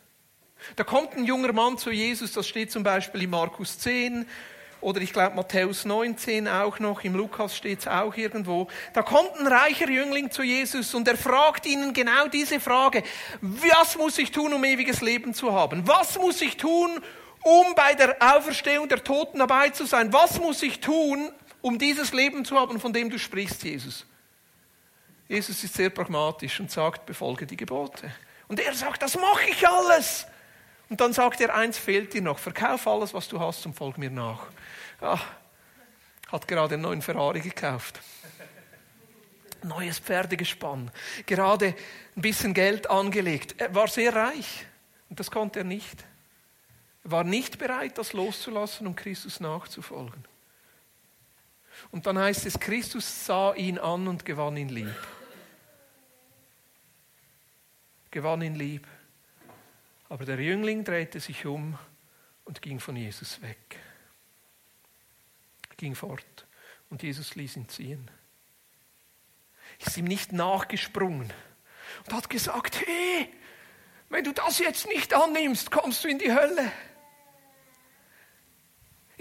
Da 0.76 0.84
kommt 0.84 1.14
ein 1.14 1.24
junger 1.24 1.52
Mann 1.52 1.76
zu 1.78 1.90
Jesus, 1.90 2.32
das 2.32 2.46
steht 2.46 2.70
zum 2.70 2.84
Beispiel 2.84 3.22
in 3.22 3.30
Markus 3.30 3.78
10, 3.78 4.26
oder 4.80 5.00
ich 5.00 5.12
glaube 5.12 5.36
Matthäus 5.36 5.84
19 5.84 6.48
auch 6.48 6.80
noch, 6.80 7.04
im 7.04 7.14
Lukas 7.14 7.56
steht 7.56 7.80
es 7.80 7.88
auch 7.88 8.16
irgendwo. 8.16 8.66
Da 8.94 9.02
kommt 9.02 9.36
ein 9.38 9.46
reicher 9.46 9.88
Jüngling 9.88 10.32
zu 10.32 10.42
Jesus 10.42 10.92
und 10.94 11.06
er 11.06 11.16
fragt 11.16 11.66
ihnen 11.66 11.92
genau 11.92 12.26
diese 12.26 12.58
Frage. 12.58 13.04
Was 13.40 13.96
muss 13.96 14.18
ich 14.18 14.32
tun, 14.32 14.52
um 14.52 14.64
ewiges 14.64 15.00
Leben 15.00 15.34
zu 15.34 15.52
haben? 15.52 15.86
Was 15.86 16.18
muss 16.18 16.40
ich 16.42 16.56
tun, 16.56 17.00
um 17.44 17.74
bei 17.74 17.94
der 17.94 18.16
Auferstehung 18.20 18.88
der 18.88 19.02
Toten 19.02 19.38
dabei 19.38 19.70
zu 19.70 19.84
sein? 19.86 20.12
Was 20.12 20.38
muss 20.40 20.62
ich 20.62 20.80
tun, 20.80 21.32
um 21.60 21.78
dieses 21.78 22.12
Leben 22.12 22.44
zu 22.44 22.58
haben, 22.58 22.80
von 22.80 22.92
dem 22.92 23.10
du 23.10 23.18
sprichst, 23.18 23.62
Jesus? 23.64 24.06
Jesus 25.28 25.64
ist 25.64 25.74
sehr 25.74 25.90
pragmatisch 25.90 26.60
und 26.60 26.70
sagt, 26.70 27.06
befolge 27.06 27.46
die 27.46 27.56
Gebote. 27.56 28.12
Und 28.48 28.60
er 28.60 28.74
sagt, 28.74 29.02
das 29.02 29.16
mache 29.16 29.48
ich 29.48 29.66
alles. 29.66 30.26
Und 30.90 31.00
dann 31.00 31.14
sagt 31.14 31.40
er, 31.40 31.54
eins 31.54 31.78
fehlt 31.78 32.12
dir 32.12 32.20
noch, 32.20 32.38
verkauf 32.38 32.86
alles, 32.86 33.14
was 33.14 33.28
du 33.28 33.40
hast 33.40 33.64
und 33.64 33.74
folg 33.74 33.96
mir 33.96 34.10
nach. 34.10 34.46
Ach, 35.00 35.24
hat 36.30 36.46
gerade 36.46 36.74
einen 36.74 36.82
neuen 36.82 37.02
Ferrari 37.02 37.40
gekauft. 37.40 38.00
Neues 39.62 40.00
Pferdegespann. 40.00 40.90
Gerade 41.24 41.74
ein 42.16 42.20
bisschen 42.20 42.52
Geld 42.52 42.90
angelegt. 42.90 43.54
Er 43.58 43.74
war 43.74 43.88
sehr 43.88 44.14
reich 44.14 44.66
und 45.08 45.18
das 45.18 45.30
konnte 45.30 45.60
er 45.60 45.64
nicht. 45.64 46.04
Er 47.04 47.10
war 47.10 47.24
nicht 47.24 47.58
bereit, 47.58 47.98
das 47.98 48.12
loszulassen, 48.12 48.86
um 48.86 48.94
Christus 48.94 49.40
nachzufolgen. 49.40 50.24
Und 51.90 52.06
dann 52.06 52.18
heißt 52.18 52.46
es, 52.46 52.60
Christus 52.60 53.26
sah 53.26 53.54
ihn 53.54 53.78
an 53.78 54.06
und 54.06 54.24
gewann 54.24 54.56
ihn 54.56 54.68
lieb. 54.68 54.94
Gewann 58.10 58.42
ihn 58.42 58.54
lieb. 58.54 58.86
Aber 60.08 60.24
der 60.24 60.38
Jüngling 60.38 60.84
drehte 60.84 61.18
sich 61.18 61.46
um 61.46 61.78
und 62.44 62.62
ging 62.62 62.78
von 62.78 62.94
Jesus 62.96 63.40
weg. 63.42 63.78
Ging 65.76 65.94
fort 65.94 66.46
und 66.90 67.02
Jesus 67.02 67.34
ließ 67.34 67.56
ihn 67.56 67.68
ziehen. 67.68 68.10
Ist 69.78 69.96
ihm 69.96 70.04
nicht 70.04 70.32
nachgesprungen 70.32 71.32
und 72.04 72.12
hat 72.12 72.30
gesagt, 72.30 72.86
hey, 72.86 73.32
wenn 74.10 74.24
du 74.24 74.32
das 74.32 74.58
jetzt 74.58 74.86
nicht 74.86 75.14
annimmst, 75.14 75.70
kommst 75.70 76.04
du 76.04 76.08
in 76.08 76.18
die 76.18 76.32
Hölle. 76.32 76.70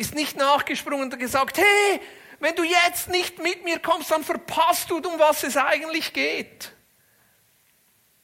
Ist 0.02 0.16
nicht 0.16 0.36
nachgesprungen 0.36 1.14
und 1.14 1.20
gesagt, 1.20 1.60
hey, 1.60 2.02
wenn 2.40 2.56
du 2.56 2.64
jetzt 2.64 3.08
nicht 3.08 3.38
mit 3.38 3.64
mir 3.64 3.78
kommst, 3.78 4.10
dann 4.10 4.24
verpasst 4.24 4.90
du, 4.90 4.98
um 4.98 5.20
was 5.20 5.44
es 5.44 5.56
eigentlich 5.58 6.12
geht. 6.12 6.74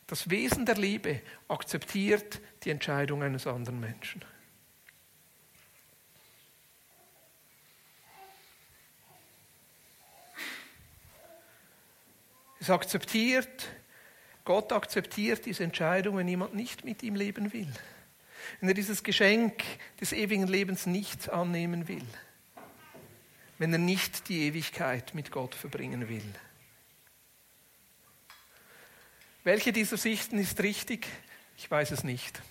Das 0.08 0.28
Wesen 0.32 0.66
der 0.66 0.74
Liebe 0.74 1.22
akzeptiert 1.48 2.42
die 2.64 2.72
Entscheidung 2.72 3.22
eines 3.22 3.46
anderen 3.46 3.80
Menschen. 3.80 4.26
Es 12.60 12.72
akzeptiert, 12.72 13.68
Gott 14.46 14.74
akzeptiert 14.74 15.46
diese 15.46 15.64
Entscheidung, 15.64 16.18
wenn 16.18 16.28
jemand 16.28 16.56
nicht 16.56 16.84
mit 16.84 17.04
ihm 17.04 17.14
leben 17.14 17.54
will. 17.54 17.72
Wenn 18.60 18.70
er 18.70 18.76
dieses 18.76 19.04
Geschenk 19.04 19.64
des 20.00 20.14
ewigen 20.14 20.48
Lebens 20.48 20.86
nicht 20.86 21.30
annehmen 21.30 21.88
will. 21.88 22.06
Wenn 23.58 23.74
er 23.74 23.80
nicht 23.80 24.30
die 24.30 24.48
Ewigkeit 24.48 25.14
mit 25.14 25.32
Gott 25.32 25.56
verbringen 25.56 26.10
will. 26.10 26.34
Welche 29.44 29.72
dieser 29.72 29.98
Sichten 29.98 30.38
ist 30.38 30.62
richtig? 30.62 31.08
Ich 31.58 31.72
weiß 31.72 31.92
es 31.92 32.04
nicht. 32.04 32.42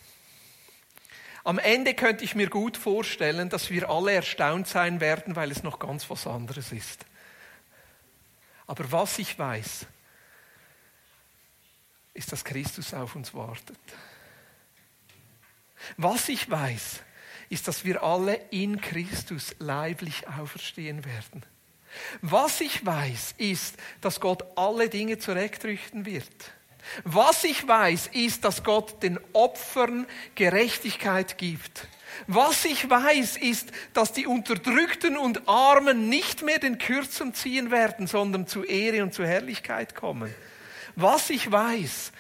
Am 1.45 1.59
Ende 1.61 1.95
könnte 1.95 2.25
ich 2.25 2.35
mir 2.35 2.51
gut 2.51 2.77
vorstellen, 2.77 3.49
dass 3.51 3.71
wir 3.71 3.89
alle 3.89 4.13
erstaunt 4.13 4.67
sein 4.67 5.01
werden, 5.01 5.37
weil 5.37 5.53
es 5.53 5.63
noch 5.63 5.79
ganz 5.79 6.11
was 6.11 6.27
anderes 6.27 6.73
ist. 6.73 7.07
Aber 8.67 8.91
was 8.91 9.19
ich 9.19 9.39
weiß, 9.39 9.87
ist, 12.15 12.33
dass 12.33 12.45
Christus 12.45 12.95
auf 12.95 13.15
uns 13.15 13.33
wartet. 13.33 13.79
Was 15.97 16.29
ich 16.29 16.51
weiß, 16.51 17.01
ist, 17.49 17.69
dass 17.69 17.85
wir 17.85 18.03
alle 18.03 18.35
in 18.51 18.81
Christus 18.81 19.55
leiblich 19.59 20.27
auferstehen 20.29 21.05
werden. 21.05 21.45
Was 22.21 22.61
ich 22.61 22.85
weiß, 22.85 23.35
ist, 23.39 23.77
dass 24.01 24.21
Gott 24.21 24.45
alle 24.57 24.89
Dinge 24.89 25.19
zurechtrichten 25.19 26.05
wird. 26.05 26.53
Was 27.05 27.45
ich 27.45 27.67
weiß, 27.67 28.09
ist, 28.13 28.45
dass 28.45 28.63
Gott 28.63 29.03
den 29.03 29.19
Opfern 29.33 30.07
Gerechtigkeit 30.35 31.39
gibt. 31.39 31.89
Was 32.27 32.65
ich 32.65 32.89
weiß, 32.89 33.37
ist, 33.37 33.73
dass 33.93 34.13
die 34.13 34.27
Unterdrückten 34.27 35.17
und 35.17 35.49
Armen 35.49 36.09
nicht 36.09 36.43
mehr 36.43 36.59
den 36.59 36.79
Kürzern 36.79 37.35
ziehen 37.35 37.71
werden, 37.71 38.07
sondern 38.07 38.47
zu 38.47 38.65
Ehre 38.65 39.03
und 39.03 39.13
zu 39.13 39.25
Herrlichkeit 39.25 39.95
kommen. 39.95 40.33
Was 40.95 41.31
ich 41.31 41.51
weiß, 41.51 42.13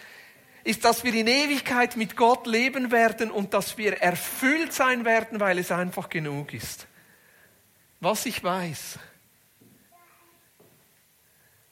ist, 0.67 0.85
dass 0.85 1.05
wir 1.05 1.15
in 1.15 1.29
Ewigkeit 1.29 1.97
mit 1.97 2.17
Gott 2.17 2.49
leben 2.49 2.91
werden 2.91 3.31
und 3.31 3.55
dass 3.55 3.79
wir 3.79 4.03
erfüllt 4.03 4.73
sein 4.73 5.05
werden, 5.05 5.39
weil 5.39 5.61
es 5.61 5.71
einfach 5.71 6.09
genug 6.09 6.53
ist. 6.53 6.89
Was 8.01 8.27
ich 8.27 8.43
weiß, 8.43 8.99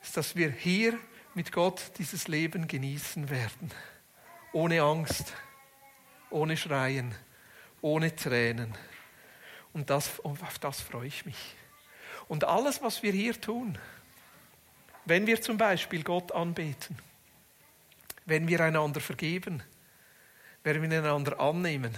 ist, 0.01 0.16
dass 0.16 0.36
wir 0.36 0.49
hier 0.49 0.97
mit 1.34 1.51
Gott 1.51 1.82
dieses 1.99 2.28
Leben 2.28 2.68
genießen 2.68 3.30
werden. 3.30 3.72
Ohne 4.53 4.82
Angst, 4.82 5.32
ohne 6.30 6.57
Schreien, 6.57 7.16
ohne 7.80 8.14
Tränen. 8.14 8.76
Und 9.72 9.90
das, 9.90 10.20
auf 10.20 10.59
das 10.61 10.80
freue 10.80 11.09
ich 11.09 11.26
mich. 11.26 11.57
Und 12.28 12.45
alles, 12.45 12.80
was 12.80 13.03
wir 13.03 13.11
hier 13.11 13.40
tun, 13.40 13.76
wenn 15.05 15.26
wir 15.26 15.42
zum 15.42 15.59
Beispiel 15.59 16.05
Gott 16.05 16.30
anbeten, 16.30 16.97
wenn 18.26 18.48
wir 18.48 18.60
einander 18.60 19.00
vergeben, 19.00 19.62
wenn 20.62 20.82
wir 20.82 20.98
einander 20.98 21.40
annehmen, 21.40 21.94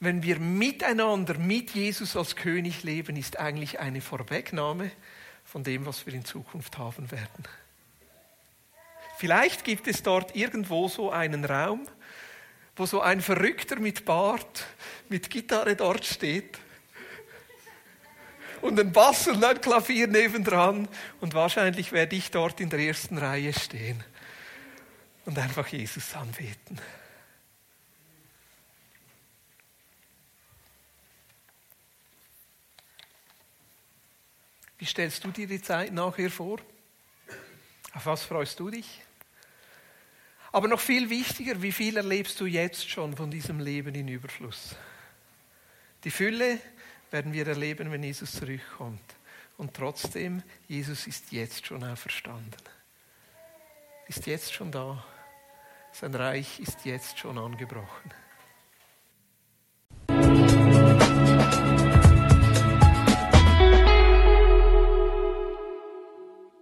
wenn 0.00 0.22
wir 0.22 0.38
miteinander 0.38 1.38
mit 1.38 1.70
Jesus 1.70 2.16
als 2.16 2.36
König 2.36 2.82
leben, 2.82 3.16
ist 3.16 3.38
eigentlich 3.38 3.80
eine 3.80 4.00
Vorwegnahme 4.00 4.90
von 5.44 5.64
dem, 5.64 5.86
was 5.86 6.04
wir 6.06 6.14
in 6.14 6.24
Zukunft 6.24 6.78
haben 6.78 7.10
werden. 7.10 7.44
Vielleicht 9.16 9.64
gibt 9.64 9.86
es 9.86 10.02
dort 10.02 10.34
irgendwo 10.36 10.88
so 10.88 11.10
einen 11.10 11.44
Raum, 11.44 11.86
wo 12.76 12.86
so 12.86 13.00
ein 13.00 13.20
Verrückter 13.20 13.78
mit 13.78 14.04
Bart, 14.04 14.66
mit 15.08 15.30
Gitarre 15.30 15.76
dort 15.76 16.04
steht 16.04 16.58
und 18.60 18.78
ein 18.80 18.92
Bass 18.92 19.28
und 19.28 19.44
ein 19.44 19.60
Klavier 19.60 20.08
nebendran. 20.08 20.88
Und 21.20 21.34
wahrscheinlich 21.34 21.92
werde 21.92 22.16
ich 22.16 22.30
dort 22.30 22.60
in 22.60 22.70
der 22.70 22.80
ersten 22.80 23.16
Reihe 23.16 23.52
stehen 23.52 24.02
und 25.24 25.38
einfach 25.38 25.66
Jesus 25.68 26.14
anbeten. 26.14 26.80
Wie 34.78 34.84
stellst 34.84 35.24
du 35.24 35.30
dir 35.30 35.46
die 35.46 35.62
Zeit 35.62 35.92
nachher 35.92 36.30
vor? 36.30 36.58
Auf 37.94 38.06
was 38.06 38.24
freust 38.24 38.58
du 38.60 38.70
dich? 38.70 39.00
Aber 40.52 40.68
noch 40.68 40.80
viel 40.80 41.08
wichtiger, 41.10 41.62
wie 41.62 41.72
viel 41.72 41.96
erlebst 41.96 42.38
du 42.38 42.46
jetzt 42.46 42.88
schon 42.88 43.16
von 43.16 43.30
diesem 43.30 43.60
Leben 43.60 43.94
in 43.94 44.08
Überfluss? 44.08 44.76
Die 46.04 46.10
Fülle 46.10 46.60
werden 47.10 47.32
wir 47.32 47.46
erleben, 47.46 47.90
wenn 47.90 48.02
Jesus 48.02 48.32
zurückkommt. 48.32 49.00
Und 49.56 49.74
trotzdem, 49.74 50.42
Jesus 50.68 51.06
ist 51.06 51.32
jetzt 51.32 51.66
schon 51.66 51.82
auferstanden. 51.82 52.60
Ist 54.06 54.26
jetzt 54.26 54.52
schon 54.52 54.70
da. 54.70 55.04
Sein 55.94 56.12
Reich 56.16 56.58
ist 56.58 56.84
jetzt 56.84 57.20
schon 57.20 57.38
angebrochen. 57.38 58.12